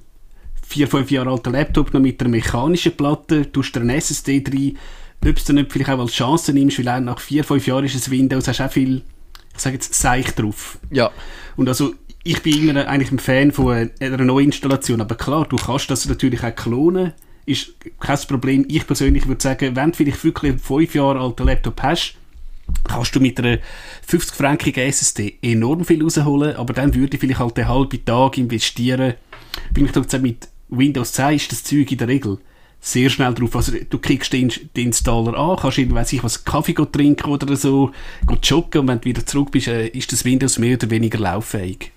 4, 0.65 0.87
5 0.87 1.11
Jahre 1.11 1.31
alter 1.31 1.51
Laptop 1.51 1.93
noch 1.93 1.99
mit 1.99 2.21
einer 2.21 2.29
mechanischen 2.29 2.95
Platte, 2.95 3.51
tust 3.51 3.75
du 3.75 3.81
eine 3.81 3.95
SSD 3.95 4.43
rein, 4.47 4.77
ob 5.25 5.35
du 5.35 5.43
dann 5.45 5.55
nicht 5.57 5.73
vielleicht 5.73 5.89
auch 5.89 5.99
als 5.99 6.13
Chance 6.13 6.53
nimmst, 6.53 6.83
weil 6.83 7.01
nach 7.01 7.19
4, 7.19 7.43
5 7.43 7.67
Jahren 7.67 7.85
ist 7.85 7.95
es 7.95 8.09
Windows, 8.09 8.47
hast 8.47 8.59
du 8.59 8.65
auch 8.65 8.71
viel, 8.71 9.01
ich 9.53 9.61
sage 9.61 9.75
jetzt, 9.75 9.93
Seich 9.93 10.33
drauf. 10.33 10.79
Ja. 10.89 11.11
Und 11.57 11.67
also, 11.67 11.93
ich 12.23 12.41
bin 12.41 12.69
immer 12.69 12.87
eigentlich 12.87 13.11
ein 13.11 13.19
Fan 13.19 13.51
von 13.51 13.89
einer 13.99 14.17
Neuinstallation, 14.17 15.01
aber 15.01 15.15
klar, 15.15 15.45
du 15.47 15.57
kannst 15.57 15.89
das 15.89 16.07
natürlich 16.07 16.43
auch 16.43 16.55
klonen, 16.55 17.13
ist 17.45 17.73
kein 17.99 18.17
Problem. 18.27 18.65
Ich 18.69 18.87
persönlich 18.87 19.27
würde 19.27 19.43
sagen, 19.43 19.75
wenn 19.75 19.91
du 19.91 19.97
vielleicht 19.97 20.23
wirklich 20.23 20.53
einen 20.53 20.59
5 20.59 20.95
Jahre 20.95 21.19
alten 21.19 21.45
Laptop 21.45 21.81
hast, 21.81 22.15
kannst 22.85 23.13
du 23.15 23.19
mit 23.19 23.39
einer 23.39 23.57
50-frankigen 24.09 24.83
SSD 24.83 25.37
enorm 25.41 25.83
viel 25.83 26.01
rausholen, 26.01 26.55
aber 26.55 26.73
dann 26.73 26.95
würde 26.95 27.15
ich 27.15 27.19
vielleicht 27.19 27.39
halt 27.39 27.57
den 27.57 27.67
halben 27.67 28.05
Tag 28.05 28.37
investieren. 28.37 29.15
Bin 29.73 29.85
ich 29.85 29.91
doch 29.91 30.05
mit 30.21 30.47
Windows 30.69 31.11
10 31.11 31.35
ist 31.35 31.51
das 31.51 31.63
Zeug 31.63 31.91
in 31.91 31.97
der 31.97 32.07
Regel 32.07 32.37
sehr 32.79 33.09
schnell 33.09 33.33
drauf. 33.33 33.55
Also 33.55 33.73
du 33.89 33.97
kriegst 33.97 34.33
den, 34.33 34.51
den 34.75 34.87
Installer 34.87 35.37
an, 35.37 35.57
kannst 35.57 35.77
irgendwie, 35.77 35.95
weiß 35.95 36.13
ich 36.13 36.23
was, 36.23 36.43
Kaffee 36.43 36.73
trinken 36.73 37.31
oder 37.31 37.55
so, 37.55 37.91
joggen 38.41 38.81
und 38.81 38.87
wenn 38.87 38.99
du 38.99 39.05
wieder 39.05 39.25
zurück 39.25 39.51
bist, 39.51 39.67
äh, 39.67 39.87
ist 39.87 40.11
das 40.11 40.25
Windows 40.25 40.59
mehr 40.59 40.75
oder 40.75 40.89
weniger 40.89 41.19
lauffähig. 41.19 41.91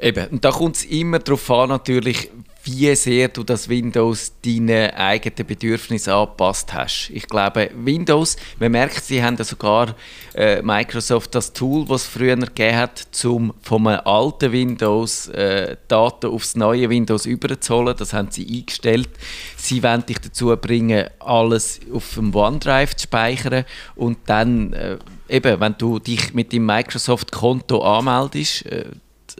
Eben, 0.00 0.28
und 0.28 0.44
da 0.44 0.50
kommt 0.50 0.76
es 0.76 0.84
immer 0.84 1.18
darauf 1.18 1.50
an, 1.50 1.70
natürlich, 1.70 2.30
wie 2.62 2.94
sehr 2.94 3.28
du 3.28 3.42
das 3.42 3.68
Windows 3.68 4.32
deinen 4.44 4.90
eigenen 4.90 5.46
Bedürfnissen 5.46 6.12
angepasst 6.12 6.72
hast. 6.72 7.10
Ich 7.12 7.26
glaube, 7.26 7.70
Windows, 7.74 8.36
man 8.58 8.72
merkt, 8.72 9.02
sie 9.04 9.22
haben 9.22 9.42
sogar 9.42 9.94
äh, 10.34 10.60
Microsoft 10.62 11.34
das 11.34 11.52
Tool, 11.52 11.88
was 11.88 12.02
es 12.02 12.08
früher 12.08 12.36
gegeben 12.36 12.76
hat, 12.76 13.06
um 13.24 13.54
vom 13.62 13.86
alten 13.86 14.52
Windows 14.52 15.28
äh, 15.28 15.76
Daten 15.88 16.26
aufs 16.26 16.56
neue 16.56 16.90
Windows 16.90 17.26
überzuholen. 17.26 17.96
Das 17.98 18.12
haben 18.12 18.30
sie 18.30 18.46
eingestellt. 18.46 19.08
Sie 19.56 19.82
wollen 19.82 20.04
dich 20.04 20.18
dazu 20.18 20.54
bringen, 20.56 21.08
alles 21.20 21.80
auf 21.92 22.14
dem 22.14 22.34
OneDrive 22.34 22.94
zu 22.94 23.04
speichern 23.04 23.64
und 23.96 24.18
dann 24.26 24.74
äh, 24.74 24.98
eben, 25.28 25.60
wenn 25.60 25.74
du 25.78 25.98
dich 25.98 26.34
mit 26.34 26.52
dem 26.52 26.66
Microsoft-Konto 26.66 27.80
anmeldest, 27.82 28.66
äh, 28.66 28.84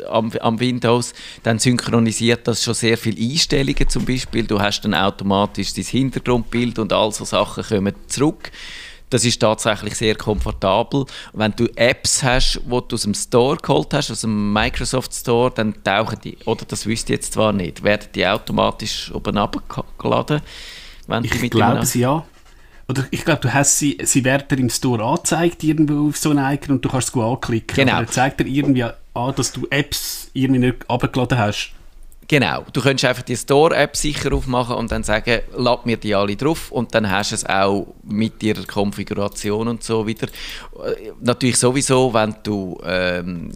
am, 0.08 0.32
am, 0.40 0.60
Windows, 0.60 1.14
dann 1.42 1.58
synchronisiert 1.58 2.46
das 2.46 2.62
schon 2.62 2.74
sehr 2.74 2.98
viele 2.98 3.20
Einstellungen 3.20 3.88
zum 3.88 4.04
Beispiel. 4.04 4.46
Du 4.46 4.60
hast 4.60 4.82
dann 4.82 4.94
automatisch 4.94 5.74
dein 5.74 5.84
Hintergrundbild 5.84 6.78
und 6.78 6.92
all 6.92 7.12
so 7.12 7.24
Sachen 7.24 7.64
kommen 7.64 7.94
zurück. 8.06 8.50
Das 9.10 9.24
ist 9.24 9.40
tatsächlich 9.40 9.94
sehr 9.94 10.14
komfortabel. 10.14 11.06
wenn 11.32 11.52
du 11.52 11.66
Apps 11.76 12.22
hast, 12.22 12.60
die 12.64 12.68
du 12.68 12.94
aus 12.94 13.02
dem 13.02 13.14
Store 13.14 13.56
geholt 13.56 13.94
hast, 13.94 14.10
aus 14.10 14.20
dem 14.20 14.52
Microsoft 14.52 15.14
Store, 15.14 15.50
dann 15.50 15.82
tauchen 15.82 16.18
die, 16.22 16.36
oder 16.44 16.66
das 16.66 16.84
wüsste 16.84 17.14
ich 17.14 17.18
jetzt 17.18 17.32
zwar 17.32 17.52
nicht, 17.52 17.82
werden 17.82 18.08
die 18.14 18.26
automatisch 18.26 19.10
oben 19.14 19.38
abgeladen? 19.38 20.42
ich 21.22 21.50
glaube 21.50 21.78
es 21.78 21.94
ja. 21.94 22.24
Oder 22.90 23.04
ich 23.10 23.24
glaube, 23.24 23.40
du 23.42 23.52
hast 23.52 23.78
sie, 23.78 23.98
sie 24.02 24.24
werden 24.24 24.58
im 24.58 24.70
Store 24.70 25.04
angezeigt, 25.04 25.62
irgendwo 25.62 26.08
auf 26.08 26.16
so 26.16 26.30
einem 26.30 26.50
Icon 26.54 26.76
und 26.76 26.84
du 26.84 26.88
kannst 26.88 27.08
es 27.08 27.12
gut 27.12 27.22
anklicken. 27.22 27.76
Genau. 27.76 28.00
Er 28.00 28.06
zeigt 28.06 28.40
dir 28.40 28.46
irgendwie 28.46 28.84
an, 29.18 29.34
dass 29.34 29.52
du 29.52 29.66
Apps 29.70 30.30
irgendwie 30.32 30.60
nicht 30.60 30.88
abgeladen 30.88 31.38
hast. 31.38 31.72
Genau, 32.30 32.62
du 32.74 32.82
könntest 32.82 33.06
einfach 33.06 33.22
die 33.22 33.38
Store-App 33.38 33.96
sicher 33.96 34.34
aufmachen 34.34 34.76
und 34.76 34.92
dann 34.92 35.02
sagen, 35.02 35.40
lad 35.56 35.86
mir 35.86 35.96
die 35.96 36.14
alle 36.14 36.36
drauf 36.36 36.70
und 36.70 36.94
dann 36.94 37.10
hast 37.10 37.30
du 37.30 37.36
es 37.36 37.46
auch 37.46 37.86
mit 38.04 38.42
ihrer 38.42 38.64
Konfiguration 38.64 39.66
und 39.66 39.82
so 39.82 40.06
wieder. 40.06 40.26
Äh, 40.26 41.12
natürlich 41.22 41.56
sowieso, 41.56 42.12
wenn 42.12 42.36
du 42.42 42.78
ähm, 42.84 43.50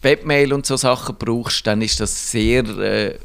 Webmail 0.00 0.52
und 0.52 0.64
so 0.64 0.76
Sachen 0.76 1.16
brauchst, 1.18 1.66
dann 1.66 1.82
ist 1.82 1.98
das 1.98 2.30
sehr 2.30 2.62
äh, 2.78 3.18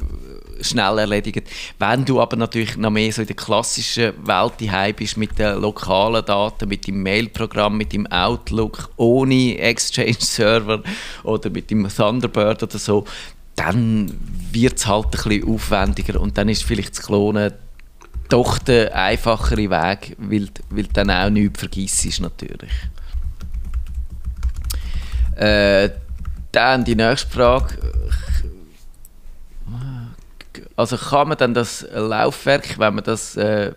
schnell 0.62 0.98
erledigt. 0.98 1.48
Wenn 1.78 2.04
du 2.04 2.20
aber 2.20 2.36
natürlich 2.36 2.76
noch 2.76 2.90
mehr 2.90 3.12
so 3.12 3.22
in 3.22 3.28
der 3.28 3.36
klassischen 3.36 4.14
Welt 4.26 4.54
daheim 4.60 4.96
bist, 4.96 5.18
mit 5.18 5.38
den 5.38 5.62
lokalen 5.62 6.26
Daten, 6.26 6.68
mit 6.68 6.88
dem 6.88 7.04
Mailprogramm, 7.04 7.78
mit 7.78 7.94
dem 7.94 8.08
Outlook, 8.08 8.90
ohne 8.98 9.56
Exchange-Server 9.60 10.82
oder 11.24 11.52
mit 11.52 11.70
dem 11.70 11.88
Thunderbird 11.88 12.64
oder 12.64 12.80
so, 12.80 13.06
dann 13.60 14.14
wird 14.52 14.78
es 14.78 14.88
halt 14.88 15.06
ein 15.06 15.12
bisschen 15.12 15.54
aufwendiger 15.54 16.20
und 16.22 16.38
dann 16.38 16.48
ist 16.48 16.64
vielleicht 16.64 16.98
das 16.98 17.06
Klonen 17.06 17.54
doch 18.30 18.58
der 18.60 18.96
einfachere 18.96 19.70
Weg, 19.70 20.16
weil, 20.18 20.48
weil 20.70 20.84
du 20.84 20.94
dann 20.94 21.12
auch 21.12 21.30
nichts 21.30 21.60
vergisst 21.60 22.22
natürlich. 22.22 22.72
Äh, 25.36 25.90
dann 26.52 26.86
die 26.86 26.96
nächste 26.96 27.30
Frage. 27.30 27.76
Also 30.76 30.96
kann 30.96 31.28
man 31.28 31.38
dann 31.38 31.54
das 31.54 31.86
Laufwerk, 31.94 32.80
wenn 32.80 32.96
man 32.96 33.04
das, 33.04 33.36
äh, 33.36 33.74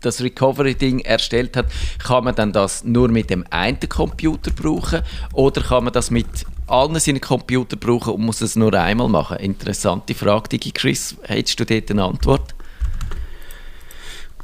das 0.00 0.20
Recovery-Ding 0.20 1.00
erstellt 1.00 1.56
hat, 1.56 1.66
kann 2.02 2.24
man 2.24 2.34
dann 2.34 2.52
das 2.52 2.82
nur 2.82 3.08
mit 3.08 3.30
dem 3.30 3.44
einen 3.50 3.78
Computer 3.88 4.50
brauchen 4.50 5.02
oder 5.32 5.62
kann 5.62 5.84
man 5.84 5.92
das 5.92 6.10
mit 6.10 6.26
allen 6.72 6.98
seinen 6.98 7.20
Computer 7.20 7.76
brauchen 7.76 8.14
und 8.14 8.22
muss 8.22 8.40
es 8.40 8.56
nur 8.56 8.72
einmal 8.74 9.08
machen? 9.08 9.36
Interessante 9.38 10.14
Frage, 10.14 10.48
Digi 10.48 10.72
Chris. 10.72 11.16
Hättest 11.22 11.60
du 11.60 11.66
dort 11.66 11.90
eine 11.90 12.04
Antwort? 12.04 12.54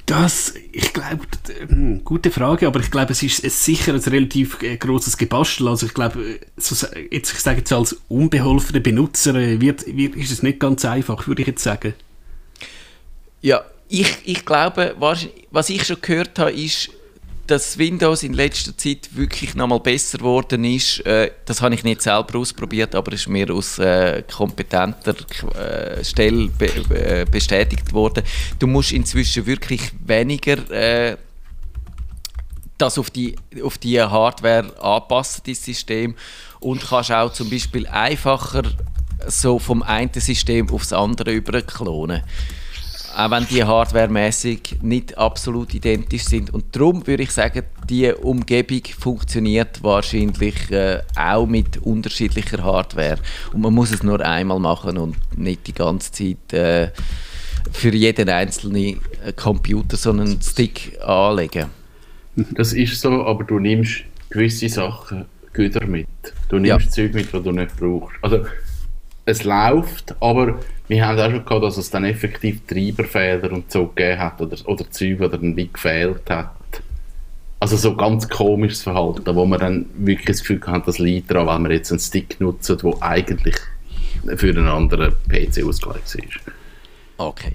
Das, 0.08 0.54
ich 0.72 0.94
glaube, 0.94 1.26
hm, 1.68 2.02
gute 2.02 2.30
Frage, 2.30 2.66
aber 2.66 2.80
ich 2.80 2.90
glaube, 2.90 3.12
es 3.12 3.22
ist 3.22 3.64
sicher 3.64 3.92
ein 3.92 4.00
relativ 4.00 4.62
äh, 4.62 4.78
großes 4.78 5.18
Gebastel. 5.18 5.68
Also 5.68 5.84
ich 5.84 5.92
glaube, 5.92 6.20
äh, 6.20 6.40
so, 6.56 6.86
jetzt, 7.10 7.32
ich 7.32 7.40
sage 7.40 7.58
jetzt 7.58 7.72
als 7.72 7.94
unbeholfener 8.08 8.80
Benutzer 8.80 9.34
äh, 9.34 9.60
wird, 9.60 9.84
wird, 9.86 10.16
ist 10.16 10.30
es 10.30 10.42
nicht 10.42 10.60
ganz 10.60 10.86
einfach, 10.86 11.26
würde 11.26 11.42
ich 11.42 11.48
jetzt 11.48 11.62
sagen. 11.62 11.92
Ja, 13.42 13.62
ich, 13.88 14.16
ich 14.24 14.46
glaube, 14.46 14.96
was 14.98 15.68
ich 15.68 15.84
schon 15.84 16.00
gehört 16.00 16.38
habe, 16.38 16.52
ist, 16.52 16.90
dass 17.48 17.78
Windows 17.78 18.22
in 18.22 18.34
letzter 18.34 18.76
Zeit 18.76 19.08
wirklich 19.16 19.54
nochmal 19.54 19.80
besser 19.80 20.18
geworden 20.18 20.64
ist, 20.64 21.04
äh, 21.06 21.32
das 21.46 21.62
habe 21.62 21.74
ich 21.74 21.82
nicht 21.82 22.02
selber 22.02 22.38
ausprobiert, 22.38 22.94
aber 22.94 23.12
ist 23.12 23.26
mir 23.26 23.52
aus 23.52 23.78
äh, 23.78 24.22
kompetenter 24.30 25.14
äh, 25.56 26.04
Stelle 26.04 26.48
be 26.48 26.66
äh, 26.94 27.24
bestätigt 27.24 27.92
worden. 27.92 28.22
Du 28.58 28.66
musst 28.66 28.92
inzwischen 28.92 29.46
wirklich 29.46 29.80
weniger 30.04 30.70
äh, 30.70 31.16
das 32.76 32.98
auf 32.98 33.10
die, 33.10 33.34
auf 33.62 33.78
die 33.78 34.00
Hardware 34.00 34.72
anpassen, 34.80 35.42
das 35.46 35.64
System, 35.64 36.14
und 36.60 36.86
kannst 36.86 37.10
auch 37.10 37.32
zum 37.32 37.50
Beispiel 37.50 37.86
einfacher 37.86 38.62
so 39.26 39.58
vom 39.58 39.82
einen 39.82 40.12
System 40.14 40.70
aufs 40.70 40.92
andere 40.92 41.32
überklonen 41.32 42.22
auch 43.16 43.30
wenn 43.30 43.46
die 43.46 43.64
hardwaremäßig 43.64 44.78
nicht 44.82 45.16
absolut 45.16 45.74
identisch 45.74 46.24
sind. 46.24 46.52
Und 46.52 46.64
darum 46.72 47.06
würde 47.06 47.22
ich 47.22 47.30
sagen, 47.30 47.62
die 47.88 48.12
Umgebung 48.12 48.82
funktioniert 48.98 49.82
wahrscheinlich 49.82 50.70
äh, 50.70 51.00
auch 51.16 51.46
mit 51.46 51.78
unterschiedlicher 51.78 52.62
Hardware. 52.62 53.18
Und 53.52 53.62
man 53.62 53.74
muss 53.74 53.92
es 53.92 54.02
nur 54.02 54.20
einmal 54.20 54.58
machen 54.58 54.98
und 54.98 55.16
nicht 55.36 55.66
die 55.66 55.74
ganze 55.74 56.12
Zeit 56.12 56.52
äh, 56.52 56.90
für 57.72 57.94
jeden 57.94 58.28
einzelnen 58.28 59.00
äh, 59.24 59.32
Computer 59.34 59.96
so 59.96 60.10
einen 60.10 60.40
Stick 60.42 60.98
anlegen. 61.02 61.66
Das 62.52 62.72
ist 62.72 63.00
so, 63.00 63.24
aber 63.24 63.44
du 63.44 63.58
nimmst 63.58 64.04
gewisse 64.30 64.68
Sachen 64.68 65.24
Güter 65.52 65.86
mit. 65.86 66.06
Du 66.48 66.58
nimmst 66.58 66.86
ja. 66.86 66.90
Zeug 66.90 67.14
mit, 67.14 67.32
die 67.32 67.42
du 67.42 67.52
nicht 67.52 67.76
brauchst. 67.76 68.16
Also 68.22 68.44
es 69.28 69.44
läuft, 69.44 70.14
aber 70.20 70.58
wir 70.88 71.06
haben 71.06 71.18
auch 71.18 71.30
schon 71.30 71.44
gehabt, 71.44 71.64
dass 71.64 71.76
es 71.76 71.90
dann 71.90 72.04
effektiv 72.04 72.66
Treiberfehler 72.66 73.52
und 73.52 73.70
so 73.70 73.86
gegeben 73.88 74.20
hat 74.20 74.40
oder, 74.40 74.56
oder 74.64 74.90
Zeug, 74.90 75.18
die 75.18 75.28
dann 75.28 75.56
wie 75.56 75.68
gefehlt 75.68 76.30
hat. 76.30 76.54
Also 77.60 77.76
so 77.76 77.94
ganz 77.94 78.28
komisches 78.28 78.82
Verhalten, 78.82 79.34
wo 79.34 79.44
man 79.44 79.60
dann 79.60 79.86
wirklich 79.96 80.26
das 80.26 80.40
Gefühl 80.40 80.60
hat, 80.66 80.88
das 80.88 80.98
liegt 80.98 81.30
daran, 81.30 81.46
weil 81.46 81.58
man 81.58 81.72
jetzt 81.72 81.90
einen 81.90 82.00
Stick 82.00 82.40
nutzt, 82.40 82.70
der 82.70 83.02
eigentlich 83.02 83.56
für 84.36 84.50
einen 84.50 84.68
anderen 84.68 85.14
PC 85.28 85.64
ausgelegt 85.64 86.14
ist. 86.14 86.40
Okay. 87.18 87.52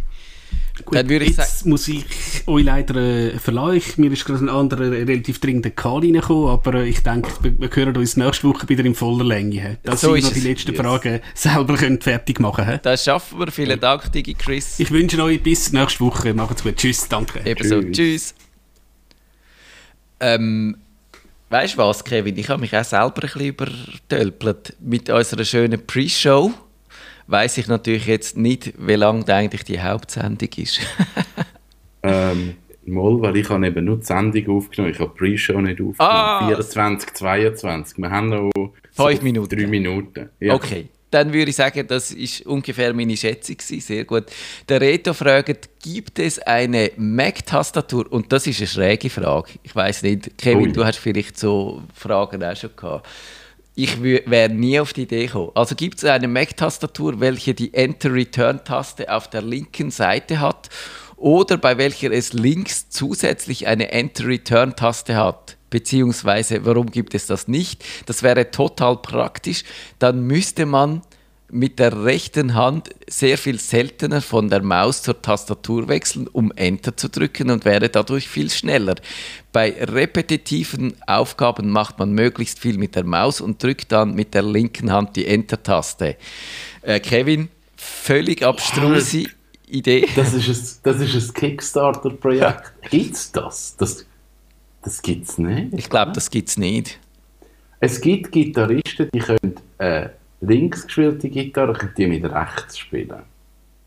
Gut, 0.85 0.95
dann 0.95 1.07
würde 1.07 1.25
ich 1.25 1.37
jetzt 1.37 1.59
sagen, 1.59 1.69
muss 1.69 1.87
ich 1.87 2.03
euch 2.47 2.63
leider 2.63 2.95
äh, 2.95 3.37
verlassen. 3.37 3.93
Mir 3.97 4.11
ist 4.11 4.25
gerade 4.25 4.43
ein 4.43 4.49
anderer 4.49 4.91
äh, 4.91 5.03
relativ 5.03 5.39
dringender 5.39 5.69
Call 5.69 5.99
reingekommen, 5.99 6.49
aber 6.49 6.73
äh, 6.75 6.89
ich 6.89 7.03
denke, 7.03 7.29
wir, 7.41 7.59
wir 7.59 7.69
hören 7.71 7.95
uns 7.95 8.17
nächste 8.17 8.47
Woche 8.47 8.67
wieder 8.67 8.83
in 8.83 8.95
voller 8.95 9.23
Länge. 9.23 9.77
Dass 9.83 10.01
so 10.01 10.15
ich 10.15 10.23
noch 10.23 10.33
die 10.33 10.39
letzten 10.39 10.71
yes. 10.71 10.81
Fragen 10.81 11.19
selber 11.35 11.75
könnt 11.75 12.03
fertig 12.03 12.39
machen 12.39 12.65
könnt. 12.65 12.85
Das 12.87 13.03
schaffen 13.03 13.39
wir. 13.39 13.51
Vielen 13.51 13.79
Dank, 13.79 14.11
Digi 14.11 14.33
Chris. 14.33 14.79
Ich 14.79 14.89
wünsche 14.89 15.21
euch 15.23 15.43
bis 15.43 15.71
nächste 15.71 15.99
Woche. 15.99 16.33
Macht's 16.33 16.63
gut. 16.63 16.75
Tschüss, 16.75 17.07
danke. 17.07 17.41
Ebenso. 17.45 17.79
Tschüss. 17.79 17.95
Tschüss. 17.95 18.35
Ähm, 20.21 20.77
weißt 21.49 21.75
du 21.75 21.77
was, 21.77 22.03
Kevin? 22.03 22.35
Ich 22.35 22.49
habe 22.49 22.61
mich 22.61 22.75
auch 22.75 22.83
selber 22.83 23.13
ein 23.17 23.21
bisschen 23.21 23.41
übertölpelt 23.41 24.75
mit 24.79 25.07
unserer 25.11 25.45
schönen 25.45 25.85
Pre-Show 25.85 26.51
weiß 27.27 27.57
ich 27.57 27.67
natürlich 27.67 28.05
jetzt 28.05 28.37
nicht, 28.37 28.73
wie 28.77 28.95
lange 28.95 29.27
eigentlich 29.27 29.63
die 29.63 29.81
Hauptsendung 29.81 30.49
ist. 30.57 30.79
ähm, 32.03 32.55
mal, 32.85 33.21
weil 33.21 33.37
ich 33.37 33.49
habe 33.49 33.65
eben 33.65 33.85
nur 33.85 33.97
die 33.97 34.05
Sendung 34.05 34.57
aufgenommen, 34.57 34.93
ich 34.93 34.99
habe 34.99 35.11
die 35.13 35.17
Pre-Show 35.17 35.61
nicht 35.61 35.81
aufgenommen. 35.81 35.97
Ah. 35.99 36.47
24, 36.47 37.13
22. 37.13 37.97
Wir 37.97 38.09
haben 38.09 38.29
noch 38.29 38.51
Fünf 38.91 39.17
so 39.17 39.23
Minuten. 39.23 39.55
drei 39.55 39.67
Minuten. 39.67 40.29
Ja. 40.39 40.53
Okay. 40.53 40.87
Dann 41.09 41.31
würde 41.31 41.51
ich 41.51 41.55
sagen, 41.55 41.85
das 41.85 42.11
ist 42.11 42.43
ungefähr 42.47 42.91
meine 42.91 43.15
Schätzung. 43.15 43.57
Sehr 43.59 44.03
gut. 44.03 44.23
Der 44.67 44.81
Reto 44.81 45.13
fragt, 45.13 45.69
gibt 45.83 46.17
es 46.17 46.39
eine 46.39 46.89
Mac-Tastatur? 46.97 48.11
Und 48.11 48.33
das 48.33 48.47
ist 48.47 48.57
eine 48.57 48.67
schräge 48.67 49.11
Frage. 49.11 49.51
Ich 49.61 49.75
weiß 49.75 50.01
nicht, 50.01 50.35
Kevin, 50.39 50.67
Ui. 50.67 50.71
du 50.71 50.83
hast 50.83 50.97
vielleicht 50.97 51.37
so 51.37 51.83
Fragen 51.93 52.43
auch 52.43 52.55
schon 52.55 52.71
gehabt 52.75 53.07
ich 53.75 54.01
wäre 54.03 54.49
nie 54.49 54.79
auf 54.79 54.93
die 54.93 55.03
Idee 55.03 55.25
gekommen. 55.25 55.51
Also 55.55 55.75
gibt 55.75 55.97
es 55.97 56.05
eine 56.05 56.27
Mac-Tastatur, 56.27 57.19
welche 57.19 57.53
die 57.53 57.73
Enter-Return-Taste 57.73 59.11
auf 59.11 59.29
der 59.29 59.41
linken 59.41 59.89
Seite 59.89 60.39
hat 60.39 60.69
oder 61.17 61.57
bei 61.57 61.77
welcher 61.77 62.11
es 62.11 62.33
links 62.33 62.89
zusätzlich 62.89 63.65
eine 63.67 63.91
Enter-Return-Taste 63.91 65.15
hat? 65.15 65.57
Beziehungsweise, 65.69 66.65
warum 66.65 66.91
gibt 66.91 67.15
es 67.15 67.25
das 67.25 67.47
nicht? 67.47 67.83
Das 68.05 68.21
wäre 68.21 68.51
total 68.51 68.97
praktisch. 68.97 69.63
Dann 69.97 70.21
müsste 70.27 70.67
man 70.67 71.01
mit 71.53 71.77
der 71.77 72.03
rechten 72.03 72.55
Hand 72.55 72.89
sehr 73.07 73.37
viel 73.37 73.59
seltener 73.59 74.21
von 74.21 74.49
der 74.49 74.63
Maus 74.63 75.03
zur 75.03 75.21
Tastatur 75.21 75.87
wechseln, 75.87 76.27
um 76.27 76.51
Enter 76.55 76.97
zu 76.97 77.09
drücken 77.09 77.51
und 77.51 77.63
wäre 77.63 77.89
dadurch 77.89 78.27
viel 78.27 78.49
schneller. 78.49 78.95
Bei 79.51 79.71
repetitiven 79.79 80.95
Aufgaben 81.05 81.69
macht 81.69 81.99
man 81.99 82.11
möglichst 82.11 82.59
viel 82.59 82.77
mit 82.77 82.95
der 82.95 83.03
Maus 83.03 83.39
und 83.39 83.61
drückt 83.61 83.91
dann 83.91 84.15
mit 84.15 84.33
der 84.33 84.41
linken 84.41 84.91
Hand 84.91 85.15
die 85.15 85.27
Enter-Taste. 85.27 86.17
Äh, 86.81 86.99
Kevin, 86.99 87.49
völlig 87.77 88.43
abstruse 88.43 89.25
Idee. 89.67 90.07
Das 90.15 90.33
ist 90.33 90.85
ein, 90.85 91.01
ein 91.01 91.33
Kickstarter-Projekt. 91.33 92.73
Gibt 92.89 93.15
es 93.15 93.31
das? 93.31 93.75
Das, 93.77 94.05
das 94.81 95.01
gibt 95.01 95.29
es 95.29 95.37
nicht. 95.37 95.73
Ich 95.73 95.89
glaube, 95.89 96.11
das 96.13 96.29
gibt 96.29 96.49
es 96.49 96.57
nicht. 96.57 96.99
Es 97.79 98.01
gibt 98.01 98.31
Gitarristen, 98.31 99.09
die 99.13 99.19
können 99.19 99.55
äh, 99.77 100.09
links 100.47 100.85
gespielte 100.85 101.29
Gitarre, 101.29 101.73
können 101.73 101.93
die 101.97 102.07
mit 102.07 102.25
rechts 102.25 102.77
spielen. 102.77 103.23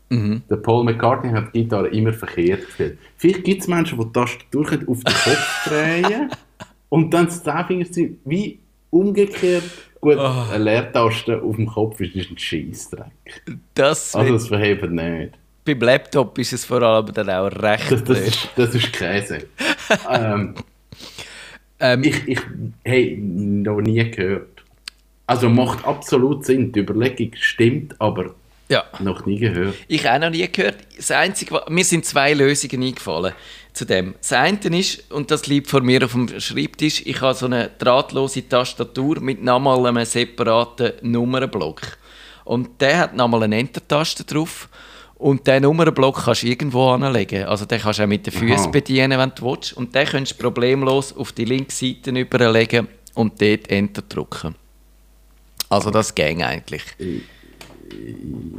Mhm. 0.09 0.41
Der 0.49 0.55
Paul 0.57 0.85
McCartney 0.85 1.31
hat 1.31 1.53
die 1.53 1.63
Gitarre 1.63 1.89
immer 1.89 2.13
verkehrt 2.13 2.65
gespielt. 2.65 2.97
Vielleicht 3.17 3.43
gibt 3.43 3.61
es 3.61 3.67
Menschen, 3.67 3.99
die 3.99 4.05
die 4.05 4.11
Tastatur 4.11 4.65
auf 4.87 5.03
den 5.03 5.13
Kopf 5.13 5.67
drehen 5.67 6.29
und 6.89 7.13
dann 7.13 7.25
das 7.25 7.43
Zehnfingerzeug 7.43 8.11
wie 8.25 8.59
umgekehrt. 8.89 9.63
Gut, 9.99 10.17
oh. 10.17 10.45
eine 10.51 10.63
Leertaste 10.63 11.41
auf 11.41 11.55
dem 11.55 11.67
Kopf 11.67 11.99
ist, 11.99 12.15
ist 12.15 12.31
ein 12.31 12.37
Scheissdreck. 12.37 13.11
Das 13.73 14.15
also 14.15 14.33
das 14.33 14.47
verhebt 14.47 14.89
nicht. 14.91 15.33
Beim 15.65 15.79
Laptop 15.79 16.37
ist 16.37 16.53
es 16.53 16.63
vor 16.63 16.81
allem 16.81 17.11
dann 17.13 17.29
auch 17.29 17.47
recht 17.47 17.91
Das, 17.91 18.03
das, 18.03 18.19
ist, 18.19 18.49
das 18.55 18.75
ist 18.75 18.93
Käse. 18.93 19.47
ähm, 20.09 20.55
ähm, 21.79 22.03
ich 22.03 22.27
ich 22.27 22.39
habe 22.85 23.17
noch 23.17 23.81
nie 23.81 24.09
gehört. 24.09 24.56
Also 25.27 25.49
macht 25.49 25.85
absolut 25.85 26.45
Sinn, 26.45 26.71
die 26.71 26.79
Überlegung 26.79 27.31
stimmt, 27.35 27.99
aber 27.99 28.33
ja. 28.69 28.83
Noch 28.99 29.25
nie 29.25 29.39
gehört. 29.39 29.75
Ich 29.87 30.09
auch 30.09 30.19
noch 30.19 30.29
nie 30.29 30.47
gehört. 30.51 30.77
Das 30.97 31.11
Einzige, 31.11 31.61
mir 31.69 31.85
sind 31.85 32.05
zwei 32.05 32.33
Lösungen 32.33 32.83
eingefallen 32.83 33.33
zu 33.71 33.85
dem. 33.85 34.15
Das 34.19 34.33
eine 34.33 34.57
ist, 34.77 35.09
und 35.11 35.31
das 35.31 35.47
liegt 35.47 35.69
vor 35.69 35.81
mir 35.81 36.03
auf 36.03 36.11
dem 36.11 36.27
Schreibtisch, 36.39 37.01
ich 37.05 37.21
habe 37.21 37.33
so 37.33 37.45
eine 37.45 37.69
drahtlose 37.77 38.47
Tastatur 38.49 39.21
mit 39.21 39.41
nochmal 39.41 39.85
einem 39.85 40.03
separaten 40.03 40.93
Nummernblock. 41.01 41.81
Und 42.43 42.81
der 42.81 42.97
hat 42.97 43.15
nochmal 43.15 43.43
eine 43.43 43.57
Enter-Taste 43.57 44.25
drauf. 44.25 44.67
Und 45.15 45.47
diesen 45.47 45.63
Nummernblock 45.63 46.25
kannst 46.25 46.43
du 46.43 46.47
irgendwo 46.47 46.89
anlegen. 46.89 47.45
Also 47.45 47.65
den 47.65 47.79
kannst 47.79 47.99
du 47.99 48.03
auch 48.03 48.07
mit 48.07 48.25
den 48.25 48.33
Füßen 48.33 48.71
bedienen, 48.71 49.17
wenn 49.17 49.31
du 49.33 49.45
willst. 49.45 49.73
Und 49.73 49.95
den 49.95 50.05
kannst 50.05 50.33
du 50.33 50.43
problemlos 50.43 51.15
auf 51.15 51.31
die 51.31 51.45
linke 51.45 51.73
Seite 51.73 52.11
überlegen 52.11 52.87
und 53.13 53.41
dort 53.41 53.69
Enter 53.69 54.01
drücken. 54.01 54.55
Also 55.69 55.91
das 55.91 56.15
ging 56.15 56.43
eigentlich. 56.43 56.83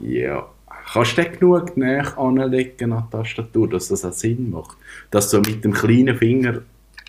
Ja. 0.02 0.48
Kannst 0.92 1.18
du 1.18 1.22
den 1.22 1.32
genug 1.32 1.76
näher 1.76 2.18
anlegen 2.18 2.92
an 2.92 3.04
die 3.06 3.16
Tastatur, 3.16 3.68
dass 3.68 3.88
das 3.88 4.04
auch 4.04 4.12
Sinn 4.12 4.50
macht? 4.50 4.76
Dass 5.10 5.30
du 5.30 5.40
mit 5.40 5.62
dem 5.62 5.72
kleinen 5.72 6.16
Finger 6.16 6.62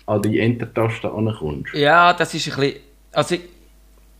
an 0.06 0.22
die 0.22 0.38
Enter-Taste 0.38 1.10
ankommst? 1.10 1.72
Ja, 1.74 2.12
das 2.12 2.34
ist 2.34 2.48
ein 2.48 2.60
bisschen... 2.60 2.80
Also, 3.12 3.36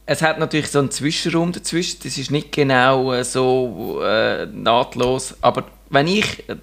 es 0.06 0.22
hat 0.22 0.38
natürlich 0.38 0.68
so 0.68 0.80
einen 0.80 0.90
Zwischenraum 0.90 1.52
dazwischen. 1.52 2.00
Das 2.02 2.18
ist 2.18 2.30
nicht 2.30 2.52
genau 2.52 3.12
äh, 3.12 3.22
so 3.22 4.00
äh, 4.02 4.46
nahtlos. 4.46 5.36
Aber 5.40 5.64
wenn 5.90 6.08
ich 6.08 6.48
äh, 6.48 6.56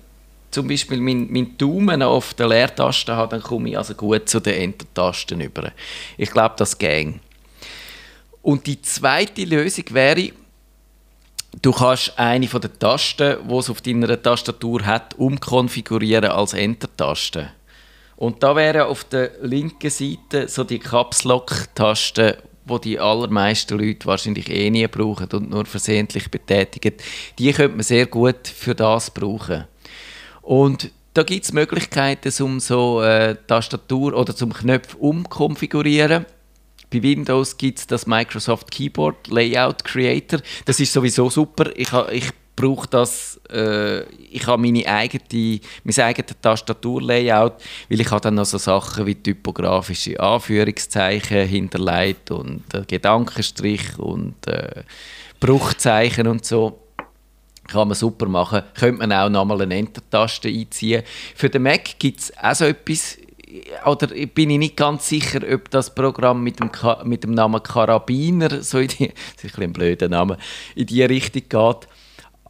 zum 0.52 0.68
Beispiel 0.68 1.00
meinen 1.00 1.32
mein 1.32 1.58
Daumen 1.58 2.02
auf 2.02 2.34
der 2.34 2.48
Leertaste 2.50 3.16
habe, 3.16 3.38
dann 3.38 3.44
komme 3.44 3.70
ich 3.70 3.78
also 3.78 3.94
gut 3.94 4.28
zu 4.28 4.40
den 4.40 4.56
Enter-Tasten 4.56 5.40
über. 5.40 5.72
Ich 6.18 6.32
glaube, 6.32 6.56
das 6.58 6.78
ging. 6.78 7.20
Und 8.48 8.66
die 8.66 8.82
zweite 8.82 9.44
Lösung 9.44 9.84
wäre, 9.90 10.32
Du 11.62 11.72
kannst 11.72 12.18
eine 12.18 12.48
von 12.48 12.62
den 12.62 12.78
Tasten, 12.80 13.38
die 13.50 13.54
es 13.56 13.70
auf 13.70 13.82
deiner 13.82 14.22
Tastatur 14.22 14.86
hat, 14.86 15.16
umkonfigurieren 15.16 16.30
als 16.30 16.54
Enter-Taste. 16.54 17.50
Und 18.16 18.44
da 18.44 18.56
wäre 18.56 18.86
auf 18.86 19.04
der 19.06 19.32
linken 19.42 19.90
Seite 19.90 20.48
so 20.48 20.64
die 20.64 20.80
Caps 20.80 21.24
Lock-Taste, 21.24 22.38
wo 22.66 22.78
die 22.78 23.00
allermeisten 23.00 23.80
Leute 23.80 24.06
wahrscheinlich 24.06 24.50
eh 24.50 24.70
nie 24.70 24.88
brauchen 24.88 25.30
und 25.34 25.50
nur 25.50 25.66
versehentlich 25.66 26.30
betätigen. 26.32 26.94
Die 27.40 27.52
könnte 27.52 27.76
man 27.76 27.84
sehr 27.84 28.06
gut 28.06 28.48
für 28.48 28.76
das 28.76 29.10
brauchen. 29.10 29.66
Und 30.42 30.92
da 31.14 31.24
gibt 31.24 31.44
es 31.44 31.54
Möglichkeiten, 31.54 32.32
um 32.44 32.60
so 32.60 33.02
äh, 33.02 33.36
Tastatur 33.48 34.14
oder 34.14 34.36
zum 34.36 34.54
Knöpfe 34.54 34.96
umkonfigurieren. 34.98 36.26
Bei 36.92 37.04
Windows 37.04 37.58
gibt 37.58 37.80
es 37.80 37.88
das 37.88 38.08
Microsoft 38.08 38.72
Keyboard 38.72 39.28
Layout 39.28 39.84
Creator. 39.84 40.40
Das 40.66 40.80
ist 40.80 40.94
sowieso 40.94 41.30
super. 41.30 41.70
Ich, 41.76 41.92
ich 42.12 42.32
brauche 42.58 42.88
das, 42.88 43.40
äh, 43.52 44.04
ich 44.04 44.46
habe 44.48 44.62
meine 44.62 44.86
eigene, 44.88 45.62
mein 45.84 46.00
eigenes 46.00 46.36
Tastaturlayout, 46.42 47.54
weil 47.88 48.02
ich 48.02 48.12
habe 48.12 48.22
dann 48.22 48.36
noch 48.36 48.46
so 48.46 48.58
Sachen 48.58 49.06
wie 49.06 49.16
typografische 49.16 50.20
Anführungszeichen 50.20 51.48
hinterlegt 51.48 52.32
und 52.32 52.64
äh, 52.74 52.84
Gedankenstrich 52.86 53.98
und 54.00 54.48
äh, 54.48 54.84
Bruchzeichen 55.40 56.28
und 56.28 56.44
so. 56.44 56.80
Kann 57.68 57.90
man 57.90 57.96
super 57.96 58.28
machen. 58.28 58.64
Könnte 58.74 59.00
man 59.00 59.12
auch 59.12 59.30
nochmal 59.30 59.62
eine 59.62 59.76
Enter-Taste 59.76 60.48
einziehen. 60.48 61.04
Für 61.36 61.50
den 61.50 61.64
Mac 61.64 62.00
gibt 62.00 62.22
es 62.22 62.38
auch 62.38 62.56
so 62.56 62.66
etwas, 62.66 63.18
oder 63.86 64.08
bin 64.08 64.50
ich 64.50 64.58
nicht 64.58 64.78
ganz 64.78 65.08
sicher, 65.08 65.40
ob 65.52 65.70
das 65.70 65.94
Programm 65.94 66.44
mit 66.44 66.60
dem, 66.60 66.72
Ka 66.72 67.04
mit 67.04 67.24
dem 67.24 67.32
Namen 67.32 67.62
Karabiner, 67.62 68.62
so 68.62 68.80
in 68.80 68.88
die, 68.90 69.08
das 69.36 69.46
ist 69.46 69.60
ein, 69.60 69.74
blöder 69.74 70.10
Name, 70.10 70.38
in 70.76 70.86
die 70.86 71.04
Richtung 71.04 71.44
geht. 71.48 71.88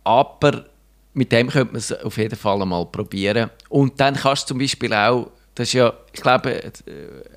Aber 0.03 0.65
mit 1.13 1.31
dem 1.31 1.49
könnte 1.49 1.73
man 1.73 1.77
es 1.77 1.91
auf 1.91 2.17
jeden 2.17 2.35
Fall 2.35 2.61
einmal 2.61 2.85
probieren. 2.85 3.49
Und 3.69 3.99
dann 3.99 4.15
kannst 4.15 4.43
du 4.43 4.47
zum 4.49 4.59
Beispiel 4.59 4.93
auch, 4.93 5.31
das 5.55 5.69
ist 5.69 5.73
ja, 5.73 5.93
ich 6.13 6.21
glaube, 6.21 6.63
äh, 6.63 6.71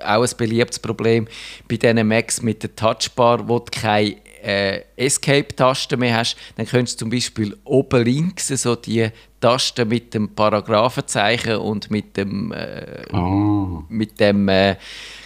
auch 0.05 0.23
ein 0.23 0.31
beliebtes 0.37 0.79
Problem 0.79 1.27
bei 1.69 1.77
diesen 1.77 2.07
Macs 2.07 2.43
mit 2.43 2.63
der 2.63 2.77
Touchbar, 2.77 3.49
wo 3.49 3.59
du 3.59 3.71
keine 3.71 4.17
äh, 4.43 4.83
Escape-Taste 4.97 5.97
mehr 5.97 6.17
hast, 6.17 6.37
dann 6.57 6.67
könntest 6.67 7.01
du 7.01 7.05
zum 7.05 7.11
Beispiel 7.11 7.57
oben 7.65 8.05
links 8.05 8.49
so 8.49 8.77
die 8.77 9.11
Taste 9.41 9.85
mit 9.85 10.15
dem 10.15 10.35
Paragraphenzeichen 10.35 11.57
und 11.57 11.91
mit 11.91 12.17
dem, 12.17 12.53
äh, 12.53 13.05
oh. 13.13 13.83
mit 13.89 14.21
dem 14.21 14.49
äh, 14.49 14.77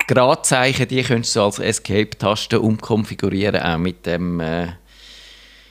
Gradzeichen, 0.06 0.86
die 0.88 1.02
könntest 1.02 1.36
du 1.36 1.42
als 1.42 1.58
Escape-Taste 1.58 2.60
umkonfigurieren, 2.60 3.60
auch 3.60 3.78
mit 3.78 4.06
dem, 4.06 4.40
äh, 4.40 4.72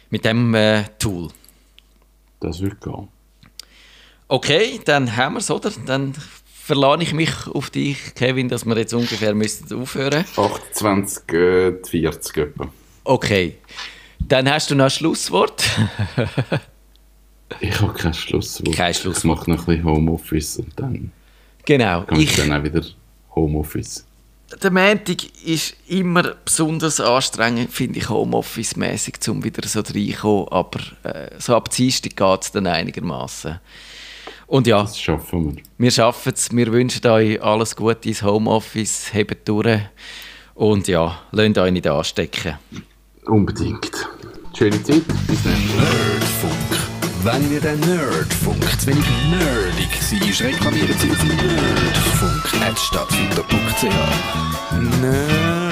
mit 0.09 0.25
dem 0.25 0.53
äh, 0.53 0.83
Tool. 0.99 1.29
Das 2.39 2.61
wird 2.61 2.81
gehen. 2.81 3.07
Okay, 4.27 4.79
dann 4.83 5.15
haben 5.15 5.35
wir 5.35 5.39
es, 5.39 5.51
oder? 5.51 5.71
Dann 5.85 6.13
verlade 6.63 7.03
ich 7.03 7.13
mich 7.13 7.47
auf 7.47 7.69
dich, 7.69 8.15
Kevin, 8.15 8.49
dass 8.49 8.65
wir 8.65 8.77
jetzt 8.77 8.93
ungefähr 8.93 9.35
müssten 9.35 9.79
aufhören. 9.79 10.25
28, 10.35 11.33
äh, 11.33 11.73
40 11.83 12.37
etwa. 12.37 12.71
Okay. 13.03 13.55
Dann 14.19 14.49
hast 14.49 14.71
du 14.71 14.75
noch 14.75 14.85
ein 14.85 14.89
Schlusswort. 14.91 15.63
Ich 17.59 17.79
habe 17.81 17.93
kein 17.93 18.13
Schlusswort. 18.13 18.75
Kein 18.75 18.91
Ich 18.91 18.97
Schlusswort. 18.97 19.37
mache 19.37 19.51
noch 19.51 19.59
ein 19.59 19.65
bisschen 19.65 19.83
Homeoffice 19.85 20.57
und 20.57 20.71
dann 20.79 21.11
Genau. 21.65 22.03
kann 22.03 22.19
ich 22.19 22.29
Ich, 22.31 22.35
dann 22.37 22.51
auch 22.53 22.63
wieder 22.63 22.81
Homeoffice. 23.35 24.05
der 24.61 24.71
Montag 24.71 25.23
ist 25.45 25.75
immer 25.87 26.35
besonders 26.45 26.99
anstrengend, 26.99 27.71
finde 27.71 27.99
ich, 27.99 28.09
Homeoffice-mäßig, 28.09 29.29
um 29.29 29.43
wieder 29.43 29.67
so 29.67 29.81
reinkommen. 29.81 30.47
Aber 30.49 30.79
äh, 31.03 31.29
so 31.39 31.55
ab 31.55 31.69
Dienstag 31.69 32.15
geht 32.15 32.41
es 32.41 32.51
dann 32.51 32.67
einigermaßen. 32.67 33.59
Und 34.47 34.67
ja, 34.67 34.81
Das 34.81 34.99
schaffen 34.99 35.55
wir. 35.55 35.63
wir 35.77 35.91
schaffen 35.91 36.33
es. 36.35 36.51
Wir 36.55 36.71
wünschen 36.71 37.05
euch 37.07 37.41
alles 37.41 37.75
Gute 37.75 38.09
ins 38.09 38.23
Homeoffice. 38.23 39.13
Hebt 39.13 39.47
durch. 39.47 39.79
Und 40.55 40.87
ja, 40.87 41.19
lasst 41.31 41.57
euch 41.57 41.71
nicht 41.71 41.87
anstecken. 41.87 42.57
Unbedingt. 43.25 43.91
Schöne 44.57 44.81
Zeit. 44.83 45.03
Bis 45.27 45.43
dann. 45.43 45.53
Nerdfunk. 45.53 46.53
Wenn 47.23 47.51
ihr 47.51 47.61
den 47.61 47.79
Nerdfunk 47.79 48.63
zu 48.79 48.87
wenig 48.87 49.05
nerdig 49.29 49.89
seid, 50.01 50.41
reklamiert 50.41 50.99
sie 50.99 51.09
auf 51.11 51.23
nerdfunk.net 51.23 52.79
stattfinder.ch. 52.79 53.83
Nerd. 55.01 55.62